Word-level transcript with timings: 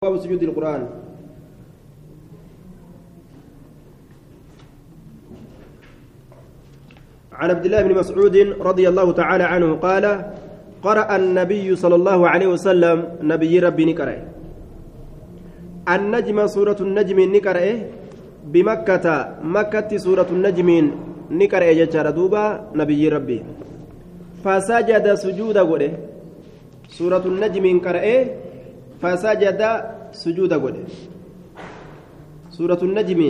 باب 0.00 0.16
سجود 0.16 0.42
القرآن. 0.42 0.82
عن 7.32 7.48
عبد 7.50 7.64
الله 7.68 7.80
بن 7.82 7.92
مسعود 8.00 8.36
رضي 8.64 8.88
الله 8.88 9.12
تعالى 9.12 9.44
عنه 9.44 9.68
قال 9.76 10.04
قرأ 10.80 11.16
النبي 11.16 11.76
صلى 11.76 11.94
الله 12.00 12.20
عليه 12.32 12.48
وسلم 12.48 12.96
نبي 13.20 13.52
ربي 13.60 13.84
نقرأ 13.92 14.16
النجم 15.84 16.38
سورة 16.48 16.80
النجم 16.80 17.18
نقرأ 17.36 17.66
بمكة 18.52 19.06
مكة 19.44 19.90
سورة 20.00 20.28
النجم 20.32 20.68
نقرأ 21.28 21.72
جتشار 21.76 22.06
دوبا 22.16 22.72
نبي 22.72 23.02
ربي. 23.08 23.38
فسجد 24.44 25.06
سجود 25.14 25.56
قوله 25.60 25.92
سورة 26.88 27.24
النجم 27.32 27.64
قرأ 27.84 28.06
فسجد 29.00 29.60
سجود 30.12 30.52
قوله 30.52 30.84
سورة 32.52 32.80
النجم 32.82 33.20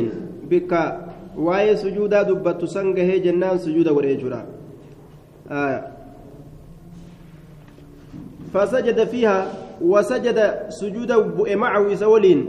بك 0.51 0.73
waa'ee 1.37 1.77
sujuudaa 1.79 2.25
dubbattu 2.25 2.67
san 2.67 2.91
gahee 2.95 3.21
jennaan 3.23 3.59
sujuuda 3.59 3.95
godhee 3.95 4.17
jira 4.19 4.41
فسجد 8.55 8.99
فيها 9.15 9.39
وسجد 9.79 10.39
سجود 10.69 11.11
معه 11.55 11.95
سولين. 11.95 12.41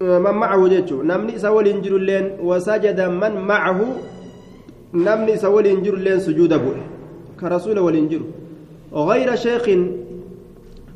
من 0.00 0.34
معه 0.36 0.68
جيتشو. 0.68 1.02
نمني 1.02 1.38
سولين 1.40 1.80
جرلين 1.82 2.24
وسجد 2.44 3.00
من 3.00 3.32
معه 3.48 3.80
نمني 4.94 5.36
سولين 5.36 5.82
جرلين 5.82 6.20
سجود 6.20 6.52
بؤ 6.52 6.76
كرسول 7.40 7.78
ولين 7.78 8.08
جر 8.08 8.22
غير 8.92 9.28
شيخ 9.36 9.64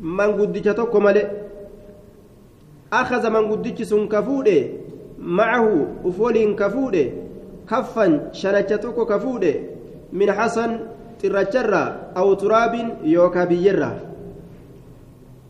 من 0.02 0.30
قدتش 0.38 0.74
توكو 0.76 1.00
ملئ 1.00 1.26
أخذ 2.92 3.30
من 3.30 3.44
قدتش 3.50 3.82
سنكفوده 3.82 4.58
معه 5.18 5.86
أفولين 6.04 6.56
كفوده 6.56 7.04
كفا 7.70 8.06
شنجتك 8.32 8.96
كفوده 9.10 9.54
من 10.12 10.32
حسن 10.32 10.70
ترجرة 11.22 11.84
أو 12.16 12.34
تراب 12.34 12.74
يوكا 13.04 13.44
بيرة 13.44 13.92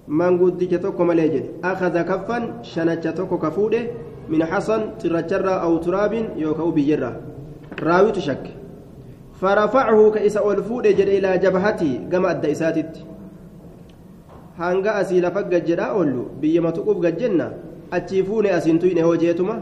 من 0.09 0.33
قدك 0.45 0.83
توكو 0.83 1.05
مليجد 1.05 1.45
أخذ 1.65 2.03
كفا 2.03 2.39
شنجتك 2.63 3.31
كفوده 3.43 3.83
من 4.29 4.45
حسن 4.45 4.81
ترجرة 4.99 5.51
أو 5.51 5.77
تراب 5.77 6.13
يوكا 6.37 6.65
بيرة 6.71 7.21
راوي 7.83 8.13
تشك 8.13 8.45
فرفعه 9.41 10.11
كإسا 10.11 10.51
ألفود 10.51 10.87
جد 10.87 11.09
إلى 11.09 11.39
جبهتي 11.39 12.01
أدى 12.13 12.53
إساتت 12.53 13.12
hanga 14.59 14.95
asii 15.01 15.21
lafa 15.21 15.43
gajjedhaa 15.43 15.93
oollu 15.99 16.23
biyya 16.41 16.63
matuquuf 16.63 16.99
gajjenna 17.05 17.47
achii 17.91 18.23
fuune 18.29 18.51
asiin 18.57 18.79
tuyne 18.79 19.03
hojeetuma 19.03 19.55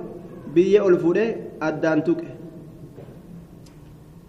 biyya 0.55 0.85
ol 0.85 0.97
fuudhee 1.03 1.37
addaan 1.69 2.03
tuqe 2.09 2.27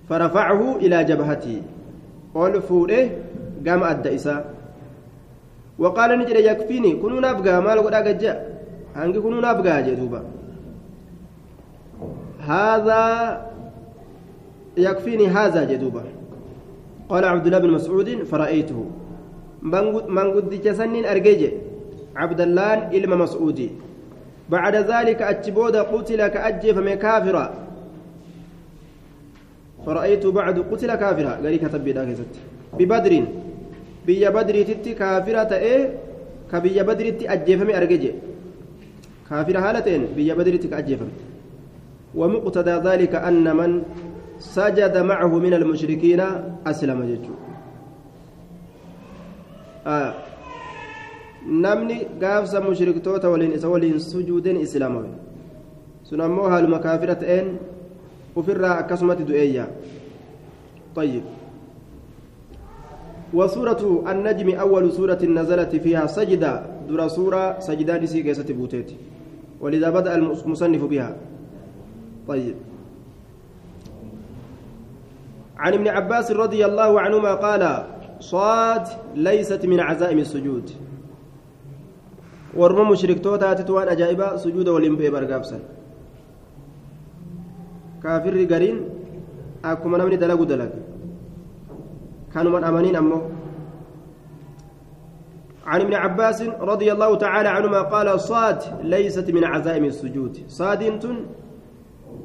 farafacahu 0.09 0.77
ilaa 0.85 1.03
jabhatii 1.03 1.61
ol 2.35 2.61
fuudhee 2.61 3.05
gama 3.63 3.87
adda 3.93 4.11
isaa 4.11 4.41
waqaala 5.79 6.15
ni 6.15 6.25
jedhe 6.25 6.43
yakfiini 6.43 6.95
kunuu 7.01 7.19
naaf 7.25 7.41
gaha 7.45 7.61
maal 7.61 7.81
godhaa 7.85 8.01
gajja 8.09 8.35
hangi 8.93 9.19
kunuu 9.25 9.41
naaf 9.41 9.63
gaha 9.63 9.81
jee 9.81 9.95
duuba 9.95 10.21
هذا 12.41 13.01
يكفيني 14.77 15.27
هذا 15.27 15.63
جدوبا 15.63 16.03
قال 17.09 17.25
عبد 17.25 17.45
الله 17.45 17.59
بن 17.59 17.69
مسعود 17.69 18.23
فرأيته 18.23 18.85
من 19.61 20.25
قد 20.35 20.49
جسنين 20.65 21.05
أرجيجي 21.05 21.49
عبد 22.15 22.41
الله 22.41 22.73
إلما 22.97 23.15
مسعودي 23.15 23.69
بعد 24.49 24.75
ذلك 24.75 25.21
أتبود 25.21 25.75
قتل 25.75 26.27
كأجف 26.27 26.77
من 26.77 26.93
كافرا 26.95 27.45
فرأيت 29.85 30.25
بعد 30.27 30.59
قتل 30.59 30.95
كافرا 30.95 31.31
قال 31.43 31.55
كتب 31.57 31.81
ببدر 32.79 33.13
بيا 34.07 34.29
بدر 34.29 34.55
تتي 34.63 34.93
كافرة 34.93 35.51
إيه 35.55 35.81
كبيا 36.51 36.83
بدر 36.83 37.09
تي 37.09 37.25
أجف 37.33 37.61
من 37.61 37.75
أرجيجي 37.75 38.11
كافرة 39.29 39.59
هالتين 39.59 40.01
بيا 40.15 40.33
بدر 40.33 40.55
تي 40.55 40.67
كأجف 40.67 40.99
ومقتضى 42.15 42.75
ذلك 42.89 43.13
أن 43.15 43.55
من 43.59 43.71
سجد 44.39 44.97
معه 44.97 45.33
من 45.45 45.53
المشركين 45.53 46.21
أسلم 46.67 46.99
جدّ 47.09 47.25
آه. 47.25 47.50
Namni 51.45 52.07
gaafsa 52.19 52.61
mushriktoota 52.61 53.29
waliin 53.29 53.53
isa 53.53 53.69
waliin 53.69 53.99
sujuudeen 53.99 54.61
islaamawe 54.61 55.09
sun 56.03 56.21
ammoo 56.21 56.49
haaluma 56.49 56.79
kaafira 56.79 57.15
ta'een 57.15 57.57
ufirraa 58.35 58.77
akkasumatti 58.77 59.23
du'eeyya 59.23 59.67
طيب 60.95 61.23
وسورة 63.33 64.03
النجم 64.11 64.49
أول 64.59 64.91
سورة 64.91 65.21
نزلت 65.23 65.75
فيها 65.75 66.03
سجدة 66.07 66.51
در 66.91 67.07
سورة 67.07 67.59
سجدان 67.59 68.03
سي 68.05 68.23
كيسة 68.23 68.43
بوتيت 68.53 68.91
ولذا 69.61 69.89
بدأ 69.89 70.15
المصنف 70.15 70.83
بها 70.83 71.15
طيب 72.27 72.55
عن 75.57 75.73
ابن 75.73 75.87
عباس 75.87 76.31
رضي 76.31 76.65
الله 76.65 76.91
عنهما 77.01 77.33
قال 77.33 77.63
صاد 78.21 78.87
ليست 79.15 79.65
من 79.65 79.79
عزائم 79.79 80.19
السجود 80.19 80.69
warma 82.59 82.83
mushriktootaatiin 82.83 83.71
waan 83.75 83.89
ajaa'ibaa 83.89 84.37
sujuuda 84.37 84.71
waliin 84.75 84.95
bu'ee 84.99 85.11
bargaafsan 85.11 85.61
kaafirri 88.03 88.45
gariin 88.45 88.81
akkuma 89.63 89.97
namni 90.01 90.17
dalagu 90.23 90.45
dalaga 90.45 90.79
kanuman 92.33 92.63
amaniin 92.63 92.97
ammoo 93.03 93.21
عن 95.65 95.81
ابن 95.81 95.93
عباس 95.93 96.41
رضي 96.71 96.91
الله 96.91 97.15
تعالى 97.15 97.49
عنهما 97.49 97.81
قال 97.81 98.19
صاد 98.19 98.61
ليست 98.83 99.31
من 99.31 99.43
عزائم 99.43 99.85
السجود 99.85 100.37
صاد 100.47 100.81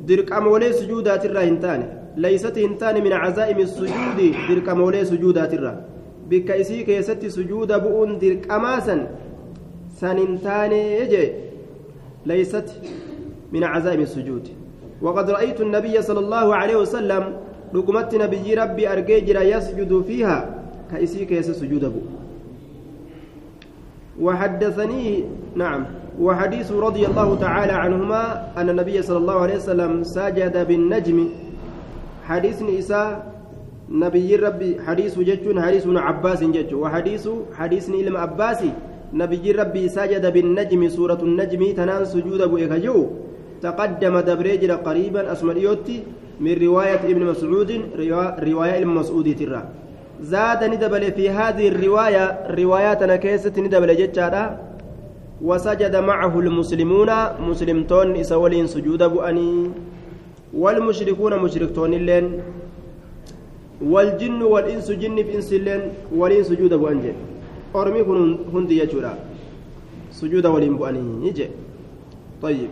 درك 0.09 0.33
أمولي 0.33 0.73
سجودات 0.73 1.27
الرهنتان 1.27 2.06
ليست 2.17 2.59
هنتان 2.59 3.05
من 3.05 3.13
عزائم 3.13 3.59
السجود 3.59 4.19
درك 4.49 4.69
أمولي 4.69 5.05
سجودات 5.05 5.55
الره 5.55 5.81
بك 6.31 6.51
إسيك 6.51 6.89
يست 6.89 7.27
سجود 7.27 7.73
بؤن 7.73 8.19
درك 8.19 8.51
أماسا 8.51 9.07
سنين 10.01 10.41
تاني 10.43 11.09
ليست 12.27 12.69
من 13.53 13.65
عزائم 13.65 14.01
السجود. 14.01 14.49
وقد 15.03 15.31
رأيت 15.31 15.61
النبي 15.61 16.03
صلى 16.03 16.19
الله 16.19 16.55
عليه 16.55 16.77
وسلم 16.77 17.37
رقمت 17.75 18.15
نبي 18.15 18.55
ربي 18.55 18.93
أرجيجر 18.93 19.43
يسجد 19.43 20.03
فيها 20.07 20.55
كإسيك 20.91 21.33
يس 21.33 21.51
سجود 21.51 21.85
أبو 21.85 22.01
وحدثني 24.21 25.25
نعم 25.55 25.85
وحديث 26.21 26.73
رضي 26.73 27.07
الله 27.07 27.37
تعالى 27.41 27.73
عنهما 27.73 28.23
أن 28.57 28.71
النبي 28.71 29.03
صلى 29.03 29.19
الله 29.19 29.35
عليه 29.41 29.57
وسلم 29.57 30.03
سجد 30.03 30.67
بالنجم. 30.69 31.29
حديث 32.27 32.63
نساء 32.63 33.11
نبي 33.87 34.37
ربي 34.37 34.71
حديث 34.87 35.15
جج 35.19 35.47
حديث 35.59 35.87
عباس 35.87 36.41
جج 36.45 36.71
وحديث 36.75 37.25
حديث 37.55 37.85
إلم 37.89 38.17
عباسي 38.17 38.73
نبي 39.15 39.53
ربي 39.53 39.85
سجد 39.89 40.25
بالنجم 40.35 40.89
سورة 40.89 41.21
النجم 41.23 41.63
تنان 41.79 42.05
سجود 42.05 42.41
أبو 42.41 42.57
إكجو. 42.59 42.99
تقدم 43.63 44.15
دبريجر 44.29 44.73
قريبا 44.87 45.33
أسمريوتي 45.33 45.99
من 46.41 46.55
رواية 46.67 47.03
ابن 47.13 47.23
مسعود 47.31 47.71
رواية 48.49 48.75
ابن 48.83 48.91
مسعود 49.01 49.29
ترى. 49.39 49.63
زاد 50.21 50.65
ندبل 50.65 51.05
في 51.13 51.31
هذه 51.31 51.69
الرواية 51.69 52.25
رواياتنا 52.59 53.17
كيسة 53.17 53.53
ندبل 53.57 53.91
جتشارا 53.97 54.45
وسجد 55.43 55.97
معه 55.97 56.35
المسلمون 56.41 57.11
مسلمتون 57.41 58.17
إسولين 58.17 58.67
سجود 58.67 59.03
أبو 59.03 59.21
والمشركون 60.57 61.33
مشركتون 61.45 61.95
اللين 61.95 62.27
والجن 63.93 64.43
والإنس 64.43 64.89
جن 64.91 65.17
في 65.23 65.37
إنس 65.37 65.53
اللين 65.53 65.83
ولين 66.17 66.43
سجود 66.49 66.73
أبو 66.73 66.89
أنجل 66.89 67.17
kun 67.77 68.39
hundi 68.53 68.81
jechuudha 68.81 69.13
sujuuda 70.11 70.49
waliin 70.51 70.77
bu'anii 70.81 71.33
je 71.33 71.49
طيب. 72.43 72.69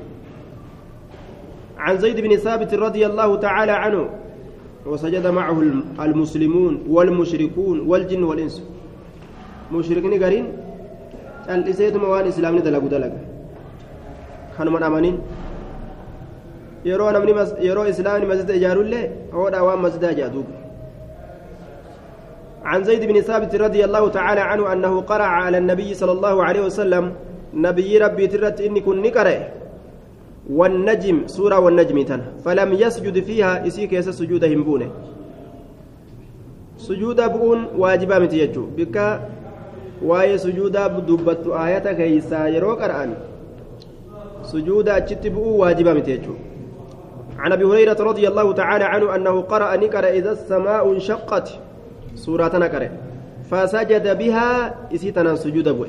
عن 1.79 1.99
زيد 1.99 2.21
بن 2.21 2.37
ثابت 2.37 2.75
رضي 2.75 3.07
الله 3.07 3.37
تعالى 3.37 3.73
عنه 3.73 4.09
وسجد 4.87 5.27
معه 5.27 5.63
المسلمون 6.01 6.85
والمشركون 6.89 7.81
والجن 7.81 8.23
والإنس. 8.23 8.63
مشركين 9.73 10.25
قرين؟ 10.25 10.47
الإسيد 11.49 11.97
موان 11.97 12.27
إسلام 12.29 12.59
دلقوا. 12.59 12.89
دلق 12.89 13.13
كانوا 14.59 14.73
من 14.73 14.83
أمانين؟ 14.83 15.19
Yeroo 16.91 17.11
namni 17.17 17.33
yeroo 17.69 17.87
islaamni 17.95 18.27
masjida 18.33 18.55
ijaarullee 18.61 19.05
hoodhaa 19.39 19.65
waan 19.69 19.81
masjidaa 19.87 20.15
jaaduuba 20.21 20.65
عن 22.65 22.85
زيد 22.85 23.05
بن 23.05 23.21
ثابت 23.21 23.55
رضي 23.55 23.85
الله 23.85 24.09
تعالى 24.09 24.41
عنه 24.41 24.73
أنه 24.73 25.01
قرأ 25.01 25.23
على 25.25 25.59
النبي 25.59 25.95
صلى 25.95 26.13
الله 26.13 26.45
عليه 26.45 26.63
وسلم 26.69 27.13
نبي 27.55 27.99
ربي 27.99 28.27
ترت 28.27 28.61
إني 28.61 28.81
كن 28.81 29.03
نقرأ 29.03 29.37
والنجم 30.51 31.27
سورة 31.27 31.59
والنجم 31.59 32.03
تن 32.03 32.21
فلم 32.45 32.73
يسجد 32.73 33.17
فيها 33.25 33.67
إسيك 33.67 33.93
يس 33.93 34.09
سجود 34.09 34.45
همبونه 34.45 34.89
سجود 36.77 37.21
بؤون 37.33 37.61
واجبا 37.79 38.19
متيجو 38.19 38.65
بك 38.77 38.97
واي 40.09 40.39
سجود 40.39 40.77
دبت 41.09 41.45
آية 41.47 41.87
كيسا 41.99 42.47
يرو 42.55 42.73
قرآن 42.81 43.11
سجود 44.43 44.89
أجت 44.89 45.27
بؤو 45.27 45.51
واجبا 45.63 45.93
متيجو 45.95 46.35
عن 47.39 47.53
ابي 47.53 47.65
هريره 47.65 47.97
رضي 48.01 48.29
الله 48.29 48.53
تعالى 48.53 48.85
عنه 48.85 49.15
انه 49.15 49.41
قرأ 49.41 49.77
نكر 49.77 50.05
اذا 50.09 50.33
السماء 50.33 50.93
انشقت 50.93 51.49
سورة 52.15 52.53
نكر 52.59 52.89
فسجد 53.51 54.19
بها 54.19 54.75
اسيتنا 54.95 55.35
سجود 55.37 55.69
بؤ 55.69 55.87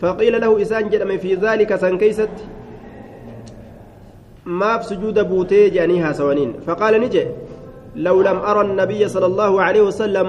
فقيل 0.00 0.40
له 0.40 0.62
إسان 0.62 0.88
جدم 0.88 1.18
في 1.18 1.34
ذلك 1.34 1.76
سنكيست 1.76 2.30
maaf 4.48 4.84
sujuuda 4.88 5.24
buutee 5.24 5.70
jedhanii 5.70 5.98
haasawaniin 6.00 6.52
faqaala 6.66 6.98
ni 6.98 7.08
jedhe 7.14 7.34
law 8.06 8.22
lam 8.26 8.38
ara 8.50 8.60
annabiyya 8.60 9.08
sala 9.14 9.26
allaahu 9.26 9.60
aleyhi 9.60 9.86
wasalam 9.86 10.28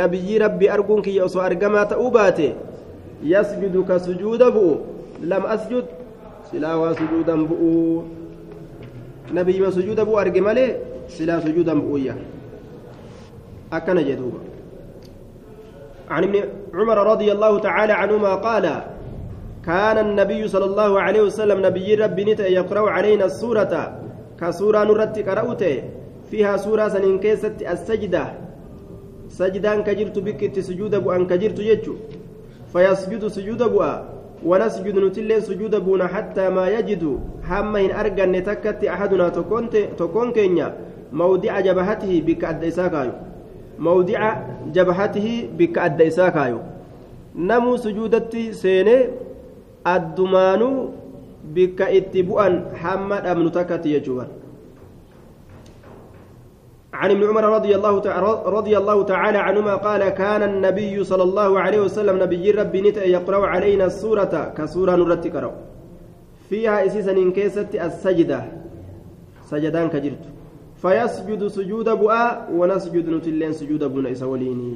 nabiyyi 0.00 0.38
rabbi 0.38 0.68
arguun 0.68 1.02
kiyya 1.02 1.24
osoo 1.24 1.40
argamaa 1.40 1.84
ta'uu 1.92 2.10
baate 2.10 2.54
yasjudu 3.32 3.84
ka 3.88 3.98
sujuuda 4.06 4.50
bu'u 4.50 4.76
lam 5.32 5.46
asjud 5.56 5.84
nabiyyima 9.32 9.72
sujuuda 9.72 10.04
bu'u 10.04 10.18
arge 10.18 10.40
malee 10.40 10.76
silaa 11.08 11.40
sujuudan 11.40 11.80
bu'uyya 11.80 12.14
akkana 13.70 14.02
jedhuuba 14.02 14.40
عن 16.10 16.24
ابن 16.24 16.36
عمر 16.74 16.98
رضي 17.12 17.32
الله 17.32 17.58
تعالى 17.58 17.92
عنهما 17.92 18.34
قال 18.34 18.66
كان 19.66 19.98
النبي 19.98 20.42
صلى 20.48 20.64
الله 20.64 21.00
عليه 21.00 21.22
وسلم 21.30 21.66
نبي 21.66 21.94
ربي 21.94 22.24
نتا 22.24 22.46
يقرأ 22.46 22.90
علينا 22.90 23.24
السورة 23.30 23.72
كسورة 24.40 24.84
نرت 24.84 25.16
قرأته 25.28 25.74
فيها 26.30 26.56
سورة 26.56 26.88
سنين 26.88 27.22
كيست 27.22 27.62
السجدة. 27.62 28.24
سجدان 29.30 29.86
كجرت 29.86 30.18
بك 30.18 30.42
سجود 30.60 30.94
أن 30.94 31.26
كجرت 31.30 31.58
يجو 31.58 31.94
فيسجد 32.72 33.22
سجود 33.26 33.62
أبو 33.62 33.80
ونسجد 34.46 34.98
نتلين 34.98 35.40
سجود 35.40 35.74
أبونا 35.74 36.06
حتى 36.06 36.48
ما 36.48 36.68
يجد 36.68 37.20
حمين 37.48 37.90
أرجع 37.92 38.24
نتكت 38.24 38.84
أحدنا 38.84 39.28
تكون 39.98 40.32
كينيا. 40.32 40.68
موضع 41.12 41.60
جبهته 41.60 42.12
بك 42.26 42.44
أديساكايو 42.44 43.12
موضع 43.78 44.20
جبهته 44.72 45.26
بك 45.58 45.78
أديساكايو 45.78 46.58
نمو 47.36 47.76
سجودتي 47.76 48.52
سيني 48.52 48.98
bikka 51.44 51.88
itti 51.90 52.22
bu'an 52.22 52.76
hamma 52.76 53.20
dhabnu 53.24 53.50
takkatti 53.50 53.96
jechuudha 53.96 54.28
عن 57.00 57.10
ابن 57.10 57.22
عمر 57.28 57.44
رضي 57.44 57.72
الله 57.76 57.92
رضي 58.58 58.74
الله 58.78 58.98
تعالى 59.12 59.38
عنهما 59.38 59.74
قال 59.74 60.02
كان 60.08 60.42
النبي 60.42 61.04
صلى 61.04 61.22
الله 61.22 61.50
عليه 61.60 61.80
وسلم 61.80 62.16
نبي 62.22 62.50
ربي 62.50 62.80
نتا 62.80 63.04
يقرأ 63.16 63.46
علينا 63.46 63.84
السورة 63.92 64.34
كسورة 64.56 64.92
نرت 65.00 65.24
قرأ 65.34 65.52
فيها 66.50 66.76
إسيسا 66.86 67.12
إن 67.12 67.32
كيست 67.32 67.72
السجدة. 67.72 68.40
سجدان 69.50 69.88
كجرت. 69.88 70.24
فيسجد 70.82 71.42
سجود 71.46 71.88
بؤا 71.88 72.24
ونسجد 72.58 73.08
نتلين 73.08 73.52
سجود 73.52 73.84
بنا 73.84 74.12
إسوليني 74.12 74.72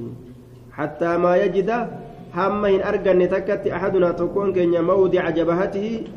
حتى 0.73 1.11
ما 1.17 1.37
يجد 1.37 1.71
hamma 2.35 2.69
hin 2.69 2.83
arganne 2.83 3.27
takkatti 3.31 3.71
ahadunaa 3.71 4.13
tokkoon 4.19 4.51
keenya 4.53 4.83
mawdica 4.83 5.31
jabahatihi 5.33 6.11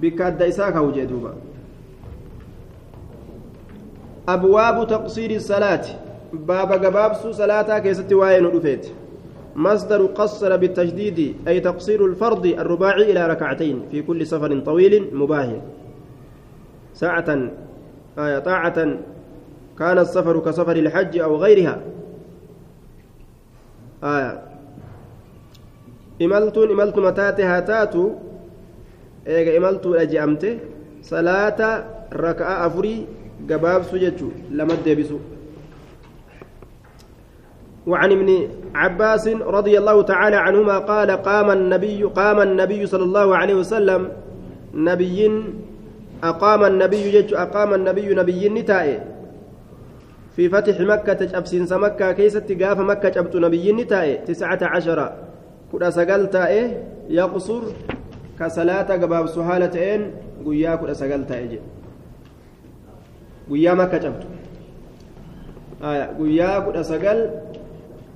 bikka 0.00 0.26
adda 0.26 0.46
isaa 0.46 0.70
إساك 0.70 0.76
وجدوبا 0.76 1.34
أبواب 4.28 4.86
تقصير 4.88 5.30
الصلاة. 5.30 5.84
باب 6.32 6.80
جبابس 6.80 7.26
صلاة 7.26 7.78
كيست 7.78 8.12
وين 8.12 8.46
رفيت 8.46 8.86
مصدر 9.56 10.06
قصر 10.06 10.56
بالتجديد 10.56 11.36
أي 11.48 11.60
تقصير 11.60 12.06
الفرض 12.06 12.46
الرباعي 12.46 13.12
إلى 13.12 13.26
ركعتين 13.26 13.82
في 13.90 14.02
كل 14.02 14.26
سفر 14.26 14.60
طويل 14.60 15.08
مباهي. 15.12 15.60
ساعة 16.94 17.50
آية 18.18 18.38
طاعة. 18.38 18.98
كان 19.78 19.98
السفر 19.98 20.38
كسفر 20.38 20.76
الحج 20.76 21.18
أو 21.18 21.36
غيرها. 21.36 21.80
آية. 24.04 24.42
إملتون 26.22 26.70
إملت 26.70 26.98
متاتها 26.98 27.60
تاتو. 27.60 28.27
إيجا 29.28 29.56
إملتو 29.56 29.94
أجأمته 29.94 30.58
صلاة 31.02 31.60
ركعة 32.12 32.66
أفري 32.66 33.06
قباب 33.50 33.82
سججو 33.82 34.28
لما 34.50 34.74
ديبسو 34.84 35.18
وعن 37.86 38.12
ابن 38.12 38.48
عباس 38.74 39.28
رضي 39.28 39.78
الله 39.78 40.02
تعالى 40.02 40.36
عنهما 40.36 40.78
قال 40.78 41.10
قام 41.10 41.50
النبي 41.50 42.02
قام 42.04 42.40
النبي 42.40 42.86
صلى 42.86 43.04
الله 43.04 43.36
عليه 43.36 43.54
وسلم 43.54 44.08
نبي 44.74 45.18
أقام 46.24 46.64
النبي 46.64 47.02
يجو 47.14 47.36
أقام 47.36 47.74
النبي 47.74 48.14
نبي 48.14 48.48
نتائه. 48.48 48.98
في 50.36 50.48
فتح 50.48 50.80
مكة 50.80 51.38
أبسنس 51.38 51.72
مكة 51.72 52.12
كيست 52.12 52.52
قاف 52.62 52.78
مكة 52.78 53.20
أبت 53.20 53.36
نبي 53.36 53.72
نتائه. 53.72 54.24
تسعة 54.24 54.58
عشر. 54.62 55.12
كنا 55.72 55.90
سقلت 55.90 56.34
يقصر 57.08 57.62
كصلاة 58.38 58.82
قباب 58.82 59.26
سهالة 59.26 59.94
إن 59.94 60.12
قيا 60.46 60.74
كنا 60.74 60.94
سقلت 60.94 61.32
إيه 61.32 61.60
قيا 63.50 63.74
مكة 63.74 64.06
أبت 64.08 64.22
آية 65.84 66.04
قيا 66.18 66.58
كنا 66.58 66.82
سقل 66.82 67.30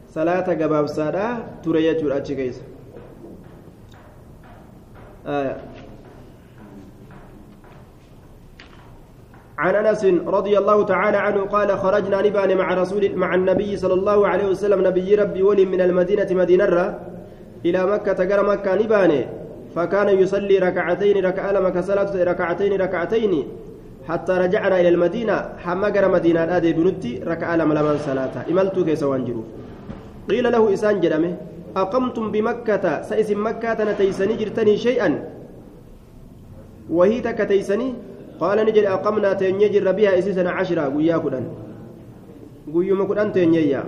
صلاة 0.09 0.47
قباب 0.65 0.87
سادة 0.87 1.39
تريا 1.63 1.93
جرأة 1.93 2.19
كيس. 2.19 2.63
آية. 5.27 5.57
عن 9.59 9.75
أنس 9.75 10.05
رضي 10.27 10.59
الله 10.59 10.85
تعالى 10.85 11.17
عنه 11.17 11.41
قال 11.45 11.79
خرجنا 11.79 12.23
نبان 12.23 12.57
مع 12.57 12.75
رسول 12.75 13.17
مع 13.17 13.35
النبي 13.35 13.77
صلى 13.77 13.95
الله 13.95 14.29
عليه 14.29 14.47
وسلم 14.47 14.87
نبي 14.87 15.15
ربي 15.15 15.43
ولي 15.43 15.65
من 15.65 15.81
المدينة 15.81 16.27
مدينة 16.31 16.99
إلى 17.65 17.87
مكة 17.87 18.13
تقر 18.13 18.47
مكة 18.47 18.75
نبان 18.75 19.42
فكان 19.77 20.09
يصلي 20.09 20.59
ركعتين 20.59 21.25
ركع 21.25 21.51
لما 21.51 21.71
كسلت 21.71 22.17
ركعتين 22.17 22.73
ركعتين 22.81 23.33
حتى 24.09 24.33
رجعنا 24.33 24.81
إلى 24.81 24.89
المدينة. 24.89 25.37
حمقر 25.59 26.05
مدينة 26.09 26.57
ادي 26.57 26.73
بنتي 26.73 27.23
ركع 27.27 27.55
لما 27.55 27.75
لمن 27.75 27.99
صلاه 27.99 28.35
املت 28.51 28.79
كيس 28.79 29.05
قيل 30.31 30.53
له 30.53 30.75
إسان 30.75 31.01
جرمه 31.01 31.37
أقمتم 31.77 32.31
بمكة؟ 32.33 33.03
سئس 33.03 33.31
مكة 33.31 33.75
تنتيسني 33.75 34.35
جرتني 34.37 34.77
شيئا. 34.77 35.11
وهي 36.91 37.21
تكتيسني 37.21 37.95
قال 38.41 38.59
نجد 38.67 38.85
أقمنا 38.85 39.33
تنيا 39.33 39.69
جر 39.69 39.93
بها 39.93 40.19
إسسنا 40.19 40.51
عشرة. 40.51 40.83
قويا 40.83 41.17
كدن. 41.19 41.45
قويا 42.73 43.05
كدن 43.05 43.33
تنيا 43.33 43.83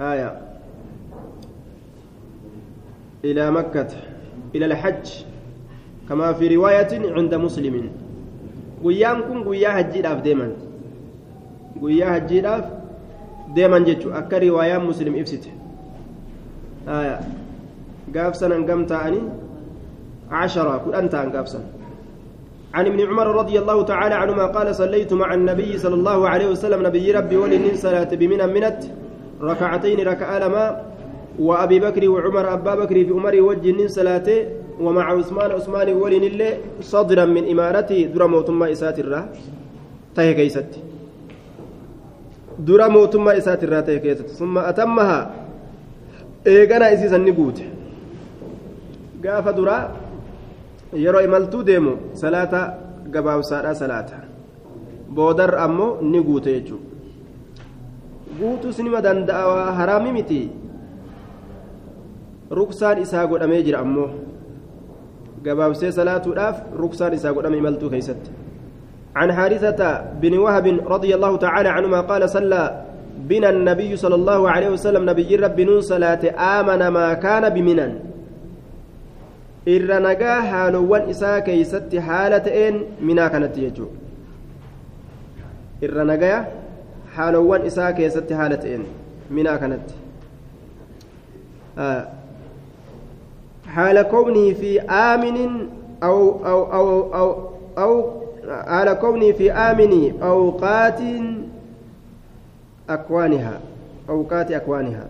آية. 0.00 0.30
إلى 3.24 3.50
مكة. 3.50 3.90
إلى 4.54 4.64
الحج 4.64 5.06
كما 6.08 6.32
في 6.32 6.56
رواية 6.56 6.92
عند 7.16 7.34
مسلم. 7.34 7.90
قويا 8.82 9.12
كن 9.14 9.44
قويا 9.44 9.80
هجي 9.80 10.02
داف 10.02 10.20
ديما 10.22 10.52
قويا 11.80 12.16
هجي 12.16 12.40
داف 12.40 12.64
ديما 13.54 13.78
جتشو 13.78 14.10
أكا 14.10 14.38
رواية 14.38 14.78
مسلم 14.78 15.16
إفسته 15.20 15.50
آية. 16.88 17.20
قاف 18.14 18.36
سنة 18.36 18.54
قمت 18.66 18.92
أني 18.92 19.20
عشرة. 20.30 20.82
كدن 20.86 21.10
تان 21.10 21.30
قاف 21.32 21.48
سنة. 21.48 21.68
عن 22.74 22.86
ابن 22.86 23.00
عمر 23.00 23.26
رضي 23.26 23.58
الله 23.58 23.82
تعالى 23.82 24.14
عنهما 24.14 24.46
قال 24.46 24.74
صليت 24.74 25.12
مع 25.12 25.34
النبي 25.34 25.78
صلى 25.78 25.94
الله 25.94 26.28
عليه 26.28 26.48
وسلم. 26.50 26.86
نبي 26.86 27.12
ربي 27.12 27.36
ولن 27.36 27.76
صلاة 27.76 28.08
بمن 28.14 28.52
منت. 28.54 28.84
ركعتين 29.40 30.00
ركع 30.00 30.38
لما 30.38 30.82
وأبي 31.39 31.79
بكر 31.79 32.09
وعمر 32.09 32.53
أبا 32.53 32.75
بكر 32.75 32.95
في 33.05 33.11
عمر 33.11 33.41
وجه 33.41 33.87
صلاة 33.87 34.27
ومع 34.81 35.05
عثمان 35.13 35.51
عثمان 35.51 35.87
ولن 35.93 36.23
الله 36.23 36.51
صدرا 36.81 37.25
من 37.25 37.43
إمارته 37.49 37.99
در 38.15 38.27
موتما 38.27 38.71
إسات 38.71 38.99
الرا 38.99 39.21
تهي 40.15 40.33
كيست 40.33 40.69
در 42.59 42.81
موتما 42.89 43.37
إسات 43.37 43.63
الرا 43.63 43.81
تهي 43.81 43.99
كيست 43.99 44.27
ثم 44.39 44.57
أتمها 44.57 45.19
إيقنا 46.47 46.93
إسيسا 46.93 47.17
نقوت 47.17 47.59
قاف 49.25 49.47
درا 49.49 49.77
yeroo 50.93 51.21
imaltuu 51.25 51.63
deemu 51.65 51.93
salaata 52.13 52.59
gabaabsaadha 53.13 53.75
salaata 53.75 54.17
boodar 55.09 55.55
ammoo 55.65 55.97
ni 56.01 56.21
guute 56.21 56.53
jechuudha 56.53 56.89
guutus 58.39 58.79
nima 58.79 59.01
danda'a 59.01 59.71
haraami 59.77 60.11
miti 60.11 60.41
ruksaan 62.50 62.98
isaa 63.02 63.26
godhamee 63.26 63.62
jira 63.62 63.80
ammoo 63.84 64.10
gabaabsee 65.44 65.92
salaatuudhaaf 65.92 66.56
ruksaan 66.82 67.14
isaa 67.14 67.32
godhame 67.32 67.58
imaltuu 67.58 67.90
keeysatti 67.90 68.30
عن 69.18 69.32
حارثة 69.32 70.00
بن 70.22 70.38
وهب 70.38 70.66
رضي 70.86 71.14
الله 71.14 71.36
تعالى 71.36 71.68
عنهما 71.68 72.00
قال 72.00 72.30
صلى 72.30 72.84
بنا 73.18 73.50
النبي 73.50 73.96
صلى 73.96 74.14
الله 74.14 74.50
عليه 74.50 74.68
وسلم 74.68 75.10
نبي 75.10 75.36
رب 75.36 75.60
نون 75.60 75.80
صلاة 75.80 76.22
آمن 76.38 76.88
ما 76.88 77.14
كان 77.14 77.48
بمنن 77.48 77.92
irra 79.68 80.00
nagaa 80.00 80.40
haalowwan 80.50 81.10
isaa 81.12 81.40
keeysatti 81.46 81.98
haala 82.08 82.40
ta'een 82.40 82.76
minaa 83.08 83.28
kanatti 83.32 83.60
jechuu 83.64 83.88
irra 85.86 86.04
nagaya 86.10 86.38
haalowwan 87.16 87.66
isaa 87.70 87.90
keessatti 87.98 88.38
haala 88.38 88.56
ta'een 88.62 88.86
minaa 89.38 89.58
haala 93.78 94.04
kownii 94.14 94.54
fi 94.62 94.70
aaminin 95.02 95.54
aw 96.08 96.18
aw 96.52 96.60
aw 96.78 96.88
aw 97.20 97.28
aw 97.84 97.92
haala 98.72 98.94
kownii 99.04 99.32
fi 99.42 99.46
aaminii 99.66 100.08
awqaatiin 100.32 101.26
akwaanihaa 102.96 103.60
awqaati 104.16 104.54
akwaanihaa 104.60 105.08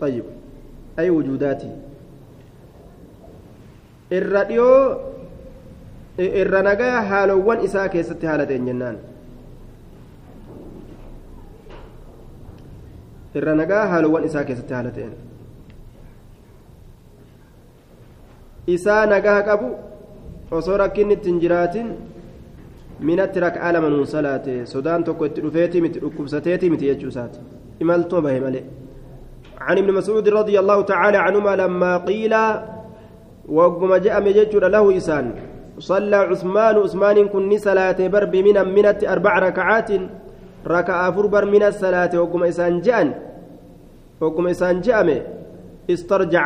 طيب 0.00 0.24
أي 0.98 1.10
وجوداتي 1.10 1.70
isaa 7.62 7.88
keessatti 7.88 8.26
haala 8.26 8.46
ta'een 8.46 8.66
jennaan 8.68 8.96
irra 13.40 13.54
nagaa 13.60 13.84
haalowwan 13.92 14.24
isaa 14.28 14.44
keessatti 14.48 14.74
haala 14.74 14.90
ta'een 14.96 15.14
isaa 18.78 19.06
nagaa 19.06 19.40
qabu 19.48 19.68
osoo 20.58 20.76
rakkinni 20.82 21.14
ittiin 21.18 21.40
jiraatin 21.42 21.88
minatti 23.08 23.40
rak'aa 23.46 23.72
lama 23.72 23.88
nuun 23.88 24.06
salaate 24.06 24.66
sodaan 24.66 25.04
tokko 25.04 25.26
itti 25.30 25.40
dhufeeti 25.44 25.80
miti 25.80 26.02
dhukkubsateeti 26.04 26.70
miti 26.70 26.90
jechuu 26.90 27.10
isaati 27.14 27.38
imaltuma 27.80 28.22
bahe 28.28 28.40
malee 28.46 28.66
عن 29.60 29.78
ابن 29.78 29.92
مسعود 29.92 30.28
رضي 30.28 30.56
الله 30.60 30.82
تعالى 30.82 31.18
عنهما 31.18 31.56
لما 31.56 31.92
قيل 32.08 32.34
وقم 33.48 33.94
جاء 33.94 34.16
مججر 34.24 34.68
له 34.68 34.96
إسان 34.96 35.26
صلى 35.78 36.16
عثمان 36.16 36.74
عثمان 36.76 37.28
كن 37.28 37.52
صلاة 37.58 38.00
برب 38.08 38.36
من 38.36 38.56
منت 38.74 39.04
أربع 39.04 39.38
ركعات 39.38 39.90
ركع 40.66 41.10
فربر 41.10 41.44
من 41.44 41.62
الصلاة 41.62 42.12
وقم 42.20 42.42
إسان 42.44 42.80
جاء 42.80 43.06
وقم 44.20 44.46
إسان 44.46 44.80
جاء 44.80 45.06
استرجع 45.90 46.44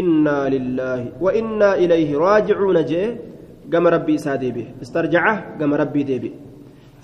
إنا 0.00 0.38
لله 0.54 1.00
وإنا 1.20 1.70
إليه 1.82 2.10
راجعون 2.18 2.78
جاء 2.84 3.08
قام 3.72 3.86
ربي 3.86 4.18
سادي 4.18 4.50
به 4.56 4.66
استرجع 4.82 5.24
قام 5.60 5.74
ربي 5.74 6.02
دي 6.02 6.18
به 6.18 6.32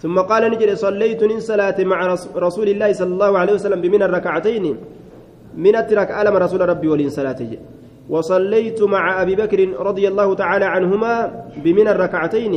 ثم 0.02 0.16
قال 0.30 0.42
نجري 0.52 0.74
صليت 0.76 1.24
من 1.24 1.40
صلاة 1.40 1.78
مع 1.84 1.98
رسول 2.46 2.68
الله 2.68 2.92
صلى 2.92 3.12
الله 3.16 3.32
عليه 3.38 3.52
وسلم 3.58 3.80
بمن 3.80 4.02
الركعتين 4.02 4.64
من 5.64 5.74
الترك 5.76 6.10
ألم 6.10 6.34
رسول 6.36 6.60
ربي 6.68 6.88
ولين 6.88 7.10
صلاة 7.10 7.40
وصليت 8.08 8.82
مع 8.82 9.22
أبي 9.22 9.34
بكر 9.36 9.60
رضي 9.88 10.08
الله 10.08 10.34
تعالى 10.34 10.64
عنهما 10.64 11.12
بمن 11.64 11.88
الركعتين 11.88 12.54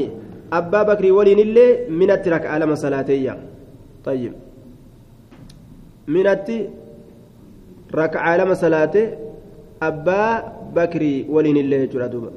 أبا 0.54 0.84
بكر 0.84 1.12
ولين 1.12 1.40
اللي 1.40 1.68
من 1.90 2.12
الترك 2.12 2.46
ألم 2.46 2.76
صلاتي 2.76 3.26
طيب 4.06 4.34
من 6.08 6.26
ركع 7.96 8.36
ألم 8.36 8.54
صلاته 8.54 9.06
أبا 9.84 10.54
بكر 10.76 11.24
ولين 11.30 11.58
اللي 11.58 11.88
جردوبا 11.88 12.32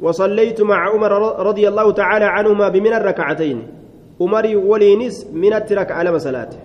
وصليت 0.00 0.60
مع 0.60 0.90
عمر 0.90 1.12
رضي 1.46 1.68
الله 1.68 1.92
تعالى 1.92 2.24
عنهما 2.24 2.68
بمن 2.68 2.92
الركعتين 2.92 3.66
عمر 4.20 4.56
ولينس 4.56 5.26
من 5.32 5.52
الترك 5.52 5.92
ألم 5.92 6.18
صلاته 6.18 6.58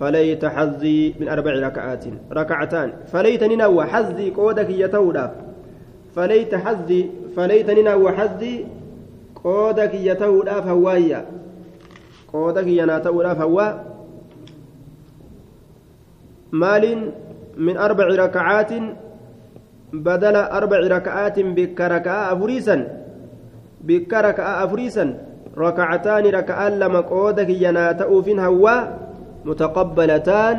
فليت 0.00 0.44
حظي 0.44 1.14
من 1.20 1.28
أربع 1.28 1.50
ركعات 1.50 2.04
ركعتان 2.32 2.92
فليتني 3.12 3.56
نوى 3.56 3.84
حظي 3.84 4.30
قودك 4.30 4.70
يتوداف 4.70 5.30
فليت 6.16 6.54
حظي 6.54 7.10
فليتني 7.36 7.82
نوى 7.82 8.12
حظي 8.12 8.64
قودك 9.44 9.94
يتوداف 9.94 10.66
هوايا 10.66 11.26
قودك 12.32 12.66
يناتوداف 12.66 13.40
هوا 13.40 13.97
مال 16.52 16.84
من 17.56 17.76
أربع 17.76 18.06
ركعات 18.06 18.72
بدل 19.92 20.36
أربع 20.36 20.78
ركعات 20.78 21.36
بك 21.40 21.80
ركعة 21.80 22.32
أفريسا 22.32 22.76
بك 23.84 24.12
أفريسا. 24.64 25.28
ركعتان 25.58 26.24
ركعان 26.38 26.72
لما 26.78 27.00
قودك 27.10 27.50
يناتؤفين 27.50 28.38
هوا 28.38 28.76
متقبلتان 29.44 30.56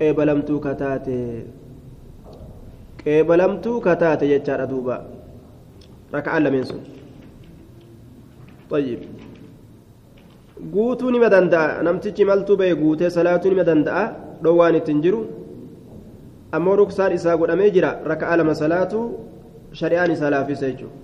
قبلمتو 0.00 0.56
كتاتي 0.60 1.22
قبلمتو 3.06 3.72
كتاتي 3.86 4.26
يجار 4.32 4.60
دوبا 4.64 4.96
ركعة 6.14 6.38
لمن 6.38 6.64
سن 6.64 6.80
طيب. 8.70 9.00
guutuu 10.62 11.10
nima 11.10 11.26
danda'a 11.26 11.82
namtichi 11.82 12.22
maltuu 12.22 12.54
ba'e 12.54 12.74
guutee 12.78 13.10
salaatuu 13.10 13.50
dhowwaan 14.44 14.74
ittiin 14.80 15.02
jiru 15.04 15.20
ammoo 16.58 16.76
ruksaan 16.82 17.12
isaa 17.18 17.36
godhamee 17.42 17.70
jira 17.76 17.90
raka'a 18.14 18.36
lama 18.40 18.54
salaatuu 18.62 19.04
shari'aan 19.82 20.10
isaa 20.16 20.30
laafisa 20.36 20.66
jechuudha 20.70 21.02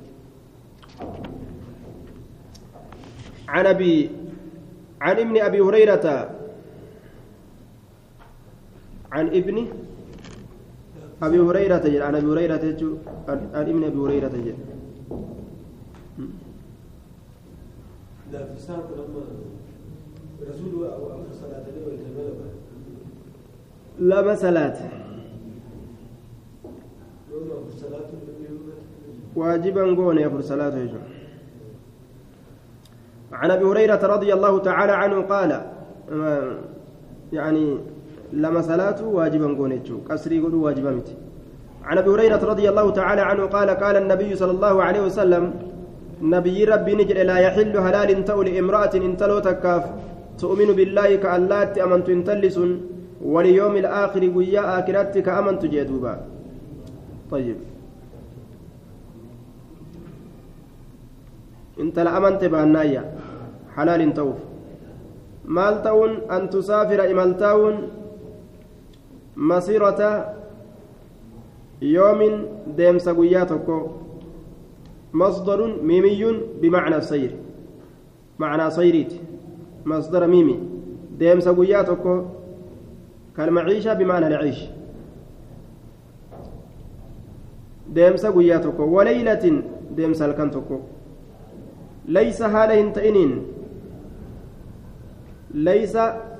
عن 3.48 3.66
أبي 3.66 4.10
عن 5.00 5.16
ابن 5.18 5.36
أبي 5.40 5.60
هريرة 5.60 6.06
عن 9.12 9.26
ابن 9.28 9.66
أبي 11.22 11.38
هريرة 11.38 12.04
عن 12.04 12.14
أبي 12.14 12.26
هريرة 12.26 12.64
عن 13.28 13.38
ابن 13.54 13.84
أبي 13.84 13.98
هريرة 13.98 14.28
لا 18.32 18.44
في 18.44 18.60
ساعة 18.60 18.88
لما 18.96 19.22
رسول 20.50 20.86
أو 20.86 21.02
صلاة 21.40 21.64
الليل 21.68 22.57
لما 24.00 24.34
صلاة 24.34 24.76
واجبا 29.36 29.82
قون 29.82 30.18
يفر 30.18 30.40
صلاة 30.40 30.74
عن 33.32 33.50
أبي 33.50 33.64
هريرة 33.64 34.02
رضي 34.06 34.34
الله 34.34 34.58
تعالى 34.58 34.92
عنه 34.92 35.22
قال 35.22 35.50
يعني 37.32 37.78
لما 38.32 38.60
صلاة 38.62 39.04
واجبا 39.04 39.46
قونيتشو 39.58 39.98
قصري 40.10 40.40
قولوا 40.40 40.64
واجبا 40.64 40.90
متي 40.90 41.14
عن 41.84 41.98
أبي 41.98 42.10
هريرة 42.10 42.42
رضي 42.44 42.68
الله 42.68 42.90
تعالى 42.90 43.20
عنه 43.20 43.44
قال 43.46 43.70
قال 43.70 43.96
النبي 43.96 44.36
صلى 44.36 44.50
الله 44.50 44.82
عليه 44.82 45.00
وسلم 45.00 45.54
نبي 46.22 46.64
ربي 46.64 46.94
نجر 46.94 47.16
لا 47.30 47.38
يحل 47.38 47.76
هلال 47.76 48.24
تؤل 48.24 48.48
امرأة 48.62 48.90
إن 48.94 49.16
تلو 49.16 49.38
تكاف 49.38 49.84
تؤمن 50.38 50.68
بالله 50.78 51.16
كألات 51.16 51.78
أمنت 51.78 52.08
انتلس 52.08 52.58
واليوم 53.22 53.76
الآخر 53.76 54.30
ويا 54.36 54.78
آكرات 54.78 55.18
كأمنت 55.18 55.66
جدوبا 55.66 56.20
طيب. 57.30 57.56
انت 61.80 61.98
لأمنت 61.98 62.44
بأنايا 62.44 63.04
حلال 63.76 64.14
توف. 64.14 64.36
مال 65.44 65.82
تون 65.82 66.10
أن 66.30 66.50
تسافر 66.50 67.10
إمال 67.10 67.36
تون 67.38 67.74
مسيرة 69.36 70.34
يوم 71.82 72.20
ديمس 72.76 73.08
قياتك 73.08 73.68
مصدر 75.14 75.82
ميمي 75.82 76.22
بمعنى 76.62 77.00
سير 77.00 77.30
معنى 78.38 78.70
سيريت. 78.70 79.12
مصدر 79.86 80.26
ميمي. 80.26 80.58
ديمس 81.18 81.48
قياتك 81.48 82.24
كالمعيشة 83.38 83.94
بمعنى 83.94 84.26
العيش. 84.26 84.60
ديمس 87.94 88.26
قياتك 88.26 88.78
وليلة 88.80 89.62
ديمس 89.96 90.22
الكنتك 90.22 90.68
ليس 92.06 92.42
هاله 92.42 92.90
تئنين 92.92 93.46
ليس 95.54 95.98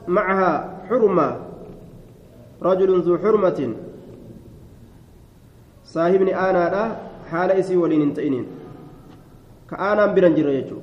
معها 0.09 0.81
حرمة. 0.89 1.37
رجل 2.63 3.01
ذو 3.01 3.19
حرمة. 3.19 3.75
صاحبني 5.85 6.37
أنا 6.37 6.65
لا 6.75 6.85
حال 7.31 7.51
إسي 7.51 7.77
ولين 7.77 8.03
انتئنين. 8.03 8.47
كأنا 9.71 10.07
برنجر 10.07 10.49
يجو. 10.49 10.77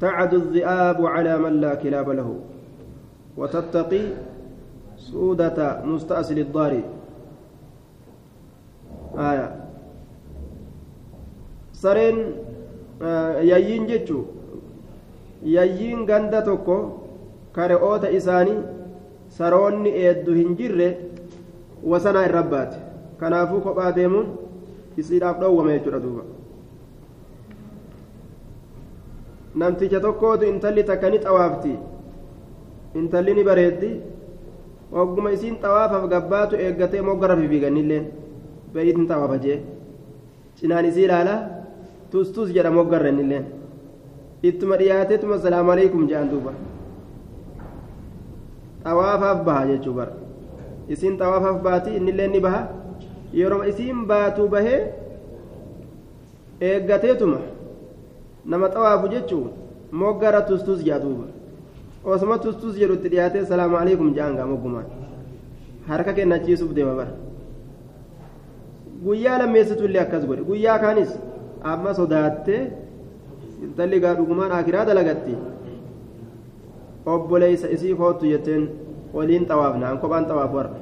تعد 0.00 0.34
الذئاب 0.34 1.06
على 1.06 1.38
من 1.38 1.60
لا 1.60 1.74
كلاب 1.74 2.10
له. 2.10 2.53
وتتقي 3.36 4.02
سودة 4.96 5.58
مستأصل 5.84 6.38
الضار 6.38 6.72
آية 9.18 9.48
sareen 11.84 12.18
yayyiin 13.44 13.84
jechuun 13.88 14.24
yayyiin 15.54 16.06
ganda 16.08 16.40
tokko 16.42 16.76
kare'oota 17.56 18.08
isaanii 18.18 18.56
saroonni 19.38 19.90
eeddu 20.04 20.32
hin 20.38 20.54
jirre 20.60 20.86
wasanaa 21.92 22.22
irra 22.28 22.42
baate 22.54 22.78
kanaafuu 23.20 23.60
kophaa 23.66 23.90
deemuun 23.98 24.30
isiidhaaf 25.02 25.36
dhoowwame 25.42 25.74
jechuudha 25.78 26.00
duuba 26.06 26.22
namticha 29.62 30.00
tokkootu 30.06 30.44
intalli 30.52 30.84
takka 30.92 31.10
ni 31.10 31.18
xawaafti 31.26 31.74
intalli 32.94 33.34
ni 33.34 33.44
bareeddi. 33.44 33.90
Ogguma 34.92 35.30
isiin 35.32 35.56
xawaafaaf 35.62 36.04
gabbaatu 36.12 36.54
eeggatee 36.56 37.02
moggara 37.02 37.36
fifiiganilleen 37.36 38.04
beeyitni 38.74 39.06
xawaafa 39.10 39.38
jee. 39.44 39.58
Cinaan 40.56 40.84
isii 40.90 41.04
ilaalaa 41.04 41.40
tustus 42.10 42.52
jedha 42.54 42.70
moggarra 42.70 43.08
innilleen 43.12 43.44
ittuma 44.42 44.76
dhiyaateetuma 44.78 45.38
salaamu 45.38 45.70
aleykum 45.72 46.06
jedhan 46.08 46.30
duuba. 46.30 46.52
Xawaafaaf 48.84 49.44
baha 49.46 49.66
jechuu 49.72 49.94
bara. 49.98 50.12
Isiin 50.88 51.18
xawaafaaf 51.18 51.62
baati 51.66 51.96
innilleen 51.98 52.30
ni 52.32 52.40
baha. 52.46 52.62
Yeroo 53.40 53.62
isiin 53.70 54.06
baatu 54.06 54.48
bahee 54.48 54.80
eeggateetuma. 56.60 57.38
Nama 58.44 58.68
xawaafu 58.74 59.08
jechuun 59.08 59.50
moggara 59.92 60.40
tustus 60.42 60.84
jedha 60.84 60.98
duuba 61.02 61.24
osuma 62.12 62.36
tustus 62.44 62.74
jedhu 62.80 62.94
itti 62.98 63.08
dhiyaatee 63.12 63.44
salaamu 63.50 63.76
aleykum 63.82 64.08
jedhan 64.16 64.34
gaa 64.38 64.46
moggumaan 64.52 64.86
harka 65.88 66.12
kennachiisuuf 66.18 66.72
deema 66.76 66.94
bara 67.00 67.12
guyyaa 69.04 69.38
lammeessitu 69.42 69.82
illee 69.88 70.02
akkas 70.06 70.24
godhe 70.28 70.42
guyyaa 70.50 70.78
kaanis 70.84 71.10
amma 71.72 71.90
sodaattee 72.00 72.60
intalli 73.66 73.98
gaa 74.04 74.14
dhugumaan 74.18 74.52
akiraa 74.58 74.84
dalagatti 74.88 75.34
obboleeysa 77.14 77.66
isii 77.76 77.94
koottu 78.00 78.24
jetteen 78.32 78.62
waliin 79.16 79.44
xawaafna 79.50 79.86
an 79.92 79.98
kophaan 80.02 80.24
xawaafu 80.30 80.56
har'a 80.60 80.78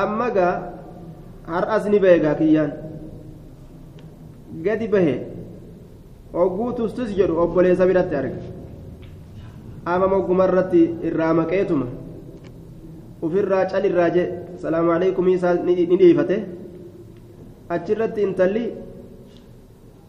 amma 0.00 0.28
gaa 0.36 0.52
har'as 1.54 1.84
ni 1.92 1.98
bahe 2.04 2.18
gaa 2.24 2.34
kiyyaan 2.40 2.72
gadi 4.66 4.86
bahe 4.94 5.14
ogguu 6.42 6.72
tustus 6.78 7.10
jedhu 7.18 7.34
obboleessa 7.44 7.86
biratti 7.90 8.14
arga. 8.20 8.38
Ama 9.92 10.06
moggumarratti 10.12 10.82
irraa 11.08 11.32
maqeetuma? 11.40 11.86
Ufirraa 13.24 13.64
calirraa 13.72 14.10
jee 14.16 14.26
salaamu 14.62 14.90
aleykum 14.96 15.28
isaa 15.34 15.54
ni 15.66 15.74
dhiifate. 16.00 16.36
Achirratti 17.74 18.20
intalli 18.28 18.64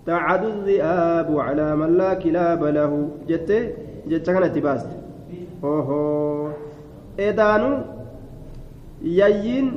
tacadu 0.05 0.49
dhi'aabu 0.67 1.33
calaa 1.45 1.73
man 1.81 1.91
laa 1.99 2.15
kilaaba 2.23 2.71
lahu 2.77 2.97
jette 3.29 3.57
jecha 4.09 4.31
kanatti 4.35 4.61
baaste. 4.67 4.93
Oho 5.71 6.01
edaanu 7.27 7.69
yayyiin 9.19 9.67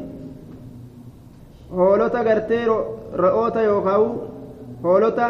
hoolota 1.76 2.24
gartee 2.28 2.64
ra'oota 3.22 3.60
yookaan 3.68 4.04
hoolota 4.82 5.26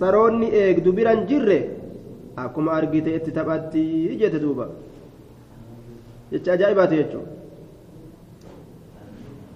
saroonni 0.00 0.48
eegdu 0.62 0.92
biran 0.98 1.26
jirre 1.30 1.58
akkuma 2.44 2.72
argite 2.78 3.10
itti 3.18 3.32
taphatti 3.38 3.82
jette 4.20 4.38
duuba 4.44 4.66
jecha 6.32 6.52
ajaa'ibaati 6.56 6.96
jechuudha 7.00 7.30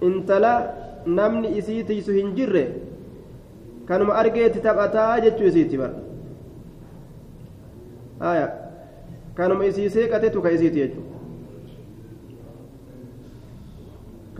intala 0.07 0.52
namni 1.18 1.48
isii 1.59 1.85
tiisu 1.90 2.12
hin 2.18 2.35
jirre 2.37 2.64
kanuma 3.88 4.14
argeetti 4.22 4.61
taphataa 4.66 5.20
jechuu 5.24 5.46
isiitti 5.52 5.76
bara 5.78 5.94
haya 8.20 8.46
kanuma 9.40 9.66
isii 9.70 9.90
seeqatetu 9.96 10.42
ka 10.42 10.50
isiiti 10.57 10.78
jechuudha 10.83 11.12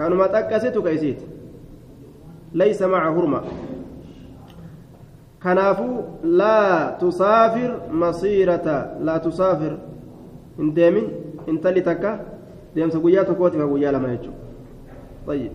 kanuma 0.01 0.29
xaqqasetu 0.35 0.83
ka 0.83 0.90
isiiti 0.99 1.25
laysa 2.62 2.88
maca 2.88 3.11
hurma 3.17 3.40
kanaafuu 5.45 6.05
laa 6.41 6.93
tusaafir 7.01 7.71
masiirata 8.03 8.77
laa 9.09 9.19
tusaafir 9.27 9.73
hin 10.59 10.71
deemin 10.77 11.11
intalli 11.53 11.83
takka 11.89 12.13
deemsa 12.77 12.99
guyyaa 13.05 13.25
tokkootiif 13.31 13.69
guyyaa 13.73 13.93
lama 13.93 14.09
jechuudha. 14.09 15.51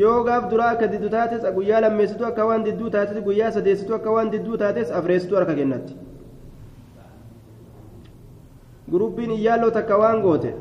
Yoo 0.00 0.24
gaaf 0.24 0.48
duraa 0.50 0.70
akka 0.76 0.86
didduu 0.92 1.10
taates 1.16 1.42
guyyaa 1.58 1.80
lammeessitu 1.86 2.24
akka 2.30 2.46
waan 2.52 2.64
didduu 2.70 2.90
taates 2.96 3.22
guyyaa 3.28 3.50
sadeessitu 3.58 3.94
akka 3.98 4.10
waan 4.16 4.32
didduu 4.32 4.56
taates 4.64 4.90
afreessitu 5.00 5.36
harka 5.36 5.54
kennatti. 5.60 5.94
Gurubbiin 8.90 9.30
iyyaaloo 9.38 9.70
takka 9.70 9.98
waan 9.98 10.20
goote 10.22 10.54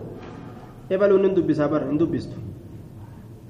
ebaluun 0.89 1.26
hin 1.26 1.36
dubbisaa 1.36 1.67
bara 1.70 1.86
hin 1.88 2.00
dubbistu. 2.00 2.36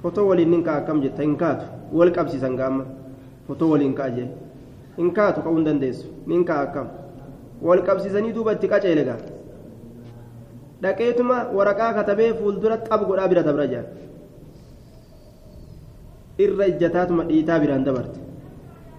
Fotoo 0.04 0.28
waliin 0.28 0.52
nin 0.52 0.64
kaa 0.64 0.76
akkam 0.84 1.02
jetta 1.02 1.22
hin 1.22 1.38
kaatu. 1.38 1.66
Wal 1.94 2.12
qabsiisan 2.12 2.56
gaamma 2.56 2.86
fotoo 3.52 3.70
waliin 3.76 3.94
kaa 4.00 4.10
jee 4.16 4.28
hin 4.98 5.12
kaatu 5.20 5.42
ka'uu 5.46 5.56
hin 5.60 5.66
dandeessu. 5.66 6.08
Nin 6.28 6.44
kaa 6.46 6.60
akkam? 6.66 6.88
Wal 7.68 7.82
qabsiisanii 7.88 8.34
duuba 8.36 8.52
itti 8.58 8.68
qaceele 8.74 9.04
gaa? 9.10 9.18
Dhaqeetuma 10.84 11.38
waraqaa 11.58 11.94
katabee 11.98 12.34
fuuldura 12.40 12.78
xab 12.88 13.02
godhaa 13.10 13.28
bira 13.34 13.44
dabra 13.48 13.66
jaan 13.74 13.86
irra 16.46 16.66
ijjataatuma 16.72 17.24
dhiitaa 17.30 17.60
biraan 17.64 17.84
dabarte. 17.86 18.20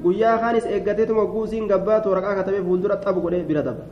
Guyyaa 0.02 0.36
kaanis 0.42 0.64
eeggateetuma 0.74 1.24
guusiin 1.32 1.66
gabbaatu 1.72 2.08
waraqaa 2.12 2.34
katabee 2.40 2.62
fuuldura 2.68 2.96
xab 3.04 3.16
godhee 3.24 3.42
bira 3.50 3.62
dabra 3.62 3.86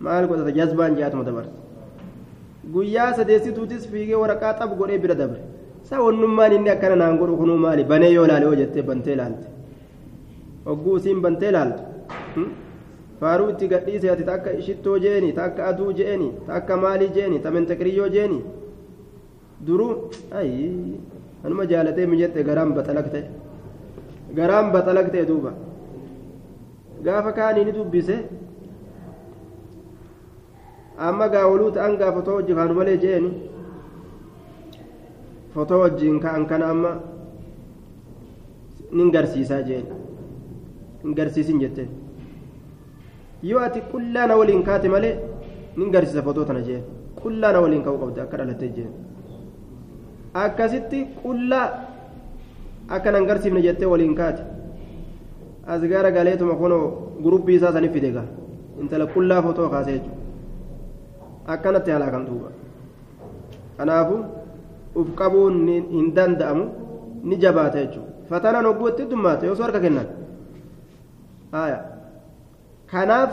maal 0.00 0.26
godhata? 0.28 0.52
Jazbaan 0.58 0.96
jaatuma 0.98 1.24
dabarte. 1.24 1.52
Guyyaa 2.72 3.12
sadeessituutis 3.18 3.86
fiigee 3.90 4.18
waraqaa 4.24 4.52
xab 4.58 4.70
godhee 4.78 4.98
bira 4.98 5.14
dabre 5.14 5.40
saa 5.88 6.00
wannummaan 6.06 6.52
inni 6.56 6.70
akkana 6.74 6.96
naan 7.02 7.18
godhu 7.20 7.36
kunuu 7.40 7.58
maali? 7.64 7.84
Banee 7.90 8.12
yoo 8.16 8.26
laale 8.30 8.44
yoo 8.48 8.54
jettee 8.60 8.82
bantee 8.88 9.16
laalte 9.20 9.46
hogguu 10.66 10.96
isiin 11.00 11.20
bantee 11.24 11.50
laaltu 11.56 11.82
faaruu 13.20 13.48
itti 13.52 13.68
gadhiise 13.72 14.10
ati 14.14 14.24
takka 14.30 14.50
shittoo 14.66 14.98
jeeni 15.04 15.32
takka 15.40 15.66
aduu 15.70 15.92
jeeni 15.98 16.28
takka 16.48 16.76
maalii 16.84 17.08
jeeni 17.16 17.38
tamentekiriyyoo 17.44 18.08
jeeni. 18.16 18.38
Duruu 19.66 19.92
ayi 20.38 21.00
anuma 21.44 21.64
jaalatee 21.70 22.06
mijette 22.12 22.42
garaan 22.48 22.74
baxalakte 22.78 23.20
garaan 24.38 24.72
baxalakte 24.74 25.24
duuba. 25.30 25.52
Gaafa 27.04 27.32
kaanii 27.38 27.64
ni 27.64 27.72
dubbise 27.78 28.16
amma 31.06 31.28
gaawoluu 31.28 31.70
ta'an 31.76 31.96
gaa 32.00 32.12
fotoo 32.16 32.34
wajji 32.38 32.54
kaanu 32.58 32.74
malee 32.74 32.96
jeeni 33.04 33.30
fotoo 35.56 35.80
wajjiin 35.84 36.18
ka'an 36.24 36.46
kana 36.52 36.66
amma 36.74 36.90
nin 38.98 39.10
garsiisaa 39.14 39.62
jeeni 39.68 39.88
hin 41.04 41.14
garsiisin 41.20 41.60
jetteen 41.64 41.88
yoo 43.50 43.60
ati 43.66 43.80
qullaa 43.92 44.26
na 44.30 44.36
waliin 44.40 44.62
kaate 44.68 44.88
malee 44.94 45.14
nin 45.76 45.90
garsiisa 45.96 46.22
fotoo 46.28 46.44
tana 46.50 46.60
jeen 46.68 46.82
qullaa 47.22 47.52
na 47.56 47.60
waliin 47.66 47.82
ka'uu 47.88 47.98
qabde 48.04 48.20
akka 48.26 48.36
dhalattee 48.42 48.68
jeen 48.76 48.92
akkasitti 50.44 51.00
qullaa 51.22 51.66
akka 52.98 53.10
nan 53.16 53.26
garsiifne 53.32 53.62
jettee 53.66 53.88
waliin 53.94 54.14
kaate 54.20 54.42
as 55.74 55.82
gara 55.92 56.10
galeetuma 56.16 56.54
kunoo 56.62 56.84
gurubbii 57.24 57.56
isaa 57.60 57.72
sanif 57.76 57.92
fide 57.98 58.10
gaa 58.16 58.26
intala 58.80 59.06
qullaa 59.14 59.42
fotoo 59.46 59.68
kaase 59.74 59.92
jechuudha 59.92 61.52
akkanatti 61.54 61.90
halaakan 61.94 62.26
duuba 62.28 62.50
kanaafu 63.78 64.16
uf 65.00 65.08
qabuun 65.20 65.54
hin 65.68 66.06
danda'amu 66.16 66.64
ni 67.28 67.36
jabaata 67.44 67.78
jechuudha 67.84 68.12
fatanaan 68.30 68.66
hogguu 68.68 68.88
itti 68.92 69.08
dummaate 69.10 69.50
osoo 69.50 69.64
harka 69.66 69.80
kennan 69.84 70.08
kanaaf 72.92 73.32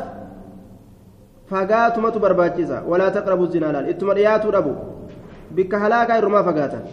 fagaatumatu 1.52 2.19
barbaachisa 2.26 2.84
walaa 2.89 3.12
taqrabu 3.17 3.47
zinaa 3.54 3.71
laal 3.76 3.89
ittuma 3.93 4.13
dhiyaatuu 4.17 4.52
dhabu 4.56 4.73
bikka 5.56 5.80
halaakaa 5.86 6.17
irrumaa 6.21 6.43
fagaatan 6.49 6.84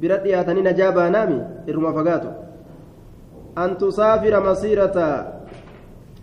bira 0.00 0.16
dhiyaatanii 0.24 0.66
najaa 0.68 0.92
baanaami 0.98 1.38
irruma 1.70 1.92
fagaatu 1.98 2.28
an 3.62 3.76
tusaafira 3.82 4.40
masiirata 4.48 5.06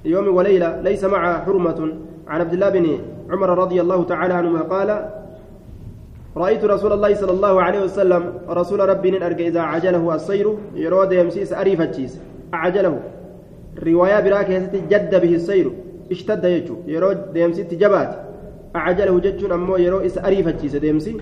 yoomi 0.03 0.31
waleyla 0.37 0.69
laysa 0.85 1.09
maca 1.15 1.33
xurmatun 1.47 1.91
عبد 2.27 2.53
الله 2.53 2.69
بن 2.69 2.99
عمر 3.31 3.49
رضي 3.57 3.81
الله 3.81 4.03
تعالى 4.03 4.33
عنهما 4.33 4.61
قال 4.61 5.09
رأيت 6.43 6.63
رسول 6.75 6.91
الله 6.93 7.11
صلى 7.21 7.33
الله 7.37 7.55
عليه 7.65 7.81
وسلم 7.85 8.23
رسول 8.59 8.79
ربي 8.91 9.09
أرجع 9.27 9.45
إذا 9.51 9.61
عجله 9.71 10.15
السير 10.15 10.47
يرود 10.75 11.11
يمسيس 11.11 11.53
أريف 11.53 11.81
الجيس. 11.81 12.13
أعجله. 12.53 12.95
رواية 13.87 14.19
براك 14.25 14.49
جد 14.91 15.13
به 15.23 15.33
السير 15.39 15.67
اشتد 16.11 16.43
يجو. 16.55 16.75
يرو 16.93 17.11
ديمسي 17.33 17.63
تجبات. 17.63 18.11
أعجله 18.75 19.19
جتشون 19.25 19.51
أمو 19.51 19.75
يرو 19.85 19.99
إس 20.07 20.17
أريفتشيس 20.17 20.75
ديمسي. 20.75 21.13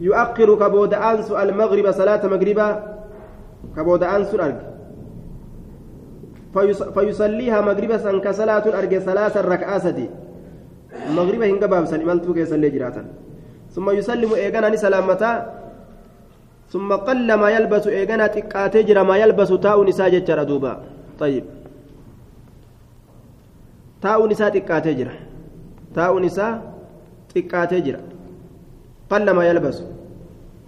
يؤخر 0.00 0.48
كبود 0.60 0.94
أنسو 0.94 1.38
المغرب 1.42 1.86
صلاة 1.90 2.22
مغربا. 2.26 2.68
كبود 3.76 4.02
أنسو 4.02 4.36
أرج. 4.38 4.60
فيصليها 6.94 7.60
مغربا 7.60 8.18
كصلاة 8.24 8.64
أرج 8.78 8.92
ثلاث 9.08 9.36
ركعات 9.36 9.98
مغربا 11.16 11.46
هنگا 11.50 11.66
باب 11.66 11.84
سلمالتو 11.84 12.34
كيسلي 12.34 12.70
جراتا 12.70 13.04
ثم 13.74 13.90
يسلم 13.90 14.30
إيغانا 14.34 14.76
سلامتا 14.76 15.32
ثم 16.72 16.92
قل 16.92 17.28
ما 17.34 17.48
يلبس 17.50 17.86
إيغانا 17.86 18.26
تقاتي 18.26 18.82
جرا 18.82 19.02
ما 19.02 19.16
يلبس 19.16 19.48
تاء 19.48 19.84
نساء 19.84 20.08
جتشرا 20.08 20.42
دوبا. 20.42 20.72
طيب. 21.20 21.44
تاء 24.02 24.20
نساء 24.28 24.48
تقاتي 24.56 24.92
جرا. 24.94 25.14
تاء 25.94 26.12
نساء 26.18 26.52
تقاتي 27.34 27.80
جرا. 27.80 28.00
قل 29.10 29.30
ما 29.30 29.44
يلبس. 29.48 29.78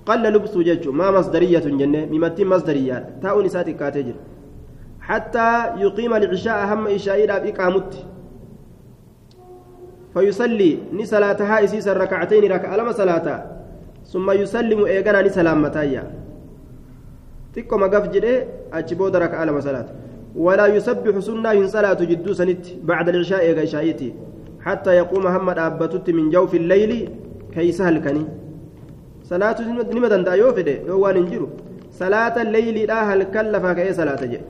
قل 0.07 0.23
لبس 0.35 0.55
جتشو. 0.57 0.93
ما 0.93 1.11
مصدرية 1.11 1.65
جنة. 1.81 2.01
ممتين 2.13 2.47
مصدرية. 2.47 2.97
تاء 3.23 3.37
نساء 3.43 3.63
تقاتي 3.69 4.03
جرا. 4.03 4.21
حتى 5.01 5.49
يقيم 5.85 6.13
العشاء 6.15 6.59
هم 6.75 6.87
إشاء 6.87 7.49
إقامت 7.49 7.91
فيصلي 10.15 10.79
نسلاتها 10.93 11.65
إسيس 11.65 11.89
الركعتين 11.89 12.53
ركعة 12.53 12.77
لما 12.77 12.93
صلاتها 12.93 13.39
ثم 14.07 14.31
يسلم 14.31 14.85
إيغانا 14.85 15.23
نسلامتايا 15.23 16.11
تكو 17.55 17.77
مقف 17.77 18.05
جده 18.15 18.45
أجبود 18.73 19.17
ركعة 19.17 19.45
لما 19.45 19.61
صلاة 19.61 19.87
ولا 20.37 20.67
يسبح 20.67 21.19
سنة 21.19 21.51
إن 21.53 21.67
صلاة 21.67 22.01
جدو 22.11 22.33
سنت 22.33 22.67
بعد 22.83 23.09
العشاء 23.09 23.63
إشايتي. 23.63 24.15
حتى 24.61 24.91
يقوم 24.91 25.25
محمد 25.25 25.59
أبتت 25.59 26.11
من 26.11 26.31
جوف 26.31 26.55
الليل 26.55 27.11
كي 27.55 27.73
سهل 27.73 27.99
كني. 28.05 28.25
صلاة 29.25 29.59
نمدن 29.95 30.25
دا 30.25 30.33
يوفده 30.35 30.73
يوان 30.91 31.17
انجرو. 31.17 31.49
صلاة 31.91 32.43
الليل 32.43 32.87
لا 32.89 33.15
هل 33.15 33.23
كلفها 33.23 33.73
كي 33.73 33.93
صلاة 33.93 34.25
جي 34.25 34.41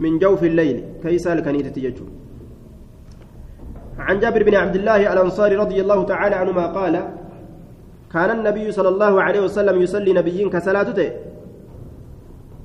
من 0.00 0.18
جوف 0.18 0.44
الليل 0.44 0.84
كي 1.02 1.18
سهل 1.18 1.40
كني 1.40 1.62
تتججو. 1.62 2.04
عن 4.06 4.20
جابر 4.20 4.42
بن 4.42 4.54
عبد 4.54 4.76
الله 4.76 5.12
الأنصاري 5.12 5.56
رضي 5.56 5.80
الله 5.80 6.04
تعالى 6.04 6.34
عنهما 6.34 6.66
قال 6.66 6.94
كان 8.12 8.30
النبي 8.38 8.72
صلى 8.72 8.88
الله 8.88 9.22
عليه 9.22 9.40
وسلم 9.40 9.82
يصلي 9.82 10.12
نبيين 10.12 10.50
كصلاته 10.50 11.10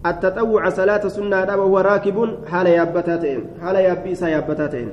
التطوع 0.06 0.70
صلاة 0.70 1.08
سنة 1.08 1.50
وهو 1.60 1.80
راكب 1.80 2.18
حال 2.52 2.68
يابتاتين 2.68 3.40
حال 3.62 3.76
يابيسا 3.76 4.28
يابتاتين. 4.28 4.90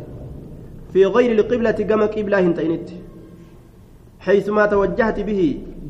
في 0.92 1.06
غير 1.06 1.30
القبلة 1.38 1.78
كما 1.88 2.06
قبلة 2.06 2.40
هنتينت. 2.40 2.88
حيثما 4.20 4.66
توجهت 4.66 5.20
به 5.20 5.42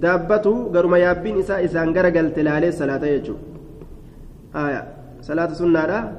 دابته 0.03 0.71
قرما 0.75 0.99
يابين 0.99 1.38
إساء 1.38 1.65
إسان 1.65 1.99
قرقل 1.99 2.27
تلالي 2.37 2.71
صلاة 2.73 3.05
يجو. 3.15 3.35
آية 4.57 4.83
صلاة 5.23 5.51
سنة 5.61 6.12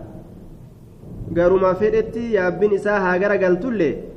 قرما 1.38 1.74
فيدتي 1.80 2.26
يابين 2.34 2.74
إساء 2.74 2.98
ها 3.06 3.14
قرقل 3.22 3.60
تلي. 3.64 4.13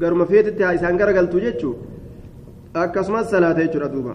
Garuma 0.00 0.26
feetitti 0.26 0.62
haa 0.62 0.74
isaan 0.78 0.98
garagaltu 1.00 1.40
jechuun 1.40 1.76
akkasumas 2.82 3.30
salaata 3.30 3.66
jechuudha 3.66 3.88
duuba 3.94 4.14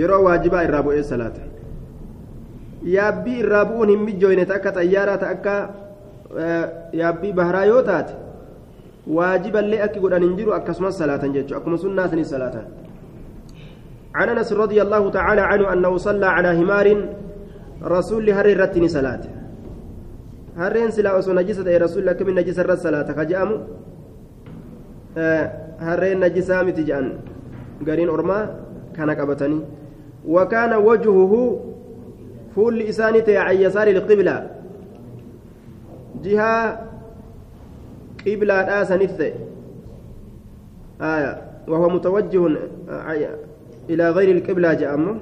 yeroo 0.00 0.22
waajibaa 0.26 0.62
irraa 0.68 0.82
bu'ee 0.88 1.02
salaata 1.12 1.40
yaabbii 2.96 3.38
irraa 3.44 3.64
bu'uun 3.70 3.94
hin 3.94 4.06
mijjooyne 4.08 4.46
akka 4.58 4.72
xayyaaraa 4.78 5.18
ta 5.24 5.32
akka 5.34 5.54
yaabbii 7.02 7.32
baharaa 7.40 7.66
yoo 7.72 7.82
taate 7.90 8.14
waajiballee 9.18 9.82
akki 9.88 10.00
godhan 10.06 10.26
hin 10.28 10.36
jiru 10.40 10.56
akkasumas 10.58 10.98
salaatan 11.04 11.36
jechuudha 11.36 11.60
akkuma 11.60 11.78
sunnaasanii 11.84 12.24
salaatan. 12.32 12.66
عن 14.14 14.28
انس 14.28 14.52
رضي 14.52 14.82
الله 14.82 15.10
تعالى 15.10 15.40
عنه 15.40 15.72
انه 15.72 15.96
صلى 15.96 16.26
على 16.26 16.62
همار 16.62 16.86
رسول 17.82 18.30
هر 18.30 18.46
رتني 18.60 18.88
صلاه 18.88 19.20
هرين 20.56 20.90
سلا 20.90 21.18
اسو 21.18 21.32
نجسه 21.32 21.66
رسول 21.84 22.00
الله 22.02 22.12
كم 22.12 22.30
نجس 22.38 22.60
صلاه 22.60 23.10
كجامو 23.18 23.56
harreen 25.86 26.18
najisaa 26.24 26.64
miti 26.64 26.84
jedhan 26.88 27.08
gariin 27.86 28.10
ormaa 28.16 28.42
kana 28.96 29.16
qabatanii 29.20 29.62
wakaana 30.36 30.78
wajhuhu 30.88 31.40
fuulli 32.54 32.88
isaanii 32.92 33.22
ta'e 33.28 33.38
an 33.38 33.56
yasaari 33.62 33.96
ilqibla 33.96 34.36
jihaa 36.26 36.60
qiblaadhaa 38.24 38.84
sanit 38.92 39.18
ta'e 39.22 39.34
aya 41.14 41.32
وهو 41.68 41.88
متوجه 41.88 42.46
إلى 43.90 44.10
غير 44.10 44.36
القبلة 44.36 44.74
جاء 44.74 45.16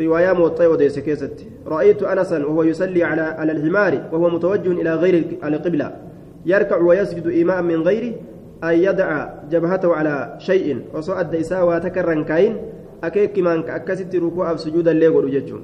رواية 0.00 0.32
موطئ 0.32 0.66
وديس 0.66 0.98
كيست 0.98 1.46
رأيت 1.66 2.02
أنسا 2.02 2.46
وهو 2.46 2.62
يصلي 2.62 3.04
على 3.04 3.22
على 3.22 3.52
الحمار 3.52 4.08
وهو 4.12 4.30
متوجه 4.30 4.72
إلى 4.72 4.94
غير 4.94 5.14
القبلة 5.44 5.96
يركع 6.46 6.76
ويسجد 6.76 7.26
إيماء 7.26 7.62
من 7.62 7.82
غيره 7.82 8.14
أن 8.64 8.74
يدع 8.74 9.28
جبهته 9.50 9.94
على 9.94 10.34
شيء 10.38 10.84
وصعد 10.94 11.34
إساء 11.34 11.68
وتكرن 11.68 12.24
كاين 12.24 12.56
أكيك 13.04 13.38
من 13.38 13.68
أكست 13.68 14.14
ركوع 14.16 14.56
سجودا 14.56 14.92
ليغو 14.92 15.28
جتشون 15.28 15.62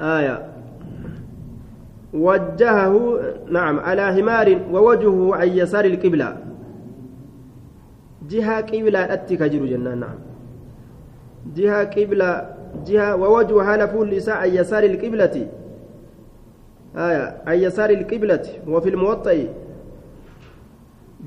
آية. 0.00 0.46
وجهه 2.14 3.20
نعم 3.50 3.80
على 3.80 4.06
حمار 4.14 4.60
ووجهه 4.72 5.34
عن 5.34 5.48
يسار 5.48 5.84
القبلة. 5.84 6.36
جهة 8.28 8.60
قبلة 8.60 9.12
أتكجر 9.12 9.66
جنان 9.66 10.00
نعم. 10.00 10.18
جهة 11.56 11.84
قبلة 11.84 12.50
جهة 12.86 13.16
ووجه 13.16 13.62
حال 13.62 13.88
فول 13.88 14.14
إساء 14.14 14.36
عن 14.36 14.48
يسار 14.48 14.84
القبلة. 14.84 15.46
آية 16.96 17.36
عن 17.46 17.58
يسار 17.58 17.90
القبلة 17.90 18.46
وفي 18.68 18.88
الموطئ 18.88 19.46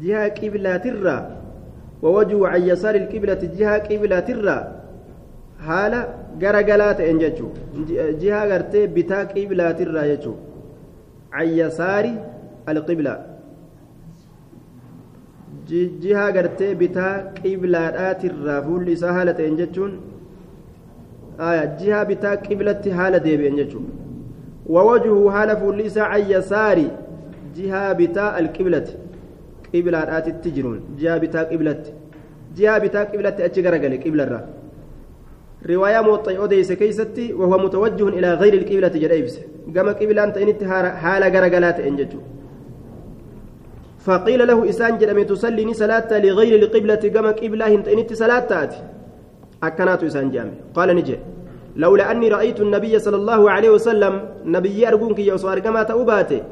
جهة 0.01 0.27
قبلة 0.29 0.77
ترى 0.77 1.17
ووجه 2.01 2.47
عن 2.47 2.61
يسار 2.61 2.95
القبلة 2.95 3.41
جهة 3.57 3.77
قبلة 3.77 4.19
ترى. 4.19 4.57
حال 5.65 5.93
غرغلات 6.41 6.99
انججو 7.01 7.47
جهة 8.21 8.45
غرتي 8.45 8.87
بتا 8.87 9.19
قبلة 9.23 9.71
ترى 9.71 10.09
يجو 10.09 10.33
عن 11.33 11.47
يسار 11.47 12.05
القبلة. 12.69 13.25
جهة 16.03 16.29
غرتي 16.35 16.75
بتا 16.75 17.07
قبلة 17.43 18.11
ترى. 18.21 18.55
فول 18.65 18.97
سهلة 18.97 19.39
انججون 19.47 19.91
آية 21.39 21.77
جهة 21.79 22.03
بتا 22.03 22.31
قبلة 22.35 22.83
حالة 22.97 23.17
ديبي 23.17 23.47
انججو 23.47 23.81
ووجهه 24.65 25.31
حال 25.31 25.49
فول 25.57 25.79
عن 25.97 26.21
يسار. 26.33 26.77
جهة 27.55 27.93
بتا 27.93 28.39
القبلة. 28.39 28.87
Qiblaadhaatitti 29.73 30.53
jiruun 30.57 30.79
ji'a 30.99 31.19
bitaa 31.23 31.45
qiblatti 31.51 31.95
ji'a 32.57 32.79
bitaa 32.83 33.05
qiblatti 33.11 33.45
achi 33.47 33.65
garagale 33.65 33.97
qiblarra 34.03 34.39
riwaayaa 35.71 36.03
mooxxay 36.09 36.37
odeyse 36.45 36.75
keeysatti 36.81 37.25
wahuwa 37.39 37.63
mutawajjihun 37.65 38.13
ilaa 38.19 38.35
gayri 38.41 38.57
ilqiblati 38.61 39.03
jedhe 39.03 39.17
ibse 39.23 39.41
gama 39.75 39.93
qiblaan 39.99 40.33
ta'initti 40.37 40.65
haala 41.03 41.33
garagalaa 41.35 41.73
ta'en 41.79 41.97
jechuu 42.03 42.23
فقيل 44.07 44.47
له 44.47 44.69
إسان 44.69 44.97
جدمي 44.97 45.23
تصلي 45.23 45.73
صلاة 45.73 46.11
لغير 46.25 46.53
القبلة 46.59 47.03
كما 47.15 47.31
قبلة 47.39 47.65
هنتينت 47.75 48.13
صلاة 48.13 48.39
تأتي 48.39 48.79
أكنات 49.63 50.03
إسان 50.03 50.27
جامع 50.31 50.51
قال 50.75 50.89
نجي 50.95 51.17
لولا 51.75 52.11
أني 52.11 52.27
رأيت 52.35 52.59
النبي 52.61 52.99
صلى 52.99 53.15
الله 53.15 53.41
عليه 53.51 53.69
وسلم 53.69 54.13
نبي 54.45 54.87
أرجونك 54.87 55.19
يا 55.19 55.37
صار 55.37 55.59
كما 55.59 55.83
تأوباتي 55.83 56.43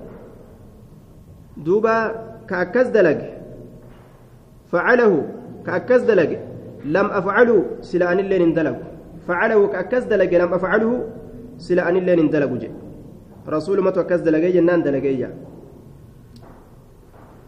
دوبا 1.58 2.31
كأكز 2.50 2.88
دلق 2.88 3.20
فعله 4.72 5.12
كأكز 5.66 6.02
دلق 6.02 6.32
لم 6.86 7.06
أفعله 7.20 7.66
سلا 7.82 8.12
أن 8.12 8.20
اللين 8.20 8.42
اندلق 8.42 8.78
فعله 9.28 9.68
كأكز 9.68 10.04
دلق 10.04 10.32
لم 10.44 10.54
أفعله 10.54 10.92
سلا 11.58 11.90
أن 11.90 11.96
اللين 12.02 12.20
اندلق 12.20 12.52
رسول 13.56 13.78
ما 13.86 13.92
تأكز 13.92 14.20
دلق 14.28 14.44
جنان 14.56 14.84
دلق 14.84 15.06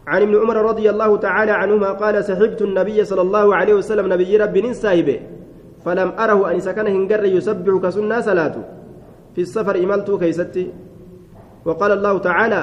عن 0.07 0.21
ابن 0.21 0.35
عمر 0.41 0.57
رضي 0.71 0.89
الله 0.89 1.17
تعالى 1.17 1.51
عنهما 1.51 1.89
قال 1.91 2.15
سحبت 2.23 2.61
النبي 2.61 3.05
صلى 3.05 3.21
الله 3.21 3.55
عليه 3.55 3.73
وسلم 3.73 4.13
نبي 4.13 4.37
رب 4.37 4.71
سايبه 4.71 5.19
فلم 5.85 6.09
أره 6.19 6.51
أن 6.51 6.59
سكن 6.59 6.87
هنجر 6.87 7.23
يسبح 7.25 7.73
كسنة 7.83 8.19
صلاته 8.21 8.63
في 9.35 9.41
السفر 9.41 9.75
إملت 9.83 10.11
كيستي 10.11 10.65
وقال 11.65 11.91
الله 11.91 12.17
تعالى 12.17 12.61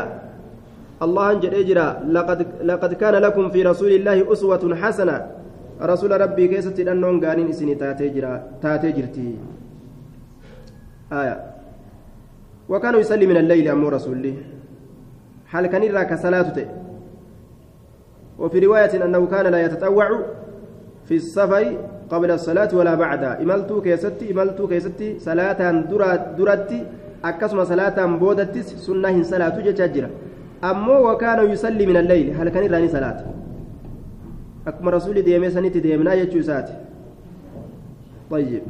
الله 1.03 1.31
أنجل 1.33 1.55
إجرا 1.55 1.87
لقد, 2.09 2.47
لقد 2.65 2.93
كان 2.95 3.15
لكم 3.15 3.51
في 3.51 3.63
رسول 3.63 3.93
الله 3.93 4.33
أسوة 4.33 4.77
حسنة. 4.83 5.17
رسول 5.83 6.21
ربي 6.21 6.49
كيست 6.49 6.81
أنهم 6.81 7.25
قانين 7.25 7.49
إسني 7.49 7.75
تاتي 7.75 8.93
جرتي. 8.97 9.29
آية. 11.13 11.37
وكان 12.69 12.95
يصلي 12.95 13.27
من 13.27 13.37
الليل 13.37 13.69
أمو 13.69 13.89
رسوله 13.89 14.37
حال 15.47 15.67
كان 15.67 15.83
راك 15.95 16.15
صلاة 16.15 16.55
وفي 18.39 18.59
رواية 18.59 19.05
أنه 19.05 19.27
كان 19.27 19.47
لا 19.47 19.61
يتطوع 19.67 20.09
في 21.05 21.15
السفر 21.17 21.77
قبل 22.11 22.31
الصلاة 22.31 22.69
ولا 22.75 22.95
بعدها 22.95 23.43
إملتو 23.43 23.83
كيستي 23.83 24.31
إملتو 24.33 24.69
كيستي 24.69 25.19
صلاة 25.19 25.61
درت 26.39 26.71
أكسم 27.25 27.65
صلاة 27.65 28.07
بودتس 28.07 28.69
سنة 28.87 29.23
صلاة 29.23 29.57
جتجرة 29.61 30.11
أمو 30.65 31.11
وكان 31.11 31.51
يصلي 31.51 31.87
من 31.87 31.97
الليل. 31.97 32.37
هل 32.37 32.49
كان 32.49 32.73
راني 32.73 32.89
صلاة؟ 32.89 33.25
أكما 34.67 34.91
رسول 34.91 35.23
ديمي 35.23 35.51
سنتي 35.51 35.81
ديمنا 35.81 36.15
يجو 36.15 36.43
ساتي 36.43 36.77
طيب. 38.31 38.63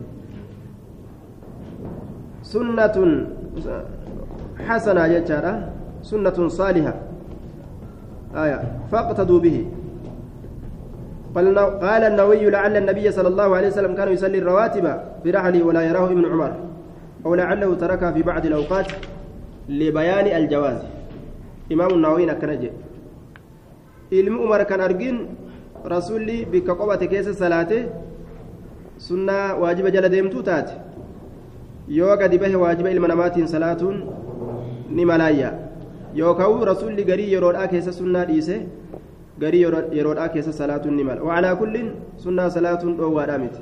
سنة 2.43 2.97
حسنة 4.69 5.03
جتارة 5.09 5.69
سنة 6.03 6.49
صالحة. 6.49 6.95
آية. 8.37 8.61
فاقتدوا 8.93 9.41
به. 9.41 9.67
قال 11.35 12.03
النووي 12.05 12.51
لعل 12.51 12.77
النبي 12.77 13.11
صلى 13.11 13.29
الله 13.29 13.57
عليه 13.57 13.69
وسلم 13.69 13.95
كان 13.95 14.09
يصلي 14.13 14.39
الرواتب 14.39 15.01
في 15.23 15.31
رحله 15.31 15.63
ولا 15.63 15.83
يراه 15.83 16.07
ابن 16.07 16.25
عمر 16.27 16.53
أو 17.27 17.35
لعله 17.35 17.75
تركها 17.75 18.13
في 18.13 18.23
بعض 18.23 18.47
الأوقات 18.47 18.87
لبيان 19.69 20.27
الجواز. 20.43 20.79
إمام 21.73 21.91
النووي 21.97 22.27
نكنجي 22.27 22.71
ilmi 24.11 24.39
umar 24.43 24.67
kan 24.67 24.81
argin 24.83 25.17
rasulli 25.87 26.43
bikka 26.53 26.75
qobate 26.75 27.07
keessa 27.07 27.31
salaate 27.35 27.79
sunnaa 28.99 29.55
waajiba 29.63 29.91
jala 29.95 30.09
deemtuu 30.15 30.43
taate 30.43 30.75
yoo 31.99 32.17
gadi 32.19 32.39
bahe 32.43 32.57
waajiba 32.63 32.91
ilma 32.91 33.09
namaatiin 33.13 33.47
salaatuun 33.55 33.97
ni 34.97 35.05
malaayya 35.11 35.51
yookaan 36.21 36.59
rasulli 36.71 37.05
garii 37.11 37.31
yeroodhaa 37.35 37.69
keessa 37.73 37.93
sunnaa 38.01 38.25
dhiise 38.31 38.57
garii 39.43 39.63
yeroodhaa 39.99 40.29
keessa 40.35 40.53
salaatuun 40.61 40.95
ni 40.99 41.05
mala 41.09 41.23
wacalaa 41.29 41.55
kullin 41.63 41.89
sunnaa 42.25 42.51
salaatuun 42.57 42.97
dhoowwaadhaa 42.99 43.39
miti 43.45 43.61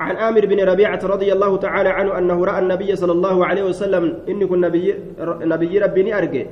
عن 0.00 0.16
عامر 0.16 0.46
بن 0.46 0.60
ربيعة 0.60 1.00
رضي 1.04 1.32
الله 1.32 1.56
تعالى 1.56 1.88
عنه 1.88 2.18
أنه 2.18 2.44
رأى 2.44 2.58
النبي 2.58 2.96
صلى 2.96 3.12
الله 3.12 3.46
عليه 3.46 3.62
وسلم 3.62 4.18
إني 4.28 4.46
كن 4.46 4.60
نبي, 4.60 4.94
نبي 5.20 5.78
ربي 5.78 6.14
أرجع 6.18 6.44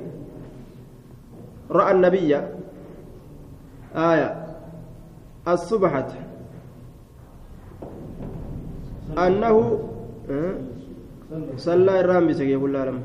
رأى 1.71 1.93
النبي 1.93 2.37
آية 3.97 4.47
الصبحة. 5.49 6.09
أنه 9.19 9.79
صلى 11.57 12.01
الرامي 12.01 12.33
يقول 12.33 12.77
الله 12.77 13.01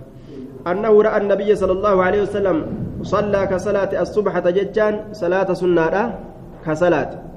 أنه 0.67 1.01
رأى 1.01 1.17
النبي 1.21 1.55
صلى 1.55 1.71
الله 1.71 2.03
عليه 2.03 2.21
وسلم 2.21 2.57
صلى 3.03 3.47
كصلاة 3.47 4.01
الصبحة 4.01 4.49
ججان 4.49 5.13
صلاة 5.13 5.53
سنة 5.53 6.19
كصلاة. 6.65 7.28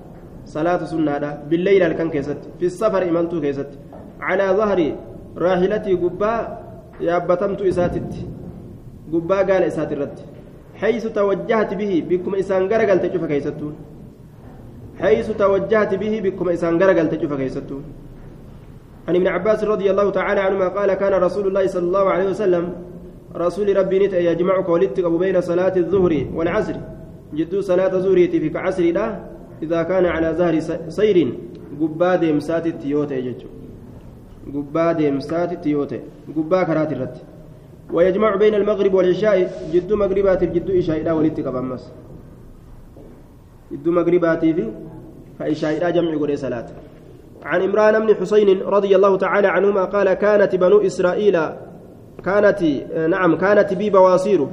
صلاة 0.44 0.84
سنة 0.84 1.38
بالليل 1.50 1.82
الكن 1.82 2.10
كيست؟ 2.10 2.38
في 2.58 2.66
السفر 2.66 3.02
إملت 3.08 3.34
كيست. 3.34 3.70
على 4.20 4.46
ظهر 4.56 4.96
راحلتي 5.38 5.94
قباء 5.94 6.64
يابتمت 7.00 7.62
إساتت. 7.62 8.12
قباء 9.12 9.50
قال 9.50 9.62
إسات 9.62 9.92
الرد 9.92 10.18
حيث 10.74 11.06
توجهت 11.06 11.74
به 11.74 12.04
بكم 12.08 12.34
إسان 12.34 12.72
قرقل 12.72 12.98
تشوف 13.00 13.24
كيستون 13.24 13.74
حيث 15.00 15.30
توجهت 15.30 15.94
به 15.94 16.20
بكم 16.24 16.48
إسان 16.48 16.82
قرقل 16.82 17.08
تشوف 17.08 17.32
كيستون 17.34 17.82
عن 19.08 19.14
ابن 19.16 19.26
عباس 19.26 19.64
رضي 19.64 19.90
الله 19.90 20.10
تعالى 20.10 20.40
عنهما 20.40 20.68
قال 20.68 20.94
كان 20.94 21.12
رسول 21.22 21.46
الله 21.46 21.66
صلى 21.66 21.82
الله 21.82 22.10
عليه 22.10 22.28
وسلم 22.30 22.64
رسول 23.36 23.76
ربي 23.76 24.06
نت 24.06 24.12
يجمعك 24.12 24.68
ولدتك 24.68 25.04
بين 25.04 25.40
صلاة 25.40 25.76
الظهر 25.76 26.26
والعصر. 26.34 26.76
جدو 27.34 27.60
صلاة 27.60 27.98
زوريتي 27.98 28.40
في 28.40 28.58
عصر 28.58 28.82
لا. 28.82 29.31
إذا 29.62 29.82
كان 29.82 30.06
على 30.06 30.28
ظهر 30.38 30.54
سير 30.88 31.18
قباد 31.80 32.24
مسات 32.24 32.66
التيوتي 32.66 33.20
جدو 33.20 33.48
قباد 34.54 35.02
مسات 35.02 35.52
التيوتي 35.52 36.00
قبا 36.36 36.62
كرات 36.62 36.92
الرد 36.92 37.16
ويجمع 37.92 38.36
بين 38.36 38.54
المغرب 38.54 38.94
والعشاء 38.94 39.68
جدو 39.72 39.96
مغربات 39.96 40.42
الجدو 40.42 40.78
إشاء 40.78 41.02
لا 41.02 41.12
ولدتك 41.12 41.48
بمس 41.48 41.92
جدو 43.72 43.90
مغربات 43.92 44.40
في 44.40 44.64
فإشاء 45.38 45.80
لا 45.80 45.90
جمع 45.90 46.16
قري 46.20 46.36
صلاة. 46.36 46.66
عن 47.42 47.62
إمران 47.62 48.06
بن 48.06 48.14
حسين 48.14 48.62
رضي 48.62 48.96
الله 48.96 49.16
تعالى 49.16 49.48
عنهما 49.48 49.84
قال 49.84 50.14
كانت 50.14 50.56
بنو 50.56 50.78
إسرائيل 50.80 51.36
كانت 52.24 52.60
نعم 53.08 53.36
كانت 53.36 53.74
بي 53.74 53.90
بواسير. 53.90 54.46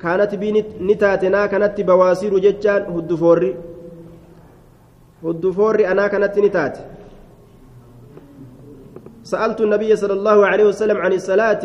كانت 0.00 0.34
بي 0.34 0.64
نتاتنا 0.80 1.46
كانت 1.46 1.80
بواسير 1.80 2.38
ججان 2.38 2.82
هدفوري. 2.82 3.54
هدفوري 5.24 5.88
أنا 5.88 6.06
كانت 6.06 6.38
نتات 6.38 6.78
سألت 9.22 9.60
النبي 9.60 9.96
صلى 9.96 10.12
الله 10.12 10.46
عليه 10.46 10.64
وسلم 10.64 10.96
عن 10.96 11.12
الصلاة 11.12 11.62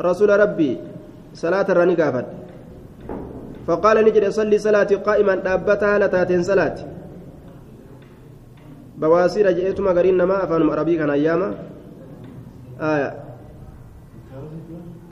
رسول 0.00 0.30
ربي 0.40 0.78
صلاة 1.34 1.66
الرني 1.68 1.94
قافت. 1.94 2.26
فقال 3.66 4.04
نجد 4.04 4.28
صلي 4.28 4.58
صلاتي 4.58 4.94
قائما 4.94 5.34
دابتها 5.34 5.98
لتاتين 5.98 6.42
صلاتي. 6.42 6.86
بواسير 8.98 9.50
جئتما 9.50 9.90
قرين 9.90 10.22
ما 10.22 10.44
أفهم 10.44 10.70
عربي 10.70 10.96
كان 10.96 11.10
أياما. 11.10 11.54
آية. 12.80 13.24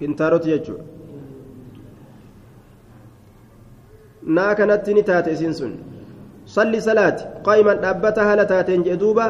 كنتاروت 0.01 0.47
يجو 0.47 0.77
صلي 6.57 6.81
صلاة 6.88 7.19
قائما 7.47 7.75
دابتها 7.85 8.33
لتاتين 8.38 8.83
جئدوبا 8.87 9.27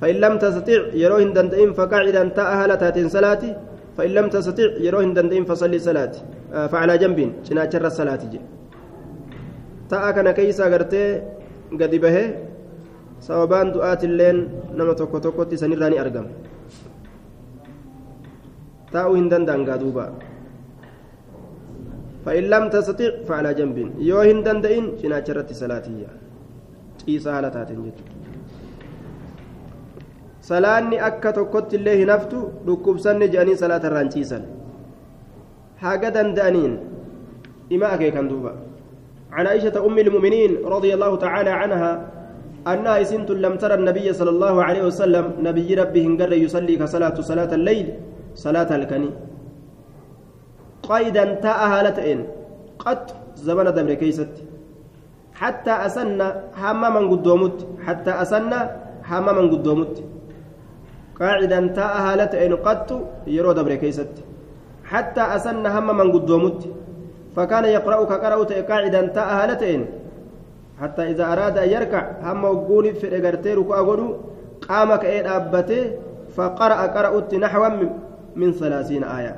فإن 0.00 0.16
لم 0.24 0.34
تستطع 0.42 0.80
يروهن 1.02 1.32
دندئين 1.36 1.72
فقاعدا 1.78 2.22
تأها 2.38 2.64
لتاتين 2.70 3.08
صلاتي. 3.08 3.50
فإن 3.96 4.10
لم 4.16 4.26
تستطع 4.28 4.68
يروهن 4.86 5.12
دندئين 5.16 5.44
فصلي 5.48 5.78
صلاة 5.88 6.14
آه 6.52 6.66
فعلى 6.72 6.94
جنب 7.02 7.18
شناتشر 7.46 7.86
الصلاة 7.86 8.22
جي 8.32 8.40
تأها 9.90 10.10
كان 10.16 10.28
كيسا 10.36 10.64
قرتي 10.72 11.04
قد 11.80 11.92
sababaan 13.20 13.72
du'aatilleen 13.72 14.38
nama 14.76 14.92
tokko 14.94 15.20
tokkotti 15.20 15.56
sanirraa 15.56 15.88
ni 15.90 15.98
argama 15.98 16.28
taa'uu 18.92 19.16
hin 19.16 19.30
danda'an 19.32 19.64
gaa 19.64 19.80
duuba 19.80 20.06
فإن 22.26 22.50
لم 22.50 22.64
تستطع 22.74 23.22
فعلى 23.30 23.54
جنب 23.54 24.02
يو 24.02 24.18
هن 24.18 24.42
دندئن 24.42 24.98
شنا 24.98 25.22
شرت 25.22 25.54
ciisa 27.06 27.32
haala 27.34 27.50
taateen 27.56 27.80
jechuudha. 27.86 28.12
Salaanni 30.50 31.00
akka 31.08 31.32
tokkotti 31.38 31.76
illee 31.80 31.96
hin 32.02 32.10
haftu 32.14 32.38
dhukkubsanne 32.66 33.28
jedhanii 33.32 33.56
salaata 33.64 33.90
irraan 33.90 34.10
ciisan. 34.14 34.44
Haga 35.82 36.10
danda'aniin 36.18 36.78
ima 37.70 37.86
akeekan 37.96 38.28
duuba. 38.30 38.52
عن 39.36 39.46
عائشة 39.46 39.76
أم 39.86 39.98
المؤمنين 39.98 40.64
رضي 40.64 40.94
الله 40.94 41.12
تعالى 41.16 41.50
عنها 41.50 41.92
أنها 42.72 43.02
سنت 43.02 43.30
لم 43.30 43.54
ترى 43.62 43.74
النبي 43.74 44.12
صلى 44.12 44.30
الله 44.30 44.54
عليه 44.64 44.82
وسلم 44.88 45.24
نبي 45.48 45.68
ربه 45.74 46.04
انقر 46.10 46.32
يصلي 46.32 46.74
كصلاة 46.80 47.16
صلاة 47.30 47.50
الليل 47.58 47.86
صلاة 48.34 48.70
الكني 48.76 49.10
قيدا 50.90 51.24
تاء 51.44 51.60
هالتين 51.72 52.20
قد 52.84 53.02
زمن 53.46 53.68
دبر 53.76 53.94
كيست 54.00 54.32
حتى 55.40 55.70
أسن 55.86 56.20
حماما 56.60 57.00
قدومت 57.12 57.58
حتى 57.86 58.12
أسن 58.22 58.52
حماما 59.08 59.42
قدومت. 59.52 59.94
قاعدا 61.20 61.60
تاء 61.76 61.94
هالتين 62.06 62.52
قد 62.66 62.88
يرو 63.26 63.52
دبر 63.52 63.74
كيست. 63.82 64.14
حتى 64.84 65.20
أسن 65.36 65.64
حماما 65.74 66.04
قدومت. 66.14 66.60
فكان 67.36 67.64
يقرأ 67.64 68.04
كقرأت 68.04 68.52
قاعدا 68.52 69.06
تاء 69.06 69.28
هالتين 69.38 69.86
حتى 70.80 71.02
إذا 71.10 71.32
أراد 71.32 71.58
أن 71.58 71.68
يركع 71.68 72.02
هم 72.22 72.44
وقوني 72.44 72.92
في 72.92 73.06
إغرتي 73.16 73.54
ركوع 73.54 73.78
قولوا 73.78 74.14
قام 74.68 74.96
كأين 74.96 75.26
أبته 75.26 75.90
فقرأ 76.36 76.80
قرأت 76.86 77.34
نحو 77.34 77.62
من 78.36 78.52
ثلاثين 78.52 79.04
آية. 79.04 79.36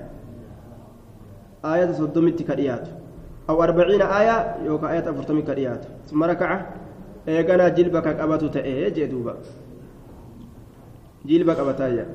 آية 1.65 1.93
صدمت 1.93 2.43
كريات. 2.43 2.87
أو 3.51 3.63
أربعين 3.63 4.03
آية 4.03 4.57
يوكا 4.65 4.93
آية 4.93 5.11
أفرتمي 5.11 5.43
كريات. 5.43 5.85
ثم 6.11 6.25
ركع 6.25 6.61
إيقنا 7.29 7.69
جلبك 7.69 8.07
أبتو 8.07 8.47
تأيه 8.47 8.89
جدوبا. 8.89 9.35
جلبك 11.27 11.59
أبتايا. 11.59 12.07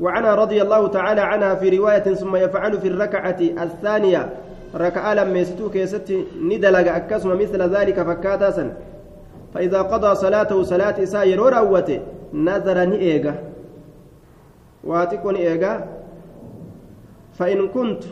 وعنها 0.00 0.34
رضي 0.34 0.62
الله 0.62 0.88
تعالى 0.88 1.20
عنها 1.20 1.54
في 1.54 1.78
رواية 1.78 2.14
ثم 2.14 2.36
يفعل 2.36 2.80
في 2.80 2.88
الركعة 2.88 3.40
الثانية. 3.40 4.32
ركعة 4.74 5.14
لما 5.14 5.38
يستو 5.38 5.70
كيستي 5.70 6.24
ندلق 6.42 6.94
أكسم 6.94 7.38
مثل 7.38 7.62
ذلك 7.62 8.02
فكاتا 8.02 8.76
فإذا 9.54 9.82
قضى 9.82 10.14
صلاته 10.14 10.62
صلاة 10.62 11.02
إساء 11.02 11.28
يرو 11.28 11.48
روته 11.48 12.00
نظر 12.34 12.84
نئيغا 12.84 13.34
واتكون 14.84 15.36
إيجا 15.36 15.86
فإن 17.38 17.68
كنت 17.68 18.04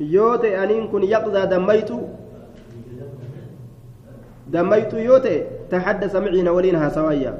يوتي 0.00 0.62
أنين 0.62 0.88
كن 0.88 1.02
يقضى 1.02 1.42
دميت 1.46 1.90
دميت 4.54 4.92
يوتي 4.94 5.36
تحدث 5.70 6.16
معنا 6.16 6.50
ولينها 6.50 6.88
سوايا 6.88 7.32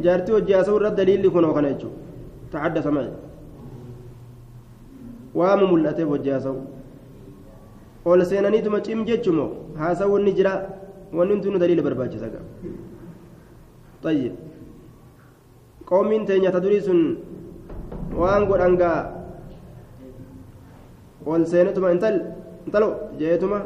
جارتي 0.00 0.32
وجاسو 0.32 0.76
الرد 0.76 0.96
دليل 0.96 1.26
لكون 1.26 1.44
وخنجو 1.44 1.90
تحدث 2.52 2.86
معي 2.86 3.10
وام 5.34 5.60
ملأته 5.74 6.04
وجاسو 6.04 6.56
ol 8.04 8.20
seenaniituma 8.30 8.80
cim 8.84 9.00
jechumo 9.08 9.46
haasawuun 9.80 10.24
ni 10.24 10.32
jira 10.38 10.52
wanni 11.16 11.32
hundinuu 11.34 11.58
daliila 11.62 11.82
barbaachisa 11.86 12.28
qaba 12.34 12.48
طيب 14.04 14.32
qoomiin 15.88 16.26
durii 16.64 16.80
sun 16.86 17.00
waan 18.20 18.44
godhan 18.50 18.76
ol 21.32 21.42
seenetuma 21.50 21.88
intal 21.94 22.16
intalo 22.66 22.88
jeetuma 23.20 23.58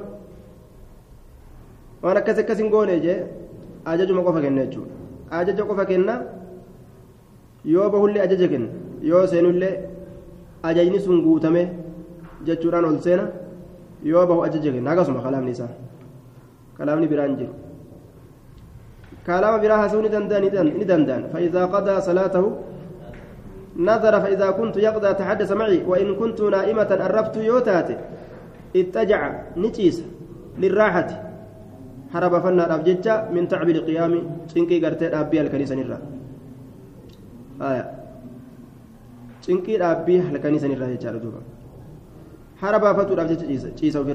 waan 2.02 2.16
akkas 2.20 2.38
akkas 2.42 2.58
hin 2.62 2.70
goone 2.74 2.94
jee 3.04 3.18
ajajuma 3.90 4.22
qofa 4.26 4.40
kenna 4.44 4.62
jechuudha 4.66 4.94
ajaja 5.38 5.62
qofa 5.70 5.84
kenna 5.90 6.14
yoo 7.74 7.88
bahullee 7.94 8.22
ajaja 8.26 8.48
kenna 8.52 8.68
yoo 9.10 9.24
seenullee 9.32 9.74
ajajni 10.68 10.98
sun 11.06 11.22
guutame 11.26 11.62
jechuudhaan 12.46 12.84
ol 12.90 12.98
seena 13.06 13.24
yoo 14.10 14.26
bahu 14.30 14.40
ajaja 14.48 14.70
kenna 14.74 14.90
akkasuma 14.92 15.20
kalaamni 15.26 15.52
isaa 15.56 15.72
kalaamni 16.78 17.08
biraan 17.14 17.36
jiru 17.40 17.54
كلام 19.28 19.54
براها 19.62 19.88
سوني 19.92 20.08
دندان 20.14 20.44
ندندان 20.80 21.22
فإذا 21.32 21.62
قضى 21.74 21.94
صلاته 22.08 22.44
نظر 23.78 24.20
فإذا 24.20 24.50
كنت 24.50 24.76
يقضى 24.76 25.14
تحدث 25.14 25.52
معي 25.52 25.84
وإن 25.86 26.14
كنت 26.14 26.40
نائمة 26.40 26.90
أرفت 26.92 27.36
يوتاتي 27.36 27.96
اتجع 28.76 29.42
نتيس 29.56 30.02
للراحة. 30.58 31.24
هرب 32.14 32.42
فنا 32.42 32.74
أبجتش 32.74 33.08
من 33.32 33.48
تعب 33.48 33.68
القيام 33.68 34.12
تنكي 34.54 34.84
قرتي 34.84 35.06
أبي 35.20 35.40
الكنيسة 35.40 35.74
نرى 35.74 35.98
آية. 37.62 37.84
تنكي 39.42 39.82
أبي 39.82 40.20
الكنيسة 40.20 40.68
نرى 40.68 40.92
يجعل 40.92 41.20
دوبا 41.20 41.40
هرب 42.62 42.96
فتور 42.96 43.22
أبجتش 43.22 43.62
تيسا 43.80 44.04
في 44.04 44.12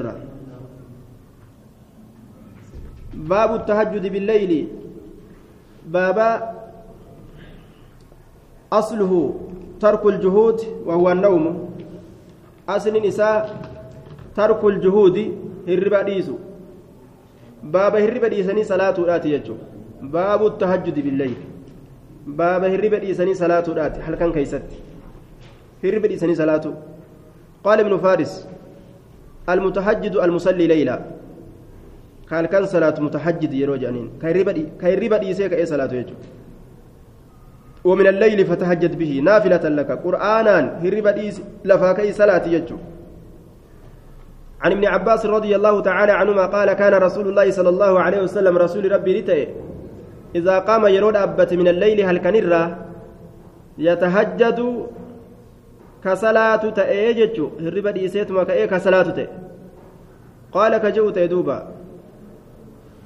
باب 3.14 3.56
التهجد 3.56 4.12
بالليل. 4.12 4.68
بابا 5.88 6.54
أصله. 8.74 9.40
ترك 9.84 10.04
الجهود 10.06 10.60
وهو 10.88 11.12
النوم 11.12 11.46
أصل 12.70 12.94
نساء 13.08 13.40
ترك 14.38 14.62
الجهود 14.72 15.18
هربا 15.68 16.02
ديسو 16.10 16.36
بابا 17.74 18.00
هربا 18.06 18.28
ديسني 18.34 18.64
صلاة 18.64 18.98
راتي 19.10 19.30
يجو 19.36 19.56
باب 20.16 20.42
التهجد 20.52 20.98
بالليل 21.06 21.36
بابا 22.40 22.68
هربا 22.74 22.98
ديسني 23.04 23.34
صلاة 23.44 23.68
راتي 23.80 24.00
هل 24.06 24.16
كان 24.16 24.32
كيست 24.36 24.64
هربا 25.84 26.08
ديسني 26.08 26.36
صلاة 26.42 26.66
قال 27.66 27.78
ابن 27.80 27.94
فارس 27.98 28.34
المتهجد 29.50 30.16
المصلي 30.26 30.68
ليلا 30.68 30.96
قال 32.32 32.46
كان 32.46 32.66
صلاة 32.76 32.96
متحجد 33.08 33.54
يرو 33.54 33.76
جانين 33.76 34.08
كاي 34.22 34.96
ربا 35.04 35.18
ديسي 35.24 35.50
كاي 35.50 35.66
صلاة 35.66 35.92
يجو 36.00 36.16
ومن 37.84 38.08
الليل 38.08 38.46
فتهجد 38.46 38.98
به 38.98 39.22
نافلة 39.24 39.70
لك. 39.70 39.92
قرآنا 39.92 40.80
هربا 40.84 41.12
ديس 41.12 41.42
لفا 41.66 41.92
كاي 41.94 42.14
صلاة 42.14 42.48
يجو. 42.48 42.78
عن 44.62 44.72
ابن 44.72 44.86
عباس 44.86 45.26
رضي 45.26 45.56
الله 45.56 45.82
تعالى 45.82 46.12
عنهما 46.12 46.46
قال 46.46 46.74
كان 46.74 46.94
رسول 46.94 47.28
الله 47.28 47.52
صلى 47.52 47.70
الله 47.70 48.00
عليه 48.00 48.22
وسلم 48.22 48.58
رسول 48.58 48.92
ربي 48.92 49.20
رتئ 49.20 49.50
إذا 50.36 50.60
قام 50.60 50.88
يرود 50.88 51.16
أبت 51.16 51.54
من 51.54 51.68
الليل 51.68 52.02
هل 52.02 52.18
كنرة 52.18 52.64
يتهجد 53.78 54.60
كصلاة 56.04 56.64
تأيجج 56.70 57.38
هربا 57.62 57.92
ديسيتما 57.92 58.44
كأي 58.44 58.68
كصلاة 58.68 59.04
تأ 59.04 59.28
قال 60.52 60.78
كجو 60.78 61.10
تأدوبا 61.10 61.68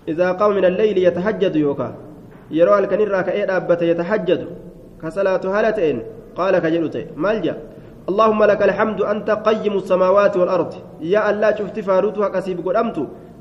إذا 0.08 0.32
قام 0.32 0.56
من 0.56 0.66
الليل 0.66 0.98
يتهجد 0.98 1.56
يوكا. 1.56 1.96
يروى 2.52 2.80
الكنيرة 2.80 3.22
كأيد 3.22 3.50
أبت 3.50 3.82
يتهجد. 3.82 4.48
كصلاة 5.02 5.44
هالتين 5.46 5.98
قال 6.36 6.54
كجلت 6.60 6.96
مالجا 7.16 7.56
اللهم 8.10 8.44
لك 8.44 8.62
الحمد 8.64 9.02
أنت 9.02 9.30
قيم 9.30 9.74
السماوات 9.78 10.38
والأرض. 10.38 10.72
يا 11.02 11.30
الله 11.30 11.56
شفت 11.56 11.80
فاروتها 11.80 12.28
كسيب 12.32 12.64
قدمت 12.68 12.98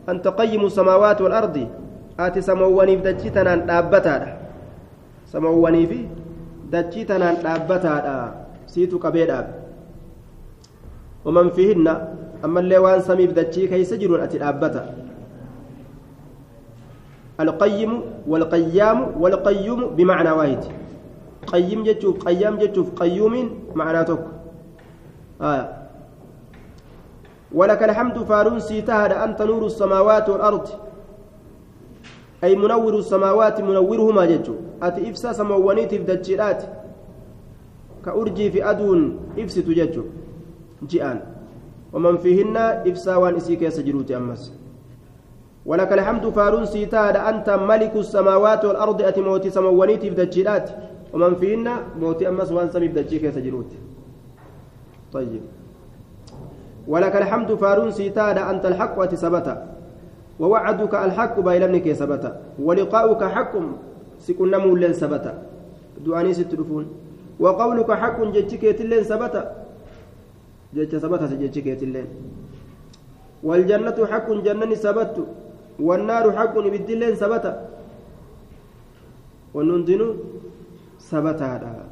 أنت 0.09 0.29
قيم 0.29 0.63
السماوات 0.67 1.19
والأرض. 1.23 1.57
آتي 2.21 2.41
سمواني 2.41 2.97
في 2.99 3.03
دجتنا 3.13 3.79
أبتا 3.79 4.17
سمواني 5.29 5.87
في 5.87 5.99
دجتنا 6.73 7.29
أبتا 7.45 7.95
سيتو 8.67 8.99
كبير 8.99 9.31
ومن 11.25 11.47
فيهن 11.51 11.87
أما 12.45 12.61
اللي 12.61 12.79
وان 12.79 13.01
سمي 13.01 13.27
بدجي 13.27 13.69
كي 13.69 13.85
سجرون 13.85 14.21
أتي 14.21 14.43
أبتا. 14.43 14.83
القيم 17.41 17.93
والقيام 18.27 18.99
والقيوم 19.21 19.81
بمعنى 19.97 20.31
واحد. 20.31 20.63
قيم 21.47 21.85
جتشوف 21.85 22.25
قيام 22.25 22.55
جتشوف 22.59 22.89
قيوم 23.01 23.35
معناتك 23.75 24.23
آه. 25.41 25.65
ولك 27.55 27.83
الحمد 27.83 28.19
فارون 28.19 28.61
سيتهد 28.61 29.13
أنت 29.13 29.43
نور 29.43 29.67
السماوات 29.67 30.29
والأرض 30.29 30.69
أي 32.45 32.57
منور 32.57 32.95
السماوات 32.99 33.61
منورهما 33.61 34.25
جتشو 34.27 34.55
أتي 34.83 35.11
إفسا 35.11 35.33
سموانيت 35.33 35.91
في 35.95 35.99
دجيرات 35.99 36.63
كأرجي 38.05 38.51
في 38.51 38.71
أدون 38.71 39.01
إفسد 39.39 39.71
جتشو 39.71 40.05
جيان 40.91 41.21
ومن 41.93 42.17
فيهن 42.17 42.57
إفسا 42.57 43.17
وان 43.17 43.35
إسيك 43.37 43.63
يسجروت 43.63 44.11
أمس 44.11 44.53
ولك 45.67 45.93
الحمد 45.93 46.25
فارون 46.29 46.67
سيتاد 46.67 47.17
أنت 47.17 47.51
ملك 47.51 47.97
السماوات 47.97 48.65
والأرض 48.65 49.03
أتي 49.03 49.21
موتي 49.21 49.51
سموانيتي 49.51 50.11
في 50.11 50.17
دجيرات 50.25 50.71
ومن 51.17 51.35
فيهن 51.41 51.69
موتي 52.01 52.29
أمس 52.29 52.53
وان 52.53 52.69
سمي 52.71 52.89
في 52.89 52.95
دجيك 52.95 53.23
يسجروت 53.23 53.71
طيب. 55.13 55.41
ولك 56.89 57.17
الحمد 57.17 57.55
فارون 57.55 57.91
سيتاد 57.91 58.39
أنت 58.39 58.65
الحق 58.67 59.01
أتي 59.01 59.17
سبت 59.17 59.49
ووعدك 60.41 60.95
الحق 60.95 61.41
بايلمنك 61.41 61.93
سبت 61.93 62.25
ولقاؤك 62.67 63.23
حق 63.25 63.53
سكن 64.21 64.53
مولين 64.65 64.93
سبت 64.93 65.27
دعاني 66.05 66.35
ستلفون 66.35 66.85
وقولك 67.41 67.91
حق 67.93 68.19
جتك 68.37 68.63
يتلين 68.65 69.05
سبت 69.05 69.35
جتك 70.77 70.99
سبت 70.99 71.23
جتك 71.43 71.67
يتلين 71.67 72.07
والجنة 73.43 73.99
حق 74.13 74.29
جنة 74.47 74.75
سبت 74.75 75.17
والنار 75.81 76.25
حق 76.39 76.55
بالدلين 76.59 77.15
ثبت. 77.15 77.47
والنندن 81.13 81.33
ثبت 81.33 81.43
هذا 81.43 81.85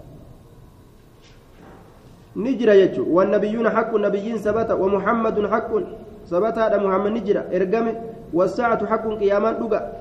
نجرى 2.36 2.80
يجو. 2.80 3.04
والنبيون 3.16 3.70
حق 3.70 3.94
نبيين 3.94 4.36
ثبت 4.36 4.70
ومحمد 4.70 5.46
حق 5.46 5.70
ثبت 6.26 6.58
هذا 6.58 6.76
محمد 6.76 7.10
نجرى 7.10 7.56
ارقم 7.56 7.94
والساعة 8.32 8.86
حق 8.86 9.06
قياما 9.06 9.52
دقا 9.52 9.92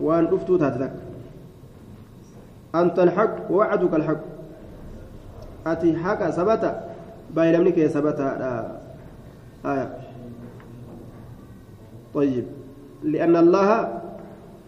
وان 0.00 0.26
دفتو 0.30 0.56
تاتذك 0.56 0.92
أنت 2.74 2.98
الحق 2.98 3.50
ووعدك 3.50 3.94
الحق. 3.94 4.22
أتي 5.66 5.96
حق 5.96 6.30
ثبت 6.30 6.80
بايلمنك 7.34 7.86
ثبت 7.86 8.20
هذا 8.20 8.80
آية. 9.66 9.98
طيب. 12.14 12.44
لأن 13.02 13.36
الله 13.36 14.02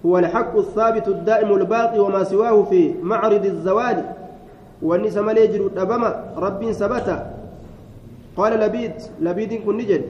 هو 0.07 0.19
الحق 0.19 0.57
الثابت 0.59 1.09
الدائم 1.09 1.53
الباقي 1.55 1.99
وما 1.99 2.25
سواه 2.25 2.63
في 2.63 2.95
معرض 3.03 3.45
الزوال. 3.47 4.05
والنسى 4.83 5.21
مليجر 5.21 5.71
أبما 5.77 6.25
رب 6.37 6.71
ثبت 6.71 7.27
قال 8.37 8.61
لبيد 8.61 8.93
لبيد 9.21 9.53
كن 9.67 9.77
نجد. 9.77 10.03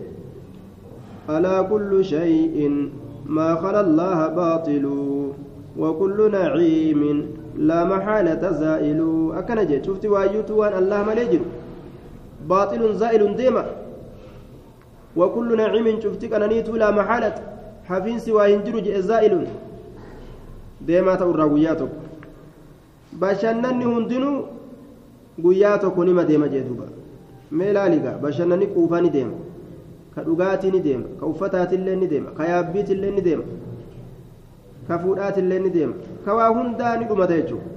ألا 1.30 1.62
كل 1.62 2.04
شيء 2.04 2.88
ما 3.26 3.54
خلا 3.54 3.80
الله 3.80 4.28
باطل 4.28 4.84
وكل 5.78 6.30
نعيم 6.32 7.30
لا 7.56 7.84
محالة 7.84 8.50
زائل. 8.50 9.30
أكنجد. 9.34 9.84
شفت 9.84 10.06
وأيوت 10.06 10.50
وأن 10.50 10.78
الله 10.78 11.02
مليجر 11.02 11.40
باطل 12.48 12.94
زائل 12.94 13.36
ديما. 13.36 13.64
وكل 15.16 15.56
نعيم 15.56 16.00
شفتك 16.00 16.32
أنا 16.32 16.44
لا 16.82 16.90
محالة. 16.90 17.34
حفين 17.88 18.18
سوى 18.18 18.54
هنجر 18.54 19.00
زائل. 19.00 19.46
ديما 20.81 21.15
تورا 21.15 21.43
وياتك 21.43 21.89
bashannanni 23.19 23.85
hundinuu 23.85 24.45
guyyaa 25.43 25.77
tokko 25.77 26.05
nima 26.05 26.23
deema 26.23 26.47
jee 26.47 26.61
duuba 26.67 26.85
mee 27.51 27.73
laaligaa 27.77 28.17
bashannanni 28.23 28.67
quufaa 28.67 29.01
ni 29.01 29.09
deema 29.09 29.33
ka 30.15 30.23
dhugaatii 30.27 30.71
ni 30.71 30.79
deema 30.79 31.07
ka 31.19 31.25
uffataatillee 31.25 31.95
ni 31.95 32.07
deema 32.07 32.31
ka 32.37 32.47
yaabbiitillee 32.51 33.11
ni 33.11 33.21
deema 33.21 33.43
ka 34.87 34.99
fuudhaatillee 34.99 35.59
ni 35.59 35.69
deema 35.69 35.93
ka 36.25 36.33
waa 36.39 36.47
hundaa 36.59 36.97
ni 36.97 37.05
dhumata 37.05 37.37
jechuudha 37.41 37.69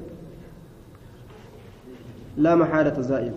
لا 2.45 2.55
محالة 2.55 3.01
زائل 3.01 3.33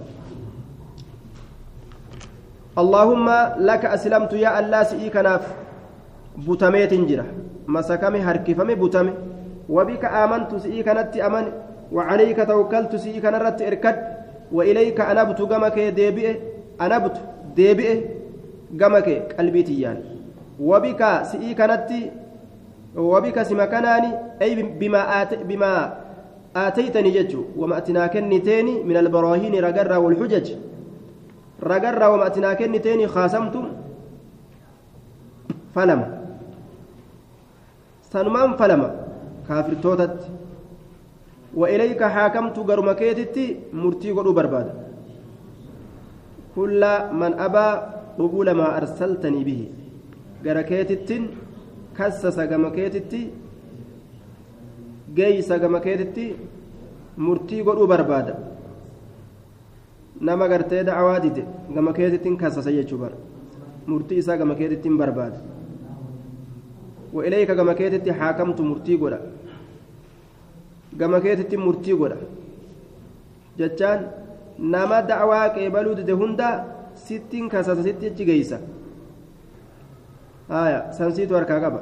اللهم 2.78 3.28
لك 3.70 3.86
أسلمت 3.86 4.34
يا 4.34 4.60
الله 4.60 4.84
سئيك 4.84 5.16
ناف 5.18 5.43
بتميت 6.47 6.93
جرة 7.10 7.26
مسكمي 7.68 8.20
هركفمي 8.28 8.76
بتمي 8.76 9.14
وبك 9.69 10.05
آمنت 10.05 10.57
سئيك 10.57 10.89
نت 10.89 11.17
أمن 11.17 11.53
وعليك 11.93 12.39
توكلت 12.49 12.97
سئيك 12.97 13.25
نرت 13.25 13.63
إركد 13.63 13.97
وإليك 14.53 15.01
أنبت 15.01 15.41
قمك 15.41 15.79
ديبئ 15.79 16.37
أنبت 16.81 17.17
ديبئ 17.57 18.05
قمك 18.81 19.09
قلبي 19.39 19.63
تيان. 19.63 19.99
وبك 20.61 21.03
سئيك 21.23 21.61
نت 21.61 21.91
وبك 22.97 23.43
سمكناني 23.43 24.11
أي 24.43 24.63
بما 24.63 25.23
آت 25.23 25.35
بما 25.45 25.73
آتيتني 26.57 27.11
ججو. 27.11 27.45
وما 27.57 27.79
أتنا 27.79 28.07
كنتيني 28.07 28.83
من 28.85 28.97
البراهين 28.97 29.55
رقرة 29.65 29.99
والحجج. 29.99 30.53
رقرة 31.63 32.07
وما 32.11 32.27
أتنا 32.27 32.55
كنتيني 32.55 33.07
خاصمتم 33.09 33.65
فلم. 35.75 36.01
سنمان 38.13 38.57
فلم. 38.57 39.01
kaafirtootatti 39.49 40.30
wa'ilayka 41.61 42.09
haakamtu 42.16 42.64
garuma 42.70 42.95
keetitti 43.01 43.45
murtii 43.72 44.12
godhuu 44.16 44.34
barbaada. 44.38 44.72
Kullaa 46.55 47.12
man 47.20 47.32
abaa 47.47 47.72
qubula 48.16 48.55
maa 48.55 48.72
arsaltanii 48.80 49.45
bihi. 49.49 49.66
Gara 50.45 50.62
keetittiin 50.70 51.24
kassa 51.99 52.32
sagama 52.38 52.70
keetitti 52.70 53.20
geeyi 55.16 55.43
sagama 55.51 55.80
keetitti 55.80 56.24
murtii 57.16 57.62
godhuu 57.68 57.86
barbaada. 57.86 58.34
Nama 60.20 60.49
gartee 60.49 60.82
da'awaa 60.88 61.20
dide 61.24 61.45
gama 61.74 61.93
keetittiin 61.93 62.36
kassasa 62.43 62.70
jechuu 62.72 62.99
bara. 62.99 63.16
Murtii 63.86 64.18
isaa 64.22 64.36
gama 64.36 64.55
keetittiin 64.55 64.99
barbaada. 64.99 65.38
wa'ilayka 67.13 67.55
gama 67.55 67.75
keetitti 67.75 68.11
haakamtu 68.11 68.63
murtii 68.65 68.97
godha 69.03 69.19
gama 71.01 71.21
keetitti 71.21 71.57
murtii 71.57 71.97
godha 72.01 72.17
jechaan 73.59 74.01
nama 74.59 75.03
da'awaa 75.03 75.49
qeebaluu 75.57 75.95
dide 76.01 76.13
hunda 76.13 76.49
sittiin 77.07 77.49
kasasa 77.49 77.83
sitti 77.83 78.07
achi 78.13 78.25
geeysa 78.25 78.59
haya 80.49 80.93
sansiitu 80.99 81.35
harkaa 81.35 81.61
qaba 81.65 81.81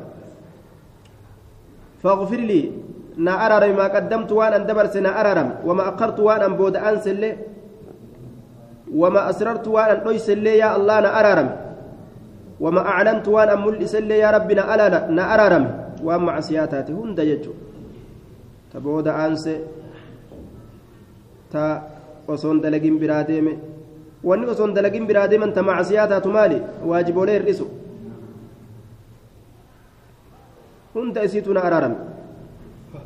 faqfir 2.03 2.41
lii 2.51 2.65
na 3.17 3.33
ararami 3.45 3.75
maa 3.75 3.91
qaddamtu 3.95 4.37
waan 4.41 4.55
an 4.55 4.67
dabarse 4.67 5.01
na 5.01 5.15
ararami 5.21 5.55
wama 5.65 5.83
akkartu 5.91 6.25
waan 6.25 6.43
an 6.43 6.55
booda'aanse 6.57 7.11
illee 7.15 7.35
wama 9.03 9.27
asrartu 9.31 9.73
waan 9.77 9.91
an 9.95 10.01
dhoyse 10.05 10.33
illee 10.33 10.57
yaa 10.59 10.79
na 10.79 11.11
ararami 11.21 11.70
wama 12.61 12.81
aclantu 12.85 13.33
waan 13.33 13.49
an 13.51 13.61
mul'isellee 13.65 14.19
yaa 14.21 14.33
rabbi 14.37 14.55
na 14.55 14.65
alala 14.69 15.09
na 15.09 15.23
ararame 15.35 15.71
waan 16.05 16.23
macsiyaa 16.29 16.67
taate 16.69 16.93
hunda 16.93 17.25
jechu 17.25 17.53
ta 18.73 18.81
booda 18.81 19.13
aanse 19.17 19.55
ta 21.53 21.83
osoon 22.29 22.61
dalagin 22.61 22.99
biraa 22.99 23.25
deeme 23.25 23.53
wanni 24.25 24.47
osoon 24.47 24.75
dalagin 24.75 25.07
biraa 25.07 25.29
deeman 25.29 25.53
ta 25.53 25.63
macsiyaa 25.63 26.07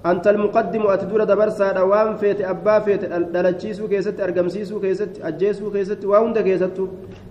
أنت 0.06 0.26
المقدم 0.28 0.82
أتدور 0.86 1.24
دبرسا 1.24 1.80
وان 1.80 2.16
فيت 2.20 2.40
أبا 2.40 2.78
فيت 2.84 3.04
دلتشيسو 3.34 3.88
كيست 3.88 4.20
أرقمسيسو 4.20 4.80
كيست 4.80 5.12
أجيسو 5.24 5.70
كيست 5.72 6.04
واوند 6.04 6.38
كيست 6.38 6.76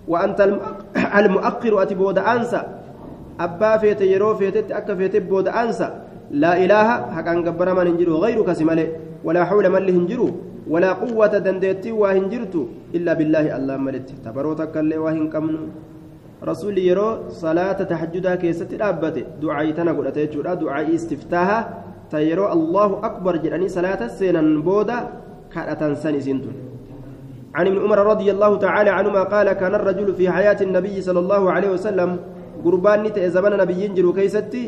وأنت 0.08 0.40
المؤخر 1.18 1.82
أتبود 1.82 2.18
أنسى. 2.18 2.62
أبا 3.40 3.76
فيت 3.76 4.00
يرو 4.00 4.34
فيت 4.34 4.72
أكا 4.72 4.94
فيت 4.94 5.16
بود 5.30 5.48
أنسى. 5.48 5.88
لا 6.42 6.52
إله 6.64 6.88
حق 7.14 7.28
أن 7.28 7.40
قبر 7.48 7.68
من 7.78 7.86
هنجرو 7.86 8.14
غيرك 8.24 8.52
سمالي 8.52 8.86
ولا 9.24 9.44
حول 9.44 9.70
من 9.70 9.88
هنجرو 9.96 10.28
ولا 10.72 10.92
قوة 10.92 11.38
دندتي 11.46 11.92
وهنجرت 11.92 12.54
إلا 12.94 13.12
بالله 13.18 13.56
الله 13.56 13.76
ملت. 13.76 14.08
تبروتك 14.24 14.76
اللي 14.76 14.98
وهن 14.98 15.30
كمنو. 15.30 15.62
رسول 16.50 16.78
يرو 16.78 17.28
صلاة 17.28 17.78
تحجدها 17.90 18.34
كيست 18.34 18.70
أبت 18.80 19.16
دعاء 19.42 19.70
تنقل 19.70 20.06
أتيجورا 20.10 20.54
دعاء 20.54 20.94
استفتاها. 20.94 21.83
تيرو 22.10 22.52
الله 22.52 22.90
أكبر 23.08 23.36
جلاني 23.36 23.68
صلاة 23.68 24.06
سينا 24.06 24.42
بودا 24.66 24.98
كانت 25.52 25.80
سن 26.02 26.20
سنتون. 26.20 26.56
عن 27.54 27.66
ابن 27.66 27.78
عمر 27.84 27.98
رضي 28.12 28.28
الله 28.30 28.58
تعالى 28.58 28.90
عنهما 28.90 29.22
قال 29.22 29.52
كان 29.52 29.74
الرجل 29.74 30.14
في 30.14 30.30
حياة 30.30 30.60
النبي 30.62 30.96
صلى 31.00 31.18
الله 31.18 31.42
عليه 31.52 31.70
وسلم 31.70 32.10
قربان 32.64 33.04
زمن 33.36 33.52
نبي 33.62 33.74
ينجر 33.84 34.06
كيستي. 34.12 34.66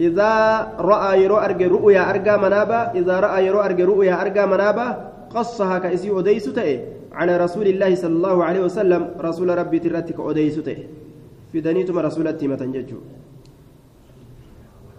إذا 0.00 0.32
رأى 0.78 1.22
يرو 1.22 1.36
أرجى 1.36 1.66
رؤيا 1.66 2.10
أرجى 2.10 2.34
منابا 2.36 2.80
إذا 2.98 3.20
رأى 3.20 3.46
يرو 3.46 3.60
أرجى 3.60 3.84
رؤيا 3.84 4.14
أرجى 4.22 4.46
منابا 4.46 4.88
قصها 5.30 5.78
كأسي 5.78 6.10
أديس 6.18 6.50
على 7.14 7.32
رسول 7.36 7.66
الله 7.66 7.94
صلى 7.94 8.14
الله 8.18 8.36
عليه 8.44 8.60
وسلم 8.66 9.02
رسول 9.20 9.48
ربي 9.58 9.78
ترتك 9.78 10.18
أديس 10.18 10.58
في 11.52 11.58
دنيتم 11.60 11.98
رسول 11.98 12.26
التيمة 12.28 12.62
ججو 12.74 12.98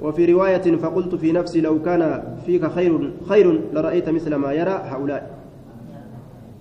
وفي 0.01 0.33
رواية 0.33 0.75
فقلت 0.75 1.15
في 1.15 1.31
نفسي 1.31 1.61
لو 1.61 1.81
كان 1.81 2.23
فيك 2.45 2.67
خير 2.67 3.11
خير 3.29 3.61
لرأيت 3.73 4.09
مثل 4.09 4.35
ما 4.35 4.53
يرى 4.53 4.75
هؤلاء. 4.91 5.23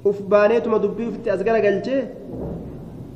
أف 0.07 0.23
بانيتما 0.23 0.79
دبي 0.79 1.11
في 1.11 1.35
أزقر 1.35 1.57
قلتي 1.57 2.05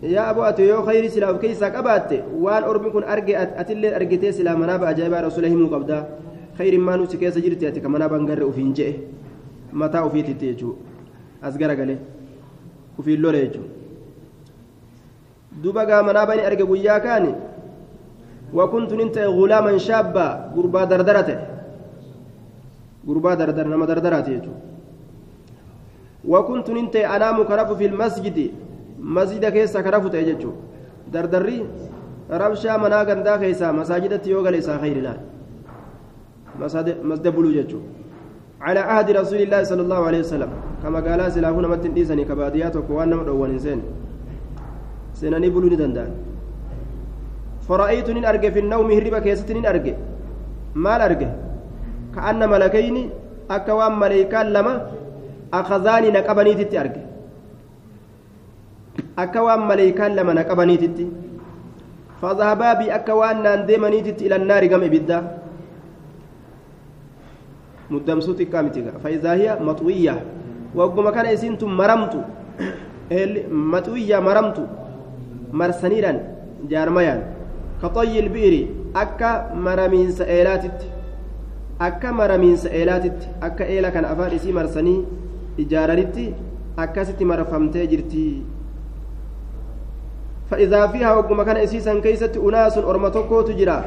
يا 0.03 0.31
أبو 0.31 0.43
أتي 0.43 0.69
يو 0.69 0.83
خير 0.83 1.09
سلا 1.09 1.37
كيسا 1.37 1.69
قبات 1.69 2.11
وان 2.35 2.63
أربي 2.63 2.91
كن 2.91 3.05
أرجع 3.05 3.43
أتلي 3.43 3.97
أرجتي 3.97 4.33
سلا 4.33 4.55
منابا 4.55 4.91
أجايب 4.91 5.15
رسوله 5.15 5.55
مو 5.55 5.67
قبدا 5.67 6.09
خير 6.59 6.79
ما 6.79 6.97
نوسي 6.97 7.17
كيسا 7.17 7.41
جرتي 7.41 7.69
أتي 7.69 7.81
كمنابا 7.81 8.19
نقر 8.19 8.45
وفين 8.45 8.73
جئ 8.73 8.93
متى 9.73 9.99
وفي 9.99 10.23
تتيجو 10.23 10.75
أزقر 11.45 11.71
قلي. 11.71 11.97
وفي 12.99 13.15
اللوريجو 13.15 13.61
دوبا 15.63 16.03
منابا 16.03 16.47
أرجع 16.47 16.65
ويا 16.65 16.99
وكنت 18.55 18.93
انت 18.93 19.19
غلاما 19.19 19.79
شابا 19.79 20.27
غربا 20.57 20.85
دردرته. 20.85 21.39
غربا 23.09 23.35
دردر 23.35 23.67
نما 23.69 23.87
دردرات 23.87 24.29
يجو 24.29 24.55
وكنت 26.33 26.69
انت 26.71 26.97
أنام 26.97 27.43
كرف 27.49 27.69
في 27.79 27.87
المسجد. 27.87 28.39
مسجد 29.01 29.45
كيسا 29.55 29.81
كرف 29.81 30.05
تيجو 30.15 30.53
دردري 31.13 31.59
ربشا 32.31 32.77
منا 32.83 33.03
غندا 33.09 33.37
كيسا 33.37 33.73
مساجد 33.73 34.13
تيوغل 34.25 34.55
إسا 34.55 34.75
خير 34.83 34.97
الله 35.01 35.17
مسجد 37.11 37.27
بلو 37.37 37.51
ججو. 37.57 37.81
على 38.61 38.81
عهد 38.81 39.09
رسول 39.11 39.41
الله 39.47 39.61
صلى 39.71 39.83
الله 39.87 40.01
عليه 40.09 40.21
وسلم. 40.27 40.51
كما 40.83 41.01
قال 41.07 41.33
سلاهون 41.33 41.65
متن 41.71 41.95
ديسني 41.95 42.25
كباديات 42.25 42.77
وكوان 42.77 43.13
أول 43.13 43.51
إنسان 43.57 43.81
سنني 45.15 45.49
بلو 45.55 45.69
ندندان. 45.73 46.11
فرأيت 47.69 48.09
نين 48.11 48.25
أرجع 48.25 48.51
في 48.51 48.61
النوم 48.65 48.89
هربا 48.91 49.19
كيست 49.19 49.53
نين 49.53 49.67
أرجع. 49.67 49.93
مال 50.75 51.01
أرجع؟ 51.01 51.31
كأن 52.15 52.41
ملكين 52.49 52.97
أكوان 53.51 53.93
ملائكان 53.93 54.47
لما 54.57 54.75
أخذاني 55.53 56.09
نقبني 56.11 56.53
تتي 56.55 56.81
أرجع. 56.81 57.05
أكوان 59.19 59.61
ملائكان 59.69 60.11
لما 60.17 60.33
نقبني 60.33 60.77
تتي. 60.77 61.07
فذهبا 62.23 62.73
بي 62.73 62.87
أكوان 62.95 63.43
نانديمني 63.43 64.01
تتي 64.01 64.27
إلى 64.27 64.37
النار 64.37 64.63
قم 64.73 64.83
إبدا. 64.89 65.19
مدمسوتي 67.91 68.45
كامتيغا 68.45 68.93
فإذا 69.05 69.33
هي 69.33 69.47
مطوية. 69.61 70.17
وقم 70.75 71.11
كان 71.11 71.27
إسنتم 71.27 71.69
مرمت. 71.69 72.15
مطوية 73.53 74.19
مرمت. 74.21 74.59
مرسنيرا 75.53 76.13
جارميان 76.69 77.21
كطي 77.83 78.19
البئر 78.19 78.55
أكا 78.97 79.55
مرمين 79.55 80.11
سئلاتت 80.11 80.79
أكا 81.81 82.11
مرمين 82.11 82.57
سئلاتت 82.57 83.19
أكا 83.43 83.65
إيلا 83.65 83.91
كان 83.95 84.05
أفان 84.05 84.35
إسي 84.35 84.53
مرسني 84.53 85.05
إجارانتي 85.63 86.35
أكا 86.79 87.05
ستي 87.05 87.25
مرفمتي 87.25 87.87
جرتي. 87.87 88.43
فإذا 90.51 90.87
فيها 90.87 91.15
وقم 91.15 91.43
كان 91.43 91.57
إسيسا 91.57 92.01
كيست 92.01 92.37
أناس 92.37 92.79
أرمتكو 92.79 93.41
تجرى. 93.41 93.79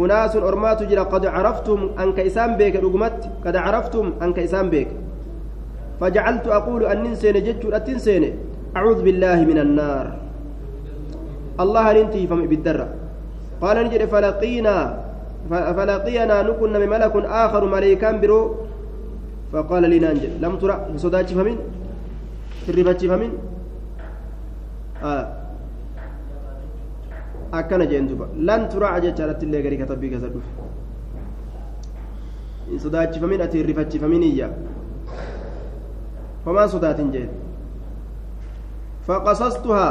أناس 0.00 0.36
أرمات 0.36 0.82
تجرى 0.82 1.00
قد 1.00 1.26
عرفتم 1.26 1.90
أنك 2.02 2.18
إسام 2.20 2.56
بيك 2.56 2.76
رقمت 2.76 3.30
قد 3.44 3.56
عرفتم 3.56 4.12
أنك 4.22 4.38
إسام 4.38 4.70
بيك. 4.70 4.88
فجعلت 6.00 6.46
أقول 6.48 6.84
أن 6.84 7.02
ننسين 7.02 7.36
جدت 7.46 7.64
أتنسين 7.64 8.24
أعوذ 8.76 9.02
بالله 9.02 9.38
من 9.44 9.58
النار. 9.58 10.06
الله 11.60 11.84
ننتي 11.92 12.26
فم 12.26 12.46
بالدرة 12.46 13.05
قال 13.60 13.76
نجد 13.84 14.04
فلقينا 14.12 14.76
فلقينا 15.50 16.36
نكن 16.42 16.72
ملك 16.72 17.14
آخر 17.44 17.62
ملائكان 17.64 18.14
برو 18.20 18.40
فقال 19.52 19.82
لنا 19.90 20.12
نجد 20.12 20.32
لم 20.44 20.52
ترى 20.60 20.74
صداتي 20.96 21.34
فمن 21.34 21.56
famin 22.66 23.32
akkana 27.52 27.86
jeen 27.86 28.08
duba 28.08 28.26
lan 28.48 28.68
turaa 28.68 29.00
jechaadhatti 29.00 29.46
illee 29.46 29.62
garii 29.62 29.78
katabbii 29.78 30.10
keessa 30.10 30.28
dhufe 30.28 30.50
hin 32.70 32.80
sodaachifamin 32.80 33.40
ati 33.46 33.58
hin 33.58 33.66
rifachifamin 33.66 34.22
iyya 34.22 34.48
homaan 36.46 36.68
sodaatin 36.68 37.12
jeen 37.12 37.30
فقصصتها 39.06 39.88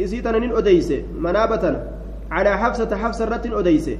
إسيتنا 0.00 0.38
نين 0.38 0.56
أديسة 0.56 1.04
منابة 1.12 1.64
على 2.30 2.58
حفصة 2.58 2.96
حفصة 2.96 3.24
رت 3.24 3.46
أديسة 3.46 3.98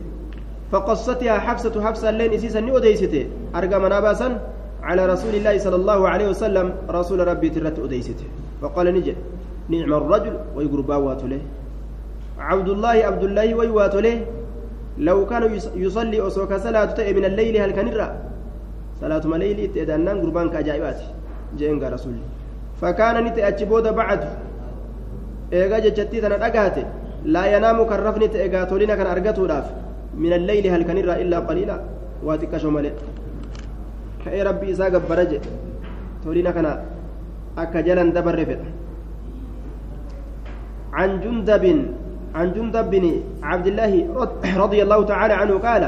فقصتها 0.72 1.38
حفصة 1.38 1.84
حفصة 1.86 2.10
لين 2.10 2.32
إسيسا 2.32 2.60
ني 2.60 2.76
أديسة 2.76 3.26
أرجى 3.56 3.78
منابة 3.78 4.38
على 4.82 5.06
رسول 5.06 5.34
الله 5.34 5.58
صلى 5.58 5.76
الله 5.76 6.08
عليه 6.08 6.28
وسلم 6.28 6.74
رسول 6.90 7.28
ربي 7.28 7.48
ترت 7.50 7.78
أديسته 7.78 8.24
فقال 8.62 8.94
نجد 8.94 9.16
نعم 9.68 9.92
الرجل 9.92 10.34
ويقرب 10.56 10.90
له. 10.90 11.40
عبد 12.38 12.68
الله 12.68 12.88
عبد 12.88 13.24
الله 13.24 13.54
ويوات 13.54 13.94
له. 13.94 14.26
لو 14.98 15.26
كان 15.26 15.58
يصلي 15.74 16.26
أسوك 16.26 16.54
صلاة 16.54 16.94
من 16.98 17.24
الليل 17.24 17.56
هل 17.56 17.70
كان 17.70 17.88
صلاة 19.00 19.26
ما 19.26 19.36
ليل 19.36 19.58
إتدانان 19.60 20.20
قربان 20.22 20.50
كأجائبات 20.50 21.00
جئن 21.58 21.82
رسول 21.82 22.14
فكان 22.80 23.24
نتأجبود 23.24 23.94
بعد. 23.94 24.22
إيغا 25.52 25.78
جتشتي 25.78 26.20
تنا 26.20 26.36
لا 27.24 27.44
ينام 27.56 27.78
كرفني 27.84 28.28
تيغا 28.28 28.64
تولينا 28.64 28.94
كان 28.94 29.06
أرغتو 29.06 29.44
من 30.22 30.32
الليل 30.32 30.64
هل 30.74 30.82
كان 30.88 30.98
إلا 30.98 31.38
قليلا؟ 31.48 31.76
rabbii 34.44 34.70
isaa 34.70 34.90
gabbara 34.92 35.24
jedhe 35.24 35.48
tolina 36.24 36.52
kana 36.52 36.72
akka 37.56 37.80
jalan 37.82 38.12
dabarre 38.12 38.44
fedha 38.44 38.68
عن 40.90 41.22
جندب 41.22 41.64
عن 42.34 42.46
جندب 42.52 42.86
بن 42.90 43.04
عبد 43.42 43.66
الله 43.66 43.92
رضي 44.58 44.82
الله 44.82 45.00
تعالى 45.06 45.34
عنه 45.34 45.54
قال 45.58 45.82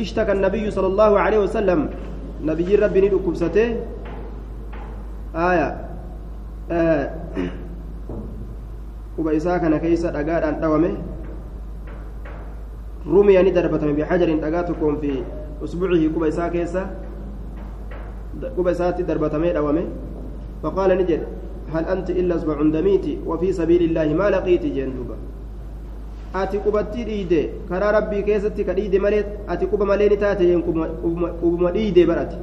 اشتكى 0.00 0.32
النبي 0.32 0.64
صلى 0.70 0.86
الله 0.86 1.20
عليه 1.20 1.38
وسلم. 1.44 1.80
نبي 2.48 2.70
ربي 2.80 3.00
ندو 3.00 3.18
كبسته 3.28 3.68
آية. 5.36 5.68
آه. 6.72 7.04
Quba 9.18 9.32
isaa 9.34 9.58
kana 9.58 9.78
keeysa 9.82 10.10
dhagaadhaan 10.14 10.60
dhawame 10.62 10.90
rumiyani 13.06 13.50
darbatame 13.52 13.92
bixajarin 13.98 14.40
dhagaa 14.40 14.62
tokkoon 14.70 14.96
fi 15.02 15.24
usbucihi 15.62 16.08
quba 16.14 16.28
isaa 16.28 16.50
keessa 16.50 16.82
quba 18.56 18.70
isaatti 18.72 19.02
darbatamee 19.02 19.52
dhawame 19.52 19.82
faqaala 20.62 20.94
ni 20.94 21.04
jedhe 21.04 21.26
hal 21.72 21.84
anti 21.94 22.12
illa 22.12 22.34
asbacun 22.38 22.70
damiiti 22.72 23.18
wafii 23.26 23.52
sabiili 23.52 23.84
illaahi 23.90 24.14
maa 24.14 24.30
laqiiti 24.30 24.70
jeen 24.70 24.92
duuba 24.96 25.14
ati 26.34 26.58
qubatti 26.58 27.04
dhiide 27.04 27.40
karaa 27.68 27.92
rabbii 27.98 28.22
keessatti 28.22 28.64
ka 28.64 28.72
dhiide 28.78 28.98
malee 28.98 29.24
ati 29.48 29.66
quba 29.66 29.84
malee 29.90 30.08
ni 30.08 30.16
taate 30.16 30.46
jeen 30.46 30.62
qubuma 30.62 31.70
dhiide 31.72 32.06
barate 32.06 32.36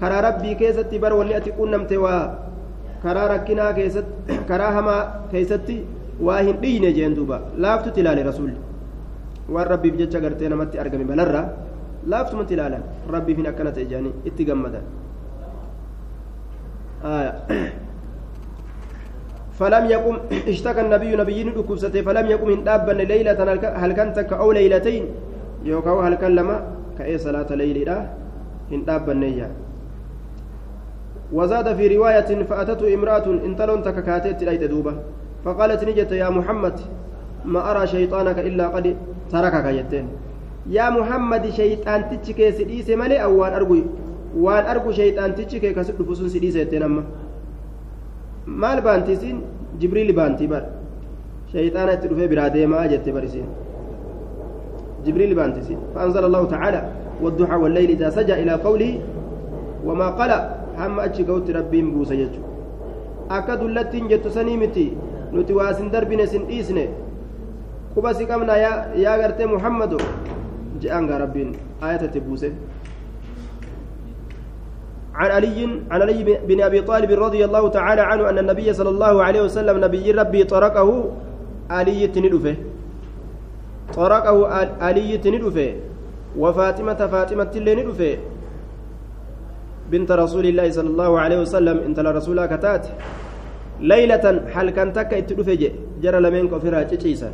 karaa 0.00 0.20
rabbii 0.28 0.54
keessatti 0.62 0.98
bar 0.98 1.12
wanni 1.18 1.34
ati 1.34 1.50
qunnamte 1.58 1.96
waa 1.96 2.38
karaa 3.02 3.28
rakkinaa 3.34 3.72
waa 6.28 6.40
hin 6.46 6.56
dhiine 6.62 6.92
jeen 6.98 7.16
duuba 7.18 7.40
laaftutti 7.64 8.00
ilaale 8.04 8.22
rasuulli 8.30 8.56
waan 9.54 9.68
rabbiif 9.72 9.96
jecha 10.00 10.20
gartee 10.24 10.48
namatti 10.54 10.78
argame 10.84 11.04
balarraa 11.12 11.46
laaftumatti 12.14 12.54
ilaalan 12.58 12.82
rabbiif 13.16 13.36
hin 13.42 13.48
akkana 13.52 13.72
ta'e 13.76 13.86
jedhanii 13.92 14.14
itti 14.32 14.44
gammadan 14.52 14.84
فلم 19.60 19.84
يقم 19.94 20.16
اشتكى 20.52 20.80
النبي 20.80 21.16
نبي 21.16 21.42
ركوبسته 21.42 22.00
فلم 22.02 22.26
يقم 22.32 22.48
ان 22.52 22.64
دابا 22.64 22.92
ليلة 22.92 23.40
هل 23.82 23.92
كانت 23.92 24.18
أو 24.32 24.52
ليلتين 24.52 25.04
يوكاو 25.64 26.00
هل 26.00 26.14
كان 26.14 26.32
لما 26.34 26.56
كأي 26.98 27.18
صلاة 27.18 27.50
ليل 27.60 27.88
ان 28.72 28.80
دابا 28.88 29.12
نيا 29.12 29.48
وزاد 31.32 31.76
في 31.76 31.84
رواية 31.96 32.30
فأتته 32.48 32.94
امرأة 32.94 33.26
انتلون 33.48 33.80
تككاتت 33.82 34.40
ليت 34.48 34.64
دوبة 34.72 34.94
فقالت 35.44 35.84
نجت 35.84 36.12
يا 36.12 36.28
محمد 36.30 36.80
ما 37.44 37.70
أرى 37.70 37.86
شيطانك 37.86 38.38
إلا 38.38 38.68
قد 38.68 38.96
تركك 39.32 39.64
يتين 39.64 40.06
يا 40.70 40.90
محمد 40.90 41.50
شيطان 41.50 42.00
تتشكي 42.10 42.52
سديس 42.52 42.90
ملي 42.90 43.16
أو 43.24 43.44
argu 44.38 44.92
shayxaantichi 44.92 45.60
kee 45.60 45.74
kasit 45.74 45.96
dhufu 45.98 46.14
sun 46.14 46.28
si 46.28 46.38
dhiiseetteen 46.38 46.82
amma 46.82 47.02
maal 48.46 48.80
baanti 48.80 49.12
isin 49.12 49.40
jibriili 49.80 50.12
baantii 50.12 50.46
bar 50.46 50.62
shayxaana 51.52 51.92
itti 51.94 52.08
dhufee 52.08 52.28
biraa 52.28 52.50
deemaa 52.50 52.86
jette 52.88 53.10
bar 53.12 53.24
isin 53.24 53.46
jibriili 55.04 55.34
baanti 55.34 55.60
isin 55.60 55.78
فأنزل 55.94 56.24
الله 56.24 56.44
تعالى 56.44 56.82
والضحى 57.22 57.56
والليل 57.56 57.90
إذا 57.90 58.10
سجى 58.10 58.34
إلى 58.42 58.52
قوله 58.52 59.00
وما 59.84 60.08
قلى 60.10 60.38
هم 60.78 61.00
أتشي 61.00 61.24
قوت 61.24 61.50
ربين 61.50 61.90
بوسى 61.94 62.14
يجو 62.14 62.42
أكد 63.30 63.62
التين 63.62 64.08
جت 65.32 65.36
سنيمتي 65.36 65.38
نتي 65.38 65.52
واسن 65.52 65.90
دربنا 65.90 66.26
سن 66.26 66.42
إيسنه 66.46 66.88
قبا 67.96 68.12
سيقمنا 68.12 68.56
يا 68.56 68.72
يا 68.94 69.16
غرتي 69.16 69.46
محمد 69.46 70.02
جاء 70.80 71.04
ربين 71.04 71.52
آية 71.82 71.96
تبوسه 71.96 72.52
عن 75.14 75.30
علي 75.30 75.64
عن 75.90 76.02
علي 76.02 76.38
بن 76.48 76.60
ابي 76.60 76.82
طالب 76.82 77.10
رضي 77.10 77.44
الله 77.44 77.68
تعالى 77.68 78.00
عنه 78.00 78.30
ان 78.30 78.38
النبي 78.38 78.72
صلى 78.72 78.88
الله 78.88 79.22
عليه 79.22 79.42
وسلم 79.42 79.84
نبي 79.84 80.10
ربي 80.10 80.44
طرقه 80.44 81.04
علي 81.70 82.06
تندفه 82.06 82.56
طرقه 83.94 84.46
علي 84.80 85.18
تندفه 85.18 85.74
وفاطمه 86.38 86.94
فاطمه 86.94 87.50
اللي 87.56 87.74
ندفه 87.74 88.16
بنت 89.90 90.12
رسول 90.12 90.46
الله 90.46 90.70
صلى 90.70 90.88
الله 90.88 91.20
عليه 91.20 91.40
وسلم 91.40 91.78
انت 91.78 92.00
ليلة 93.80 94.24
حل 94.54 94.70
كان 94.70 94.92
تك 94.92 95.12
اتدفج 95.14 95.62
جرى 96.02 96.18
لمن 96.20 96.48
كفرها 96.52 96.82
تشيسا 96.82 97.30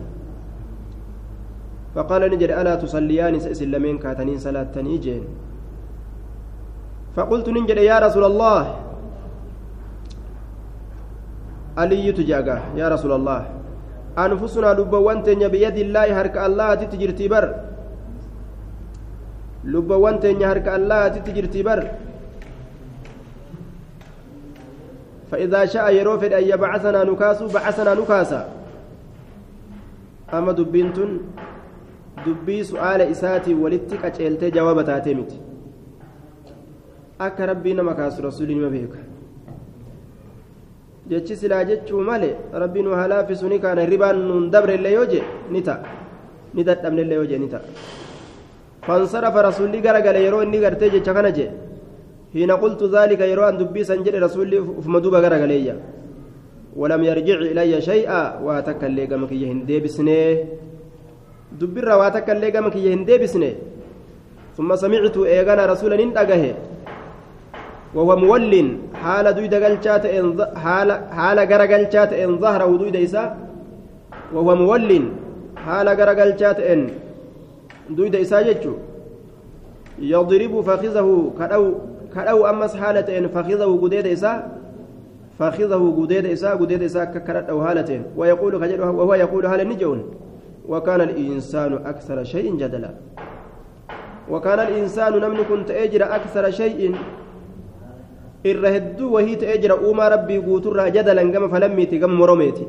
فقال 1.94 2.22
نجد 2.32 2.50
ألا 2.50 2.74
تصليان 2.82 3.34
سئسل 3.40 3.70
لمن 3.70 3.98
كاتنين 3.98 4.38
صلاة 4.38 4.68
تنيجين 4.76 5.22
فقلت 7.16 7.48
ننجد 7.48 7.76
يا 7.90 7.98
رسول 7.98 8.24
الله 8.24 8.60
علي 11.80 12.12
تجاغا 12.12 12.56
يا 12.80 12.86
رسول 12.94 13.12
الله 13.18 13.40
أنفسنا 14.18 14.70
لبوان 14.78 15.18
تنيا 15.26 15.48
بيد 15.48 15.76
الله 15.76 16.06
هرك 16.20 16.36
الله 16.46 16.68
تتجرتي 16.80 17.26
بر 17.32 17.44
لبوان 19.72 20.16
تنيا 20.20 20.46
هرك 20.52 20.68
الله 20.68 21.00
تتجرتي 21.16 21.60
بر 21.68 21.80
فإذا 25.30 25.64
شاء 25.66 25.94
يروفد 25.94 26.32
أن 26.32 26.44
يبعثنا 26.44 27.04
نكاس 27.04 27.42
بعثنا 27.42 27.94
نكاسا 27.94 28.48
أما 30.34 30.52
دبينتن 30.52 31.10
دبي 32.26 32.64
سؤال 32.64 33.00
إساتي 33.02 33.54
ولتك 33.54 34.04
أجلتي 34.04 34.50
جواب 34.50 34.84
تاتيمتي 34.84 35.38
akka 37.18 37.46
rabbii 37.48 37.74
nama 37.74 37.94
kaasu 37.96 38.22
rasuulli 38.22 38.54
nima 38.54 38.68
beeka 38.68 38.98
jechi 41.08 41.36
silaa 41.36 41.64
jechuu 41.64 42.00
male 42.04 42.36
rabbii 42.52 42.82
nu 42.84 42.90
haa 42.92 43.08
laaffisu 43.08 43.48
ni 43.48 43.58
kaana 43.58 43.86
ribaan 43.86 44.18
nuun 44.28 44.50
dabrellee 44.50 44.92
yoo 44.92 45.06
je 45.12 45.22
ni 45.50 45.62
ta'a 45.62 45.80
ni 46.54 46.64
dadhabnellee 46.64 47.14
yoo 47.16 47.24
je 47.30 47.38
ni 47.38 47.48
ta'a 47.48 47.62
fansarafa 48.86 49.42
rasuulli 49.48 49.80
garagale 49.80 50.20
yeroo 50.24 50.42
inni 50.42 50.60
gartee 50.60 50.90
jecha 50.90 51.14
kana 51.14 51.30
je 51.32 51.48
qultu 52.62 52.88
dhaalika 52.94 53.24
yeroo 53.30 53.46
an 53.50 53.56
dubbiisan 53.58 54.04
jedhe 54.04 54.18
rasuulli 54.26 54.58
ufuma 54.80 55.00
duuba 55.00 55.20
garagaleeyya 55.20 55.76
ولم 56.76 57.02
يرجع 57.04 57.38
إلي 57.52 57.80
شيئا. 57.80 58.22
واتك 58.44 58.84
اللي 58.84 59.04
قمك 59.08 59.32
يهندي 59.32 59.80
بسنه 59.80 60.44
دبر 61.60 61.88
واتك 61.88 62.28
اللي 62.30 62.48
قمك 62.52 62.76
يهندي 62.76 63.18
بسنه 63.18 63.52
ثم 64.56 64.76
سمعت 64.76 65.16
إيغانا 65.16 65.66
رسولا 65.72 65.96
ننتقه 65.96 66.44
وهو 67.96 68.16
مول 68.16 68.52
حال 69.02 69.26
دويد 69.36 69.54
قلشات 69.54 70.04
حال 70.64 70.88
حال 71.16 71.38
قرقلشات 71.50 72.12
إن 72.12 72.30
ظهره 72.44 72.70
دويد 72.80 72.96
إسا. 72.96 73.24
وهو 74.34 74.50
مول 74.56 74.90
حال 75.64 75.88
غرغلشات 75.98 76.58
إن 76.60 76.80
دويد 77.96 78.14
إساجتشو 78.24 78.74
يضرب 80.12 80.54
فخذه 80.60 81.08
كدو 81.38 81.64
كدو 82.14 82.46
أمس 82.46 82.76
حالتين 82.76 83.28
فخذه 83.28 83.78
قديد 83.82 84.06
إسا 84.06 84.32
فخذه 85.38 85.82
قديد 85.98 86.26
إسا 86.26 86.50
قديد 86.54 86.82
إسا 86.82 87.04
ككرت 87.04 87.50
أو 87.50 87.64
حالتين 87.64 88.02
ويقول 88.16 88.54
وهو 88.80 89.14
يقول 89.14 89.46
هل 89.46 89.68
نجون 89.68 90.00
وكان 90.68 91.00
الإنسان 91.00 91.72
أكثر 91.72 92.24
شيء 92.24 92.56
جدلا 92.56 92.90
وكان 94.30 94.58
الإنسان 94.58 95.12
نمن 95.12 95.40
كنت 95.50 95.70
أجر 95.70 96.02
أكثر 96.04 96.50
شيء 96.50 96.94
wahii 98.46 99.36
ta'ee 99.36 99.58
jira 99.58 99.76
uumaa 99.76 100.08
rabbii 100.08 100.38
guuturraa 100.38 100.90
jadalan 100.90 101.32
gama 101.32 101.48
falammiiti 101.48 101.98
gama 101.98 102.14
moromeeti 102.14 102.66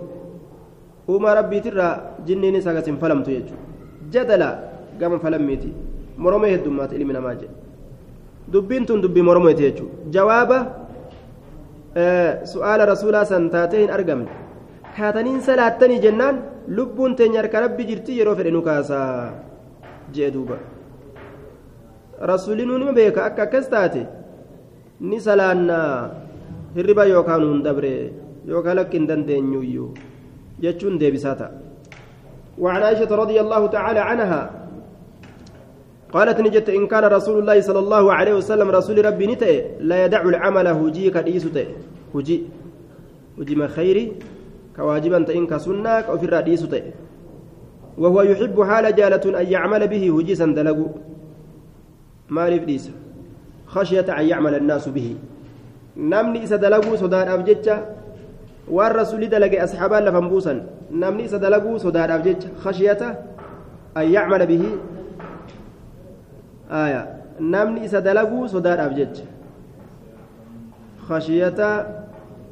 uumaa 1.09 1.35
rabbiitirraa 1.35 1.99
jinniinis 2.25 2.67
agas 2.67 2.85
hin 2.85 2.97
falamtu 2.97 3.31
jechuudha 3.31 3.63
jadala 4.09 4.49
gama 4.99 5.19
falammiiti 5.19 5.69
moromee 6.17 6.51
heddummaata 6.55 6.95
ilmi 6.95 7.13
namaa 7.13 7.35
jedhe 7.35 7.66
jechuudha 8.52 10.12
jawaaba 10.18 10.58
su'aala 12.54 12.86
rasuulaa 12.93 13.26
san 13.26 13.50
taatee 13.56 13.82
hin 13.84 13.91
argamne 13.98 14.30
kaataniin 14.98 15.41
salaattanii 15.50 16.00
jennaan 16.06 16.41
lubbuun 16.80 17.16
teenya 17.16 17.41
harka 17.41 17.60
rabbi 17.66 17.89
jirti 17.89 18.20
yeroo 18.20 18.36
fedhe 18.36 18.52
nu 18.52 18.62
kaasaa 18.70 19.34
jee 20.14 20.32
duuba 20.36 20.58
rasuulli 22.32 22.66
nuuni 22.66 22.93
beeka 23.00 23.26
akka 23.26 23.43
akkas 23.43 23.70
taate. 23.70 24.08
ni 25.00 25.20
salaannaa 25.22 26.10
hirriba 26.76 27.06
yookaan 27.06 27.43
hun 27.45 27.60
dabre 27.64 27.93
yookaan 28.50 28.78
lakki 28.80 28.98
hin 28.98 29.08
dandeenyuyyuu 29.10 29.93
jechuun 30.66 31.00
deebisaa 31.00 31.36
ta'a 31.41 31.68
وعن 32.58 32.82
عائشة 32.84 33.12
رضي 33.16 33.38
الله 33.41 33.68
تعالى 33.68 34.00
عنها 34.00 34.41
قالت 36.14 36.39
نجت 36.41 36.70
إن 36.70 36.88
كان 36.88 37.03
رسول 37.03 37.39
الله 37.39 37.62
صلى 37.62 37.80
الله 37.80 38.14
عليه 38.14 38.34
وسلم 38.34 38.70
رسول 38.72 39.05
ربي 39.05 39.28
نتئ 39.28 39.66
لا 39.80 40.05
يدع 40.05 40.22
العمل 40.22 40.68
هجي 40.68 41.10
كديس 41.10 41.51
تئ. 41.51 41.68
هجي. 42.16 42.43
هجي 43.39 43.55
ما 43.55 43.68
خيري؟ 43.68 44.12
كواجبا 44.76 45.24
تئن 45.24 45.47
كسنة 45.47 45.89
أو 45.89 46.18
في 46.18 46.28
تئ. 46.55 46.84
وهو 47.97 48.22
يحب 48.22 48.64
حال 48.64 48.95
جالة 48.95 49.39
أن 49.41 49.45
يعمل 49.47 49.88
به 49.88 50.03
هجي 50.20 50.36
سندلقو 50.36 50.88
ما 52.30 52.49
لفديسه 52.49 52.91
خشية 53.68 54.08
أن 54.20 54.26
يعمل 54.26 54.55
الناس 54.55 54.89
به. 54.89 55.16
نمني 55.97 56.43
إذا 56.43 56.55
دلقوا 56.55 56.95
صدار 56.95 57.34
أبجتة 57.34 57.78
والرسول 58.72 59.30
دلق 59.30 59.62
أصحابا 59.62 59.95
لفنبوسا. 59.95 60.68
نمني 60.91 61.26
إذا 61.26 61.38
دلقوا 61.38 61.78
صدار 61.78 62.16
أبجتة 62.16 62.47
خشية 62.64 63.01
أن 63.97 64.12
يعمل 64.12 64.45
به 64.45 64.64
آية 64.64 64.97
نمني 67.39 67.86
إذا 67.86 67.99
دلقوا 67.99 68.47
صدار 68.47 68.86
أبجتة 68.86 69.24
خشية 71.07 71.59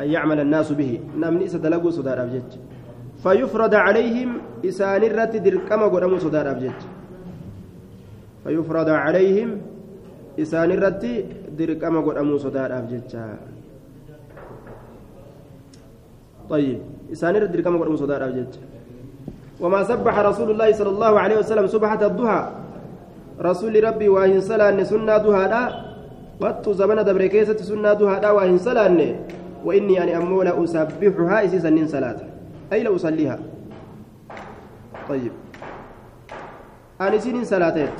أن 0.01 0.07
يعمل 0.07 0.39
الناس 0.39 0.71
به. 0.71 0.99
نمني 1.17 1.45
إذا 1.45 1.57
دلقوا 1.57 1.91
صدار 1.91 2.23
أبجتة 2.23 2.57
فيفرض 3.23 3.73
عليهم 3.75 4.29
إسان 4.65 5.03
الرت 5.03 5.35
دركما 5.35 5.85
قدموا 5.85 6.19
صدار 6.19 6.51
أبجتة 6.51 6.87
فيفرض 8.43 8.89
عليهم 8.89 9.49
irratti 10.37 11.25
dirqama 11.57 12.01
godhamuu 12.03 12.39
sodaadhaaf 12.39 12.85
jecha 12.91 13.39
طيب. 16.49 16.79
إسان 17.11 17.35
رد 17.35 17.61
كما 17.61 17.81
قد 17.81 17.89
مصدر 17.89 18.25
أبجد 18.25 18.55
وما 19.61 19.83
سبح 19.83 20.19
رسول 20.19 20.51
الله 20.51 20.71
صلى 20.77 20.89
الله 20.89 21.13
عليه 21.19 21.37
وسلم 21.41 21.67
سبحة 21.67 22.05
الضحى. 22.05 22.64
رسول 23.41 23.83
ربي 23.83 24.09
وإن 24.09 24.41
سلان 24.41 24.79
سنة 24.83 25.17
ضحى 25.17 25.45
لا 25.47 25.63
قد 26.41 26.63
زمن 26.71 27.03
دبر 27.03 27.27
كيسة 27.27 27.57
سنة 27.57 27.93
ضحى 27.93 28.19
لا 28.21 28.31
وإن 28.31 28.57
سلان 28.57 28.99
وإني 29.65 30.03
أن 30.03 30.09
أمو 30.09 30.41
لا 30.43 30.63
أسبحها 30.63 31.45
إسيسا 31.45 31.69
من 31.69 31.87
صلاة. 31.87 32.19
أي 32.73 32.83
لا 32.83 32.95
أصليها. 32.95 33.39
طيب. 35.09 35.31
أنا 37.01 37.17
سين 37.17 37.43
صلاتات 37.43 37.95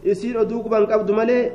isiin 0.00 0.36
oduu 0.40 0.64
quban 0.64 0.88
qabdu 0.88 1.12
malee 1.12 1.52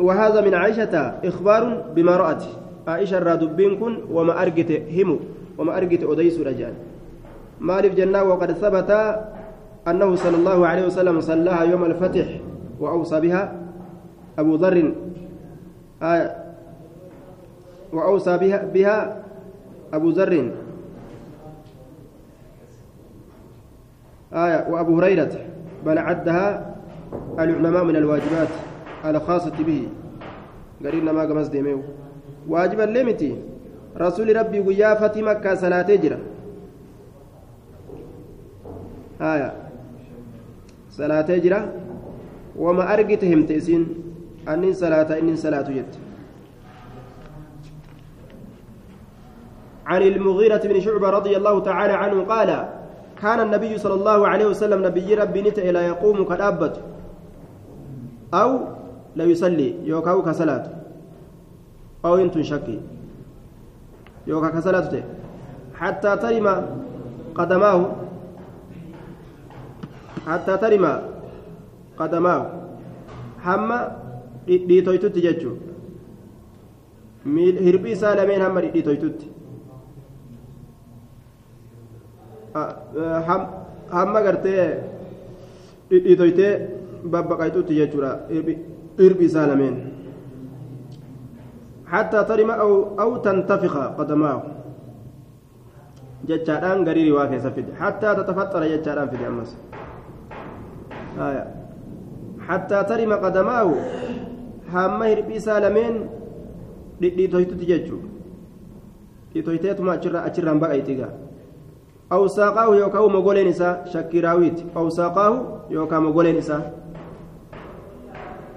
وهذا 0.00 0.40
من 0.40 0.54
عائشة 0.54 0.94
إخبار 1.24 1.92
بما 1.94 2.16
رأت. 2.16 2.42
عائشة 2.88 3.18
الرادبين 3.18 3.76
كن 3.76 4.08
وما 4.10 4.42
أرجت 4.42 4.70
همو 4.90 5.16
وما 5.58 5.76
أرجت 5.76 6.02
أديس 6.02 6.40
رجال. 6.40 6.74
مالف 7.60 7.94
جنة 7.94 8.22
وقد 8.22 8.52
ثبت 8.52 8.90
أنه 9.88 10.14
صلى 10.14 10.36
الله 10.36 10.66
عليه 10.66 10.86
وسلم 10.86 11.20
صلاها 11.20 11.62
يوم 11.64 11.84
الفتح 11.84 12.26
وأوصى 12.80 13.20
بها 13.20 13.52
أبو 14.38 14.54
ذر 14.54 14.94
آية 16.02 16.36
وأوصى 17.92 18.38
بها 18.38 18.64
بها 18.64 19.22
أبو 19.92 20.10
ذر. 20.10 20.50
آية 24.32 24.66
وأبو 24.70 24.98
هريرة 24.98 25.32
بل 25.86 25.98
عدها 25.98 26.76
العلماء 27.38 27.84
من 27.84 27.96
الواجبات. 27.96 28.48
الخاصة 29.04 29.56
به. 29.66 29.88
قرينا 30.84 31.12
ما 31.12 31.22
قمص 31.22 31.48
ديميو 31.48 31.80
واجبا 32.48 32.82
لمتي. 32.82 33.36
رسول 33.96 34.36
ربي 34.36 34.60
ويا 34.60 34.94
فاطمة 34.94 35.32
كصلاة 35.32 35.94
جرا 35.94 36.18
آية 39.20 39.52
صلاة 41.00 41.28
جرا 41.44 41.60
وما 42.56 42.84
أرجتهم 42.94 43.46
تأسين 43.46 43.82
أنين 44.48 44.74
صلاة 44.74 45.08
إنين 45.18 45.36
صلاة 45.36 45.68
جت 45.76 45.92
عن 49.86 50.02
المغيرة 50.02 50.62
بن 50.70 50.80
شعبة 50.80 51.10
رضي 51.10 51.36
الله 51.36 51.60
تعالى 51.60 51.92
عنه 51.92 52.18
قال 52.24 52.50
كان 53.22 53.40
النبي 53.40 53.78
صلى 53.78 53.94
الله 53.94 54.28
عليه 54.28 54.46
وسلم 54.46 54.86
نبي 54.86 55.14
ربي 55.14 55.40
نتئ 55.42 55.72
لا 55.72 55.82
يقوم 55.86 56.24
كالأبت 56.24 56.76
أو 58.34 58.50
لا 59.16 59.24
يصلي 59.24 59.74
يوكاو 59.84 60.22
كصلاة 60.22 60.64
أو 62.04 62.18
ينتن 62.18 62.42
شكي 62.42 62.80
يوكا 64.26 64.48
كصلاة 64.48 65.02
حتى 65.80 66.16
ترم 66.16 66.46
قدماه 67.34 67.80
حتى 70.26 70.56
ترم 70.56 70.84
قدماه 71.98 72.60
dhiitoytutti 74.48 75.22
jechuun 75.22 75.58
hirbii 77.66 77.92
isaa 77.92 78.16
lameen 78.16 78.42
hamma 78.42 78.60
dhidhiitoytutti 78.64 79.26
hamma 83.90 84.20
gartee 84.26 84.64
dhidhiitoytee 85.90 86.52
babbaqaytutti 87.12 87.78
jechuudha 87.80 88.12
irbi 88.98 89.24
isaa 89.30 89.46
lameen 89.52 89.76
حتى 91.90 92.24
ترم 92.24 92.50
أو 92.50 92.72
أو 93.02 93.16
تنتفخ 93.16 93.74
قدماه 93.98 94.42
جتشاران 96.28 96.78
غريري 96.88 97.12
واكي 97.12 97.38
حتى 97.80 98.08
تتفطر 98.14 98.62
جتشاران 98.66 99.08
في 99.10 99.26
أمس 99.26 99.50
آية 99.50 99.69
حتى 102.48 102.78
ترم 102.84 103.12
قدماه 103.12 103.70
hamma 104.72 105.06
hirbii 105.10 105.36
isaa 105.42 105.60
lameen 105.60 105.96
dhidhiitoytutti 107.00 107.66
jechuu 107.70 108.02
dhidhiitoyteetuma 109.32 109.92
achirraan 110.28 110.62
baqaytigaa 110.62 111.10
أو 112.12 112.26
ساقاه 112.26 112.76
يوكاو 112.76 113.08
مغولين 113.08 113.48
إسا 113.48 113.84
شكراويت 113.92 114.58
أو 114.76 114.88
ساقاه 114.90 115.34
يوكا 115.70 115.98
مغولين 115.98 116.36
إسا. 116.36 116.58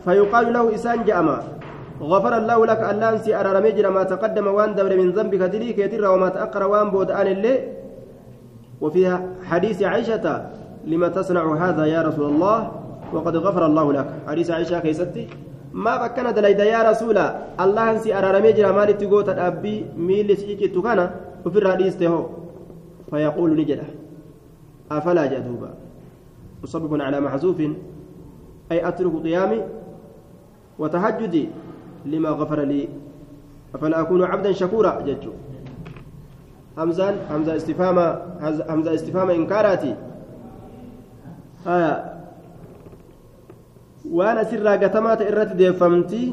فيقال 0.06 0.54
له 0.54 0.76
إسان 0.76 1.04
جأما 1.04 1.38
غفر 2.02 2.38
الله 2.38 2.66
لك 2.66 2.82
ألان 2.90 3.18
سي 3.24 3.36
أرى 3.40 3.62
مجرى 3.62 3.90
ما 3.90 4.04
تقدم 4.04 4.48
وان 4.48 4.76
دبر 4.76 4.98
من 4.98 5.12
ذنبك 5.12 5.42
دليك 5.54 5.78
يتر 5.78 6.02
وما 6.02 6.30
تأقر 6.30 6.64
وان 6.68 6.90
بود 6.90 7.12
آن 7.12 7.28
اللي. 7.28 7.56
وفي 8.82 9.18
حديث 9.50 9.84
عائشة 9.84 10.26
لما 10.86 11.08
تصنع 11.08 11.56
هذا 11.56 11.86
يا 11.86 12.02
رسول 12.02 12.30
الله 12.34 12.72
وقد 13.14 13.36
غفر 13.38 13.66
الله 13.66 13.94
لك. 13.94 14.08
حديث 14.28 14.52
عائشة 14.52 14.80
كيستي 14.80 15.28
ما 15.74 16.08
بكنا 16.08 16.32
دليد 16.32 16.60
يا 16.60 16.92
رسول 16.92 17.18
الله. 17.18 17.98
سي 17.98 18.14
أرى 18.14 18.42
مجرى 18.42 18.72
ما 18.72 18.86
لتقوت 18.86 19.30
الأبي 19.30 19.86
ميل 19.98 20.38
سيكي 20.38 20.68
تكنا 20.68 21.06
وفي 21.46 21.60
الحديث 21.60 21.98
تهو. 21.98 22.26
فيقول 23.10 23.56
نجده 23.56 23.88
أفلا 24.92 25.26
جدوبا؟ 25.26 25.70
مصبب 26.64 27.02
على 27.02 27.20
محذوف 27.20 27.60
أي 28.72 28.88
أترك 28.88 29.14
قيامي 29.24 29.62
وتهجدي 30.80 31.50
لما 32.06 32.30
غفر 32.30 32.60
لي. 32.60 32.90
أفلا 33.76 34.02
أكون 34.02 34.24
عبدا 34.24 34.52
شكورا؟ 34.52 35.02
جدو. 35.02 35.32
همزان 36.78 37.16
همزة 37.32 37.56
استفهام 37.56 37.98
همزة 38.70 38.94
استفهام 38.94 39.30
إنكاراتي. 39.30 39.96
waan 44.18 44.38
asirraa 44.44 44.78
gatamaa 44.84 45.16
ta'e 45.20 45.30
irratti 45.32 45.56
deeffamti. 45.62 46.24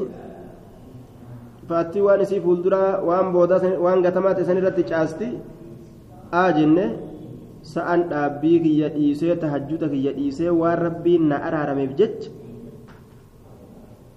Faattii 1.69 2.01
waan 2.07 2.21
isii 2.25 2.41
fuulduraa 2.45 2.99
waan 3.09 3.31
boodaa 3.35 3.61
waan 3.85 4.01
gatamaa 4.05 4.33
ta'e 4.35 4.45
san 4.49 4.57
irratti 4.61 4.83
caasti. 4.91 5.27
Aa 6.41 6.51
jenne. 6.57 6.85
Sa'an 7.61 8.03
dhaabbii 8.09 8.59
kiyya 8.65 8.87
dhiisee 8.95 9.35
tahajjuta 9.41 9.87
kiyya 9.93 10.11
dhiisee 10.17 10.49
waan 10.61 10.77
rabbiin 10.81 11.27
na 11.29 11.37
araarameef 11.47 11.91
jecha. 11.99 12.29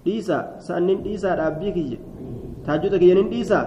Dhiisaa. 0.04 0.42
Sa'an 0.66 0.86
nin 0.88 0.98
dhiisaa 1.04 1.36
dhaabbii 1.40 1.72
kiyya? 1.76 1.98
Tahajjuta 2.66 2.98
kiyya 2.98 3.14
nin 3.20 3.28
dhiisaa? 3.32 3.64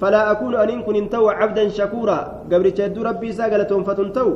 Falaa 0.00 0.26
akuunu 0.34 0.58
aniin 0.60 0.82
kun 0.84 0.94
hin 0.98 1.08
ta'u 1.08 1.30
cabdan 1.40 1.70
shakuuraa. 1.70 2.22
Gabricha 2.50 2.82
hedduu 2.88 3.04
rabbii 3.08 3.30
isaa 3.32 3.48
galatoonfatu 3.54 4.02
hin 4.04 4.12
ta'u? 4.18 4.32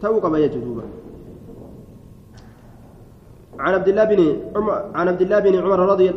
Ta'uu 0.00 0.20
qaba 0.20 0.38
jechuudha. 0.44 0.84
عن 3.60 3.74
عبد 3.74 3.88
الله 3.88 4.04
بن 4.04 4.20
عمر 4.56 4.72
عن 4.94 5.08
عبد 5.08 5.22
الله 5.22 5.38
بن 5.40 5.54
عمر 5.64 5.78
رضي 5.92 6.08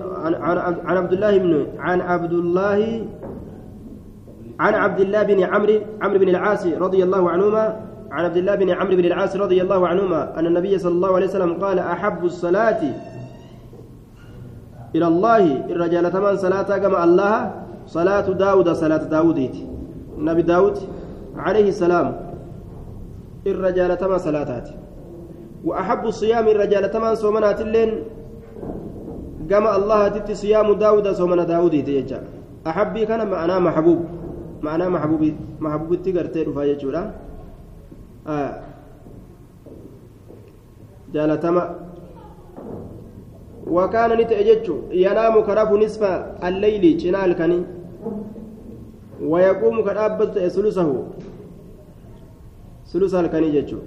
عن 0.88 0.98
عبد 0.98 1.14
الله 1.14 1.38
بن 1.38 1.68
عن 1.80 2.02
عبد 2.02 2.34
الله 2.34 3.06
عن 4.60 4.74
عبد 4.74 5.00
الله 5.00 5.24
بن 5.24 5.44
عمرو 5.44 5.80
عمرو 6.02 6.20
بن 6.20 6.30
العاص 6.30 6.66
رضي 6.66 7.04
الله 7.04 7.30
عنهما 7.30 7.66
عن 8.12 8.26
عبد 8.26 8.38
الله 8.38 8.56
بن 8.56 8.70
عمرو 8.70 8.96
بن 8.96 9.06
العاص 9.06 9.36
رضي 9.36 9.62
الله 9.62 9.88
عنهما 9.88 10.40
أن 10.40 10.46
النبي 10.46 10.78
صلى 10.78 10.92
الله 10.92 11.16
عليه 11.16 11.26
وسلم 11.26 11.54
قال 11.54 11.80
أحب 11.80 12.26
الصلاة 12.26 12.82
إلى 14.96 15.08
الله. 15.08 15.66
الرجال 15.70 16.12
ثمان 16.12 16.38
صلاة 16.38 16.78
كما 16.78 17.04
الله 17.04 17.52
صلاة 17.88 18.28
داود 18.46 18.70
صلاة 18.70 19.04
داوديت 19.04 19.56
النبي 20.18 20.42
داود 20.42 20.78
عليه 21.36 21.70
السلام. 21.70 22.08
الرجال 23.48 23.98
ثمان 23.98 24.18
صلاتات 24.18 24.70
وأحب 25.64 26.04
الصيام 26.06 26.48
الرجال 26.48 26.92
ثمان 26.92 27.16
صومنات 27.16 27.62
اللين 27.62 27.92
كما 29.50 29.76
الله 29.76 30.08
تت 30.08 30.32
صيام 30.32 30.74
داود 30.74 31.08
صومنا 31.12 31.44
داود 31.44 31.74
يتيجا. 31.74 32.20
أحبي 32.68 33.06
كان 33.06 33.28
معناه 33.28 33.60
محبوب. 33.60 34.00
معناه 34.62 34.88
محبوب 34.90 35.24
محبوب 35.60 35.92
تقرتي 36.04 36.44
رفاية 36.44 36.78
جورا. 36.78 37.12
آه. 38.28 38.54
جالتما 41.14 41.64
وكان 43.68 44.12
نتأجج 44.20 44.68
ينام 44.92 45.36
كرف 45.48 45.70
نصف 45.72 46.02
الليل 46.44 46.98
جنال 46.98 47.34
كني. 47.40 47.60
ويقوم 49.24 49.84
كرابة 49.88 50.48
ثلثه 50.48 50.90
ثلث 52.92 53.14
الكني 53.16 53.50
ججو 53.56 53.80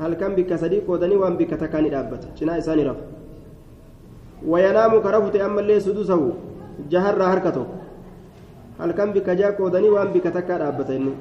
halkan 0.00 0.34
bikka 0.36 0.56
sadii 0.58 0.80
qoodanii 0.86 1.16
waan 1.22 1.36
bikka 1.40 1.56
takkaa 1.62 1.80
ni 1.84 1.90
dhaabbata 1.94 2.28
cinaa 2.38 2.58
isaanii 2.62 2.84
rafu 2.84 3.04
wayanaamu 4.52 5.00
ka 5.04 5.10
rafute 5.16 5.42
ammallee 5.42 5.80
sudusahu 5.80 6.28
jaharraa 6.88 7.28
harka 7.32 7.52
tokko 7.52 7.76
halkan 8.78 9.12
bikka 9.12 9.34
jaa 9.40 9.52
qoodanii 9.58 9.92
waan 9.96 10.12
bikka 10.14 10.30
takkaa 10.38 10.58
dhaabbata 10.64 10.94
inni 11.00 11.14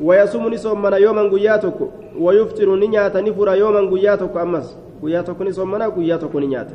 ويصوم 0.00 0.44
نصومنا 0.54 0.96
يوما 0.96 1.22
قياتك 1.22 1.78
ويفطر 2.24 2.68
نيات 2.76 3.16
نفر 3.16 3.48
يوما 3.62 3.80
قياتك 3.92 4.36
أمس 4.36 4.66
قياتك 5.02 5.38
نصومنا 5.42 5.86
قياتك 5.88 6.36
نيات 6.36 6.70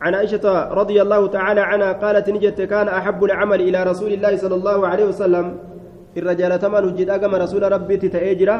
عن 0.00 0.14
عائشة 0.14 0.46
رضي 0.80 1.02
الله 1.02 1.26
تعالى 1.26 1.60
عنها 1.60 1.92
قالت 1.92 2.26
نجت 2.30 2.60
كان 2.72 2.88
أحب 2.88 3.24
العمل 3.24 3.60
إلى 3.68 3.78
رسول 3.90 4.12
الله 4.12 4.36
صلى 4.36 4.54
الله 4.54 4.78
عليه 4.86 5.04
وسلم 5.04 5.46
irra 6.18 6.34
jaalatamaan 6.40 6.84
hojjedhaa 6.88 7.18
gama 7.22 7.38
rasuula 7.44 7.68
rabbiitti 7.76 8.08
ta'ee 8.14 8.34
jira 8.40 8.56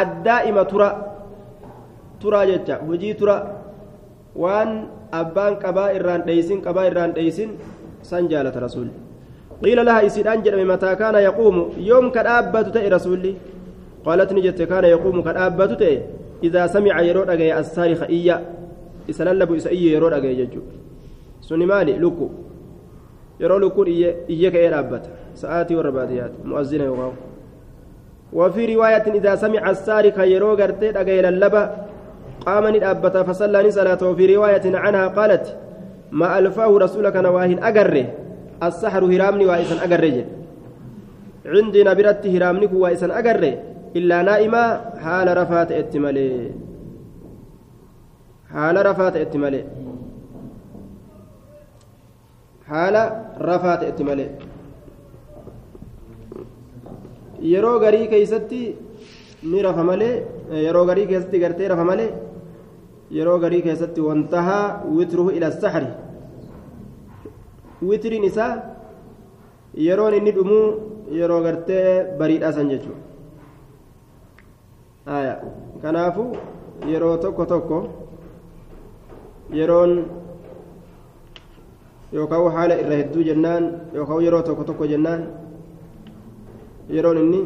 addaa'ima 0.00 0.64
tura 0.70 0.88
turaa 2.20 2.46
jecha 2.50 2.78
hojii 2.88 3.14
tura 3.20 3.36
waan 4.42 4.70
abbaan 5.20 5.56
qabaa 5.64 5.90
irraan 5.98 6.22
dheeysin 6.28 6.60
qabaa 6.66 6.86
irraan 6.90 7.12
dheeysin 7.16 7.50
san 8.10 8.28
jaalata 8.32 8.60
rasuulli 8.66 8.92
qiila 9.62 9.84
laha 9.88 10.00
isiidhaan 10.08 10.42
jedhame 10.44 10.64
mataa 10.72 10.94
kaana 10.96 11.20
yaquumu 11.28 11.62
yoom 11.90 12.10
ka 12.14 12.22
dhaabbatu 12.28 12.70
ta'e 12.76 12.88
rasuulli 12.96 13.32
qaalat 14.04 14.30
ni 14.36 14.42
jette 14.46 14.64
kaana 14.72 14.88
yaquumu 14.94 15.22
ka 15.26 15.32
dhaabbatu 15.38 15.76
ta'e 15.82 15.96
idaa 16.48 16.68
samica 16.74 17.00
yeroo 17.08 17.24
dhagaye 17.30 17.52
assaarika 17.60 18.06
iyya 18.18 18.36
isa 19.08 19.24
lallabu 19.28 19.54
isa 19.60 19.70
iyye 19.78 19.92
yeroo 19.96 20.10
dhagaye 20.14 20.36
jechuudha 20.40 20.72
suni 21.40 21.66
maali 21.66 21.92
lukku 22.04 22.26
yeroo 23.40 23.58
lukkuun 23.64 23.88
iyye 23.88 24.50
ka'ee 24.54 24.70
dhaabbata 24.74 25.10
سآتي 25.42 25.76
والرباديات 25.76 26.32
مؤذنة 26.44 26.84
يوغاو 26.84 27.12
وفي 28.32 28.74
رواية 28.74 29.06
إذا 29.18 29.32
سمع 29.36 29.70
السارق 29.70 30.18
يرو 30.34 30.54
غرتي 30.54 30.90
أغير 31.00 31.28
اللبا 31.28 31.62
قام 32.46 32.64
ندابتا 32.76 33.22
فصلى 33.22 33.70
صلاة 33.70 34.00
وفي 34.10 34.24
رواية 34.36 34.76
عنها 34.76 35.06
قالت 35.08 35.56
ما 36.12 36.38
ألفاه 36.38 36.78
رسولك 36.78 37.16
نواهن 37.16 37.58
أقره 37.62 38.06
السحر 38.62 39.04
هرامني 39.04 39.46
وإسن 39.46 39.78
أقره 39.86 40.24
عندي 41.46 41.80
نبرت 41.84 42.26
هرامني 42.26 42.66
وإسن 42.66 43.10
أقره 43.10 43.54
إلا 43.96 44.22
نائما 44.22 44.64
حال 45.04 45.36
رفات 45.36 45.72
اتمالي 45.72 46.50
حال 48.52 48.86
رفات 48.86 49.16
اتمالي 49.16 49.64
حال 52.68 52.94
رفات 53.40 53.82
اتمالي 53.82 54.26
yeroo 57.42 57.78
garii 57.80 58.06
keeysatti 58.12 58.60
ni 59.42 59.62
rafa 59.62 59.84
malee 59.90 60.14
yeroo 60.66 60.84
garii 60.86 61.06
keessatti 61.06 61.38
gartee 61.44 61.68
rafa 61.68 61.84
malee 61.90 62.10
yeroo 63.18 63.38
garii 63.38 63.62
keessatti 63.62 64.00
wantahaa 64.08 64.82
witruhu 64.96 65.30
ila 65.38 65.50
saxri 65.52 65.86
witiriin 67.88 68.24
isaa 68.30 68.52
yeroon 69.86 70.14
inni 70.18 70.32
dhumuu 70.38 70.66
yeroo 71.20 71.40
gartee 71.46 72.04
bariidhaa 72.18 72.52
san 72.52 72.68
jechuudha 72.72 73.02
kanaafu 75.82 76.24
yeroo 76.92 77.16
tokko 77.24 77.46
tokko 77.52 77.78
yeroon 79.58 79.92
yookaan 82.12 82.52
haala 82.56 82.74
irra 82.82 82.96
hedduu 83.02 83.22
jennaan 83.28 83.64
yookaan 83.94 84.24
yeroo 84.26 84.42
tokko 84.48 84.64
tokko 84.64 84.84
jennaan 84.92 85.22
yeroon 86.96 87.18
inni 87.22 87.40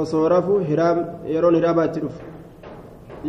osoo 0.00 0.28
rafu 0.34 0.58
hiraam 0.70 0.98
yeroon 1.34 1.54
hiraabaa 1.58 1.86
itti 1.90 2.00
dhufu 2.04 2.20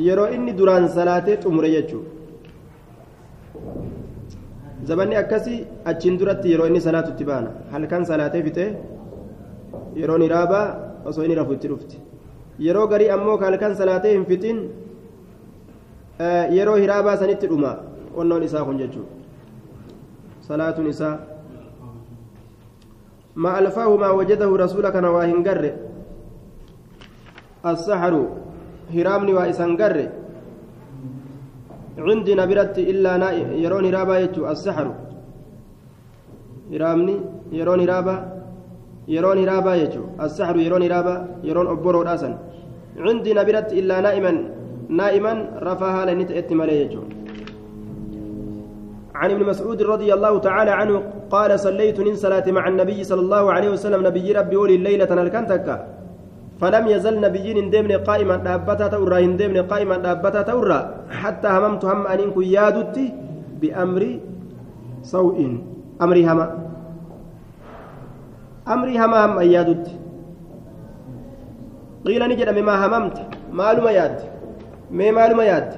yeroo 0.07 0.27
inni 0.36 0.53
duraan 0.59 0.86
salaatee 0.97 1.38
xumure 1.43 1.69
jechuudha 1.75 2.09
zabanni 4.89 5.15
akkasii 5.21 5.59
achiin 5.91 6.19
duratti 6.19 6.51
yeroo 6.51 6.67
inni 6.71 6.82
salaatu 6.88 7.11
itti 7.15 7.25
baana 7.32 7.49
halkan 7.71 8.05
salaatee 8.11 8.43
fixee 8.47 8.69
yeroon 10.01 10.21
hiraabaa 10.27 10.65
osoo 11.11 11.23
inni 11.27 11.36
rafu 11.41 11.53
itti 11.57 11.67
dhufti 11.71 11.97
yeroo 12.67 12.88
garii 12.93 13.09
ammoo 13.15 13.38
halkan 13.45 13.75
salaatee 13.82 14.13
hin 14.17 14.25
fixin 14.32 14.59
yeroo 16.57 16.75
hiraabaa 16.84 17.17
sanitti 17.23 17.47
dhuma 17.51 17.71
qonnoon 18.15 18.43
isaa 18.49 18.63
kun 18.69 18.77
jechuudha 18.84 19.11
salaatuun 20.47 20.88
isaa. 20.93 21.15
ما 23.44 23.52
ألفاه 23.60 23.92
ما 24.04 24.10
وجده 24.20 24.50
رسولك 24.64 24.96
نواهن 25.06 25.40
قر 25.48 25.64
السحر 27.72 28.14
هرامني 28.96 29.34
وإسان 29.38 29.72
قر 29.82 29.98
عندي 32.08 32.34
نبرت 32.42 32.76
إلا 32.92 33.12
نائم 33.24 33.48
يرون 33.64 33.86
هرابا 33.90 34.16
يجو 34.24 34.42
السحر. 34.54 34.88
هرامني 36.74 37.16
يرون 37.58 37.80
هرابا 37.84 38.16
يرون 39.16 39.38
هرابا 39.44 39.74
يجو 39.82 40.04
السحر 40.26 40.56
يرون 40.66 40.84
هرابا 40.88 41.16
يرون 41.48 41.68
أبورو 41.74 42.02
راسا 42.10 42.30
عندي 43.06 43.32
نبرت 43.40 43.70
إلا 43.80 43.96
نائما 44.06 44.32
نائما 45.00 45.34
رفاها 45.68 46.02
لنت 46.08 46.32
اتمالي 46.40 46.76
يجو 46.82 47.04
عن 49.20 49.30
ابن 49.32 49.44
مسعود 49.52 49.80
رضي 49.94 50.10
الله 50.18 50.34
تعالى 50.48 50.72
عنه 50.80 50.96
قال 51.32 51.59
صليت 51.59 51.99
من 51.99 52.15
صلاة 52.15 52.51
مع 52.51 52.67
النبي 52.67 53.03
صلى 53.03 53.21
الله 53.21 53.43
عليه 53.53 53.69
وسلم 53.69 54.07
نبي 54.07 54.32
ربي 54.32 54.55
ولي 54.55 54.75
الليلة 54.75 55.13
الكنتك 55.13 55.86
فلم 56.61 56.88
يزل 56.88 57.21
نبيين 57.21 57.69
دمن 57.69 57.91
قائما 57.91 58.36
دابتا 58.36 58.88
تورا 58.88 59.19
دمن 59.19 59.57
قائما 59.71 59.97
دابتا 59.97 60.41
تورا. 60.41 60.80
حتى 61.09 61.47
هممت 61.47 61.86
هم 61.86 62.07
أن 62.07 62.19
يادت 62.36 62.97
بأمر 63.61 64.03
سوء. 65.03 65.38
أمري 66.01 66.25
هما. 66.25 66.47
أمري 68.67 68.97
هما 68.99 69.25
هم 69.25 69.39
أيادت 69.39 69.86
قيل 72.05 72.21
نجد 72.30 72.49
مما 72.49 72.75
هممت. 72.86 73.17
معلومة 73.53 73.91
ياد. 73.91 74.17
ما 74.91 75.11
معلومة 75.11 75.43
ياد. 75.43 75.69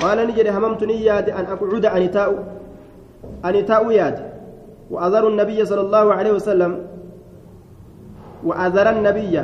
قال 0.00 0.18
نجد 0.28 0.46
هممت 0.46 0.84
نياد 0.84 1.30
أن 1.30 1.44
أقعد 1.44 1.84
أن 1.84 2.10
تاؤ 2.10 2.34
أني 3.44 3.62
تاو 3.62 3.90
ياد. 3.90 4.33
وأذر 4.90 5.28
النبي 5.28 5.64
صلى 5.64 5.80
الله 5.80 6.14
عليه 6.14 6.32
وسلم 6.32 6.86
وأذر 8.44 8.90
النبي 8.90 9.34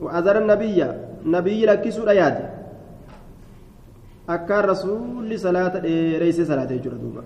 وأذر 0.00 0.38
النبي 0.38 0.78
نبي 1.26 1.66
لكسو 1.66 2.08
ياد 2.08 2.38
أكار 4.28 4.68
رسول 4.68 5.38
صلاة 5.38 5.74
رئيس 6.22 6.38
صلاة 6.40 6.70
جردوبا 6.84 7.22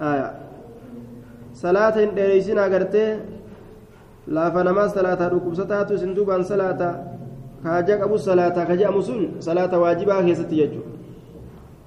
آية 0.00 0.28
صلاة 1.54 1.96
رئيسنا 2.16 2.64
قرتي 2.72 3.06
namaas 4.30 4.94
salaataa 4.94 5.30
dhukkubsataatu 5.30 5.94
isin 5.94 6.14
duubaan 6.14 6.44
salaataa 6.44 6.94
kaaja 7.62 7.98
qabu 7.98 8.18
salaataa 8.18 8.66
ka 8.66 8.76
jedhamu 8.76 9.02
sun 9.02 9.22
salaata 9.40 9.78
waajibaa 9.78 10.22
keessatti 10.22 10.56
jechuudha 10.56 10.98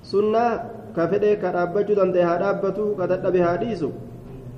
sunnaa 0.02 0.52
ka 0.96 1.08
fedhe 1.08 1.36
ka 1.42 1.52
dhaabbachuu 1.56 1.96
danda'e 1.96 2.24
haa 2.24 2.38
dhaabbatu 2.44 2.96
ka 2.98 3.08
dadhabe 3.08 3.42
haa 3.42 3.58
dhiisu. 3.58 3.92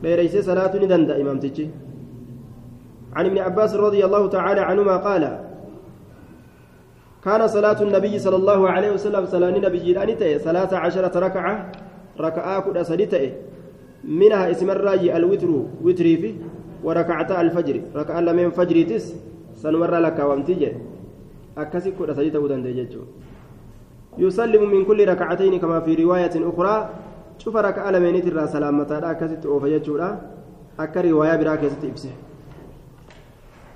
Dheereysee 0.03 0.43
salaatuu 0.43 0.79
ni 0.83 0.87
danda'a 0.87 1.19
imaamtichi. 1.23 1.67
عن 3.15 3.25
ابن 3.25 3.37
عباس 3.37 3.75
رضي 3.75 4.05
الله 4.05 4.27
تعالى 4.27 4.61
عنهما 4.61 4.97
قال 4.97 5.39
كان 7.23 7.47
صلاة 7.47 7.81
النبي 7.81 8.19
صلى 8.19 8.35
الله 8.35 8.69
عليه 8.69 8.91
وسلم 8.91 9.25
صلاة 9.25 9.49
النبي 9.49 9.77
جيراني 9.77 10.15
ثلاث 10.37 10.73
عشرة 10.73 11.19
ركعة 11.19 11.71
ركعة 12.19 12.59
كل 12.59 12.75
منها 14.03 14.51
اسم 14.51 14.69
الراجي 14.69 15.17
الوتر 15.17 15.49
وتري 15.83 16.17
فيه 16.17 16.33
وركعتا 16.83 17.41
الفجر 17.41 17.81
ركعة 17.95 18.19
لمن 18.19 18.49
فجر 18.49 18.77
تس 18.83 19.15
سنمر 19.55 19.93
لك 19.99 20.19
وامتجه 20.19 20.71
أكسي 21.57 21.91
كل 21.91 22.15
سديته 22.15 22.39
ودن 22.39 22.61
يسلم 24.17 24.69
من 24.69 24.85
كل 24.85 25.07
ركعتين 25.07 25.59
كما 25.59 25.79
في 25.79 26.03
رواية 26.03 26.35
أخرى. 26.35 26.89
شوف 27.37 27.55
ركعة 27.55 27.91
لمن 27.91 28.21
ترى 28.21 28.47
سلامتا 28.47 29.11
أكسي 29.11 29.37
أوفيجولا 29.45 30.09
أكا 30.79 31.01
رواية 31.01 31.35
براكزة 31.35 31.81
إبسه. 31.83 32.09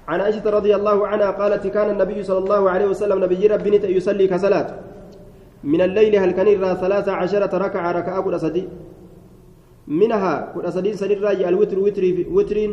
عن 0.08 0.20
عائشة 0.22 0.50
رضي 0.50 0.76
الله 0.76 1.08
عنها 1.08 1.32
قالت 1.32 1.68
كان 1.68 1.90
النبي 1.92 2.24
صلى 2.24 2.38
الله 2.38 2.70
عليه 2.70 2.86
وسلم 2.86 3.24
نبي 3.24 3.48
ربي 3.48 3.96
يصلي 3.98 4.28
كصلاة. 4.28 4.70
من 5.64 5.82
الليل 5.82 6.16
هل 6.16 6.32
كان 6.32 6.76
ثلاث 6.76 7.10
عشرة 7.10 7.58
ركعة 7.58 7.92
ركعة 7.92 8.22
كل 8.22 8.40
سدي 8.40 8.64
منها 9.88 10.52
كل 10.56 10.74
سدين 10.74 10.94
سنين 10.96 11.20
راجع 11.20 11.50
الوتر 11.50 11.80
وتري 11.80 12.28
وترين. 12.32 12.72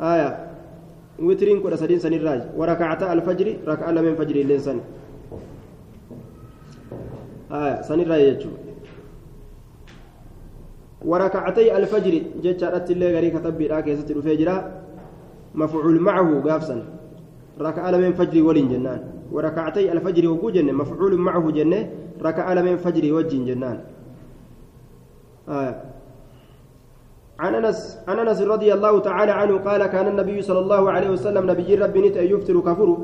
آية. 0.00 0.30
وترين 1.18 1.60
كل 1.60 1.78
سدين 1.78 1.98
سنين 1.98 2.20
راجع. 2.20 2.44
وركعتا 2.56 3.12
الفجر 3.12 3.56
ركعة 3.66 3.90
من 3.90 4.14
فجر 4.14 4.36
الليل 4.36 4.60
سن 4.60 4.80
آية 7.52 7.82
سنين 7.82 8.10
راجع 8.12 8.48
وركعتي 11.04 11.76
الفجر 11.76 12.22
جتشارت 12.42 12.90
اللي 12.90 13.16
غري 13.16 13.30
كتب 13.30 13.58
بلا 13.58 13.80
كيسة 13.80 14.10
الفجر 14.10 14.48
مفعول 15.54 16.00
معه 16.00 16.40
قافسا 16.40 16.84
ركعة 17.60 17.90
من 17.90 18.12
فجر 18.12 18.42
ولين 18.42 18.68
جنان. 18.68 19.00
وركعتي 19.32 19.92
الفجر 19.92 20.28
وقو 20.28 20.50
جنة 20.50 20.72
مفعول 20.72 21.16
معه 21.16 21.50
جنة 21.50 21.90
ركعة 22.22 22.54
من 22.54 22.76
فجر 22.76 23.12
وجه 23.14 23.44
جنان. 23.44 23.80
آه. 25.48 25.82
عن 27.38 27.54
أنس 27.54 27.98
عن 28.08 28.18
أنس 28.18 28.42
رضي 28.42 28.74
الله 28.74 28.98
تعالى 28.98 29.32
عنه 29.32 29.58
قال 29.58 29.86
كان 29.86 30.06
النبي 30.08 30.42
صلى 30.42 30.58
الله 30.58 30.90
عليه 30.90 31.10
وسلم 31.10 31.50
نبي 31.50 31.74
ربي 31.74 32.08
نت 32.08 32.16
يفطر 32.16 32.60
كفر 32.60 32.98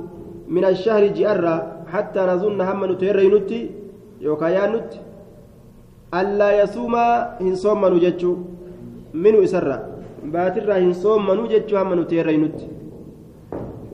من 0.49 0.65
الشهر 0.65 1.07
جئرا 1.07 1.85
حتى 1.93 2.21
نظن 2.21 2.61
هم 2.61 2.85
نتيري 2.93 3.29
نتي. 3.29 3.84
يوكايا 4.27 4.67
نت 4.73 4.91
ألا 6.21 6.49
يصوم 6.61 6.95
إن 7.45 7.55
صوم 7.65 7.83
نجتشو 7.95 8.33
منو 9.23 9.39
إسرا 9.47 9.77
باترا 10.35 10.75
إن 10.85 10.93
صوم 11.05 11.27
نجتشو 11.41 11.77
هم 11.81 11.91
نتيري 12.01 12.37
نتي 12.43 12.67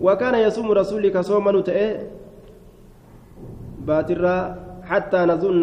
وكان 0.06 0.34
يصوم 0.46 0.68
رسولك 0.80 1.16
صوم 1.30 1.46
نتئ 1.56 1.80
باترا 3.86 4.36
حتى 4.90 5.20
نظن 5.30 5.62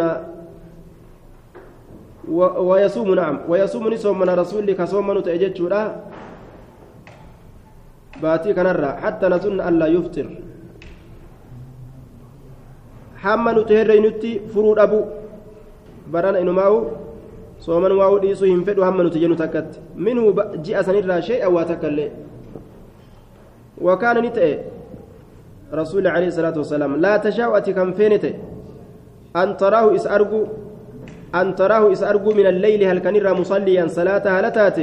ويصوم 2.70 3.10
نعم 3.20 3.36
ويصوم 3.50 3.84
نصوم 3.94 4.16
من 4.20 4.30
رسولك 4.42 4.80
صوم 4.94 5.08
نتئ 5.18 5.36
جتشو 5.42 5.68
باتي 8.22 8.50
كنرا 8.58 8.92
حتى 9.04 9.26
نظن 9.34 9.58
ألا 9.68 9.88
يفطر 9.96 10.28
hamma 13.24 13.54
nuti 13.54 13.74
herreynutti 13.80 14.32
furuu 14.54 14.76
dhabu 14.80 15.00
barana 16.12 16.40
inumaa'u 16.46 16.78
sooman 17.66 17.92
waa'u 18.00 18.20
dhiisuu 18.24 18.50
hin 18.54 18.64
fedhu 18.70 18.82
hamma 18.88 19.04
nuti 19.04 19.20
jennu 19.24 19.36
takkatti 19.44 19.80
minhu 20.08 20.34
ji'a 20.66 20.84
sanirraa 20.88 21.22
shay'an 21.30 21.54
waa 21.54 21.66
takka 21.74 21.88
illee 21.94 22.12
وكان 23.82 24.18
نتأ 24.26 24.58
رسول 25.74 26.08
عليه 26.08 26.28
الصلاة 26.28 26.58
والسلام 26.58 26.92
لا 26.98 27.18
تشاء 27.18 27.58
أتي 27.58 27.74
كم 27.74 27.94
فينت 27.94 28.26
أن 29.36 29.58
تراه 29.58 29.96
إس 29.96 30.08
أرجو 30.08 30.42
أن 31.36 31.56
تراه 31.56 31.92
إس 31.94 32.04
أرجو 32.04 32.32
من 32.32 32.46
الليل 32.48 32.84
هل 32.84 33.00
كان 33.00 33.34
مصليا 33.42 33.88
صلاة 33.88 34.26
هلتات 34.40 34.78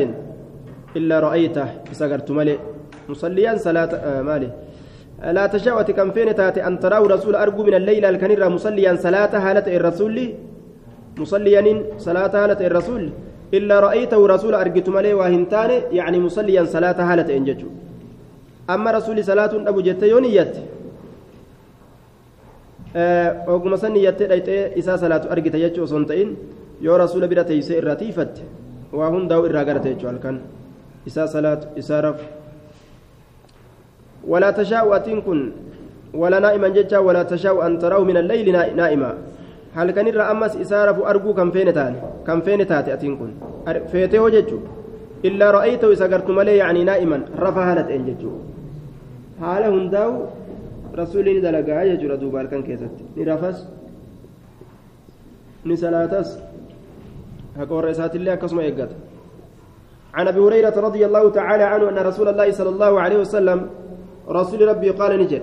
إلا 0.97 1.20
رأيته 1.20 1.66
إسقرت 1.93 2.30
ملئ 2.30 2.59
مصليا 3.09 3.57
صلاة 3.57 3.93
آه 3.95 4.22
مالي 4.22 4.51
لا 5.33 5.47
تشاء 5.47 5.83
كم 5.83 6.11
فين 6.11 6.35
تاتي 6.35 6.66
أن 6.66 6.81
تراه 6.81 7.01
رسول 7.07 7.35
أرجو 7.37 7.62
من 7.64 7.75
الليل 7.75 8.05
الكنيرة 8.05 8.49
مصليا 8.49 8.97
صلاة 8.97 9.33
هالة 9.33 9.77
الرسول. 9.77 10.16
مصليا 11.16 11.83
صلاة 11.99 12.33
هالة 12.45 12.66
الرسول. 12.66 13.11
إلا 13.55 13.81
رأيته 13.81 14.27
رسول 14.27 14.55
أرجت 14.55 14.89
ملي 14.89 15.14
وهنتان 15.14 15.70
يعني 15.93 16.18
مصليا 16.20 16.64
صلاة 16.64 16.99
هالة 16.99 17.37
إنجتو 17.37 17.66
أما 18.70 18.91
رسول 18.91 19.25
صلاة 19.25 19.53
أبو 19.68 19.81
جت 19.81 20.03
يونيت 20.03 20.55
oguma 23.47 23.77
san 23.77 23.93
niyyattee 23.93 24.29
dhayxee 24.31 24.72
isaa 24.77 24.99
salaatu 24.99 25.27
argita 25.35 25.59
jechuu 25.59 25.83
osoo 25.83 25.99
hin 25.99 26.07
ta'in 26.07 26.31
yoo 26.81 26.99
rasuula 26.99 27.27
bira 27.27 27.45
teeysee 27.45 27.79
irraa 27.81 27.97
tiifatte 27.97 28.43
waa 28.93 29.11
hundaa'u 29.11 29.47
irraa 29.51 29.64
garate 29.64 29.99
ولا 34.29 34.51
تشاء 34.51 34.97
أتنكن 34.97 35.51
ولا 36.14 36.39
نائما 36.39 36.68
جتا 36.68 36.99
ولا 36.99 37.22
تشاء 37.22 37.66
أن 37.66 37.79
تروا 37.79 38.05
من 38.05 38.16
الليل 38.16 38.53
نائما. 38.77 39.14
هل 39.75 39.91
كان 39.91 40.07
الرا 40.09 40.31
أمس 40.31 40.57
إسارة 40.57 41.11
أرجو 41.11 41.35
كم 41.35 41.51
فين 41.51 41.75
تاني؟ 41.75 41.97
كم 42.27 42.41
فين 42.41 42.61
أتنكن 42.72 43.31
فيته 43.93 44.18
وجتشو 44.18 44.59
إلا 45.25 45.51
رأيته 45.51 45.93
إسقرت 45.93 46.31
ملي 46.31 46.57
يعني 46.57 46.85
نائما 46.85 47.18
رفع 47.39 47.72
هالة 47.72 47.89
إنجتشو 47.97 48.31
حالة 49.41 49.68
هنداو 49.68 50.12
رسولي 50.95 51.41
دلقا 51.41 51.83
يجر 51.83 52.14
دوبار 52.14 52.47
كان 52.47 52.62
كيست 52.62 52.95
نرفس 53.16 53.59
نسلاتس. 55.66 56.39
هكور 57.59 57.85
رسات 57.85 58.14
الله 58.16 58.35
كسما 58.35 58.62
يقات 58.62 58.89
عن 60.14 60.29
أبي 60.29 60.41
هريرة 60.41 60.77
رضي 60.87 61.07
الله 61.07 61.31
تعالى 61.31 61.62
عنه 61.62 61.89
أن 61.89 61.99
رسول 61.99 62.29
الله 62.29 62.51
صلى 62.51 62.68
الله 62.68 63.01
عليه 63.01 63.18
وسلم 63.18 63.59
رسول 64.29 64.68
ربي 64.68 64.91
قال 64.91 65.20
نجد. 65.20 65.43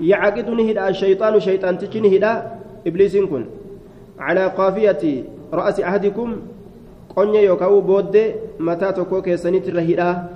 يعقد 0.00 0.48
نهدا 0.50 0.88
الشيطان 0.88 1.40
شيطان 1.40 1.78
تجي 1.78 2.00
نهدا 2.00 2.32
إبليس 2.86 3.16
كن. 3.16 3.44
على 4.18 4.46
قافية 4.46 5.24
رأس 5.52 5.80
أحدكم 5.80 6.36
قنيا 7.16 7.40
يوكاو 7.40 7.80
بود 7.80 8.14
متى 8.60 8.92
تكو 8.92 9.22
كيسانيتر 9.22 9.80
هدا 9.80 10.26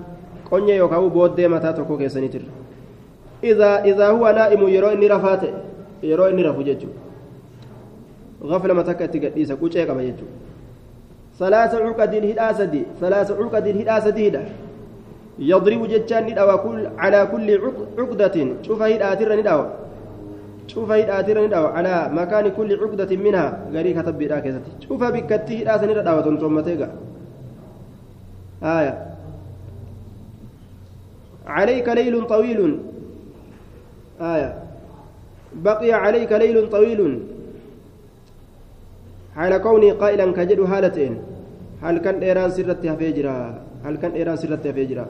قنيا 0.50 0.74
يوكاو 0.74 1.08
بود 1.08 1.40
متى 1.40 1.72
تكو 1.72 1.98
كيسانيتر 1.98 2.42
إذا 3.44 3.84
إذا 3.84 4.06
هو 4.08 4.30
نائم 4.30 4.68
يرى 4.68 4.92
إني 4.92 5.06
رفات 5.06 5.42
يرى 6.02 6.30
إني 6.30 6.42
رفو 6.42 6.62
ججو. 6.62 6.88
غفلة 8.42 8.74
متى 8.74 8.94
كتقديسة 8.94 9.54
كوشي 9.54 9.86
كما 9.86 10.02
ججو. 10.02 10.26
ثلاث 11.38 11.74
عقد 11.74 12.14
هدا 12.14 12.52
سدي. 12.52 12.82
ثلاث 13.00 13.30
عقد 13.30 13.66
هدا 13.68 14.00
سدي 14.00 14.28
هدا 14.28 14.42
يضرب 15.38 15.82
جتان 15.88 16.26
ندعو 16.26 16.58
كل 16.58 16.86
على 16.98 17.20
كل 17.32 17.48
عقدة. 17.98 18.36
شوف 18.62 18.82
هيد 18.82 19.02
آتر 19.02 19.30
ندعو 19.40 19.62
شوف 20.66 20.90
هيد 20.90 21.10
آتر 21.10 21.46
ندعو 21.46 21.66
على 21.66 22.10
مكان 22.12 22.48
كل 22.48 22.70
عقدة 22.82 23.16
منها. 23.16 23.46
غري 23.74 23.94
كتب 23.94 24.18
بلا 24.18 24.40
كيستي. 24.40 24.70
شوف 24.88 25.04
بكتي 25.04 25.58
هيد 25.58 25.68
آتر 25.68 26.00
ندعو 26.00 26.20
تنتمتيغا 26.20 26.88
آية. 28.62 28.94
عليك 31.46 31.88
ليل 31.88 32.26
طويل. 32.26 32.78
آية. 34.20 34.50
بقي 35.54 35.92
عليك 35.92 36.32
ليل 36.32 36.70
طويل. 36.70 37.22
على 39.36 39.58
كوني 39.58 39.90
قائلا 39.90 40.32
كجد 40.32 40.60
هالتين 40.60 41.14
هل 41.82 41.98
كان 41.98 42.22
إيران 42.22 42.50
سرت 42.50 42.86
هفيجرا 42.86 43.38
هل 43.84 43.96
كان 43.96 44.12
إيران 44.18 44.36
سرت 44.36 44.66
هفيجرا 44.66 45.06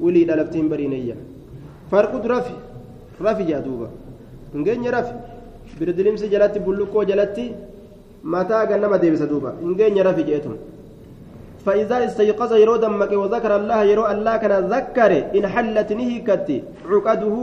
ولي 0.00 0.24
دلفتين 0.24 0.68
برينية. 0.68 1.16
فرقد 1.90 2.26
رفي 2.26 2.54
رفي 3.20 3.44
جادوبا 3.44 3.88
نجني 4.54 4.90
رفي 4.90 5.14
بردلمس 5.80 6.22
جلاتي 6.24 6.58
بلوكو 6.58 7.02
جلاتي. 7.02 7.52
geenye 9.78 10.02
rafi 10.02 10.24
jeetun 10.24 10.56
فإذا 11.66 12.04
استيقظ 12.04 12.52
يرو 12.52 12.76
دمك 12.76 13.12
وذكر 13.12 13.56
الله 13.56 13.82
يرو 13.84 14.06
الله 14.06 14.36
كان 14.36 14.66
ذكر 14.66 15.12
إن 15.36 15.46
حلت 15.46 15.92
نهيكت. 15.92 16.48
عقده 16.90 17.34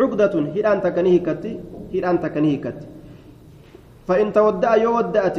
عقدة 0.00 0.34
هيران 0.54 0.80
تكنهيكت 0.80 1.44
هيران 1.92 2.20
تكنهيكت 2.20 2.78
فإن 4.08 4.32
تودع 4.32 4.76
يودأت. 4.76 5.38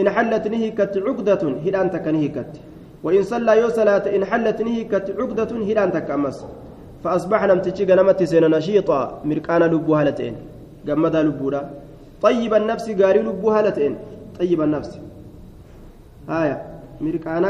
إن 0.00 0.10
حلت 0.10 0.44
نهيكت 0.48 0.92
عقدة 1.06 1.42
هيران 1.64 1.90
تكنهيكت 1.90 2.52
وإن 3.04 3.22
صلى 3.22 3.58
يو 3.58 3.68
صلاة 3.68 4.04
إن 4.16 4.24
حلت 4.24 4.62
نهيكت 4.62 5.06
عقدة 5.18 5.50
هيران 5.66 5.92
تكأمس 5.92 6.38
فأصبح 7.04 7.40
نمتشي 7.44 7.84
نمت 7.84 8.22
سين 8.22 8.44
نشيطا 8.50 9.00
مركانا 9.24 9.64
لبو 9.64 9.94
هالتين. 9.94 10.34
جمدا 10.86 11.22
لبودا 11.22 11.70
طيب 12.22 12.54
النفس 12.54 12.90
قاري 12.90 13.20
لبو 13.22 13.50
هالتين. 13.50 13.94
طيب 14.38 14.62
النفس. 14.62 14.98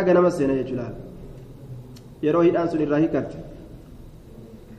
ganama 0.06 0.30
seena 0.30 0.54
jechuudha 0.54 0.92
yeroo 2.22 2.42
hidhaan 2.42 2.68
sun 2.68 2.80
irraa 2.80 3.00
hiikarte 3.04 3.36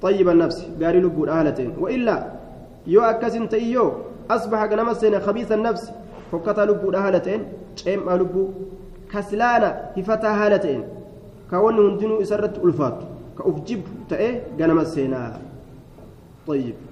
طيب 0.01 0.29
النفس 0.29 0.57
قاري 0.81 0.99
لبو 0.99 1.25
آلتين 1.25 1.71
وإلا 1.79 2.15
يو 2.87 3.01
أكسن 3.01 3.49
تأيو 3.49 3.91
أصبح 4.31 4.59
ganama 4.71 4.93
seena 4.95 5.19
خبيث 5.19 5.51
النفس. 5.51 5.91
فكتا 6.31 6.61
لبو 6.61 6.89
آلتين 6.91 7.41
شيم 7.75 8.09
لبو 8.09 8.47
كسلانا 9.11 9.69
هفتا 9.97 10.31
هالتين 10.39 10.83
كون 11.49 11.75
هندنو 11.79 12.21
إسرت 12.21 12.55
ألفات 12.65 12.97
كأفجب 13.37 13.81
تأي 14.09 14.41
ganama 14.57 14.85
seena 14.85 15.39
طيب. 16.47 16.88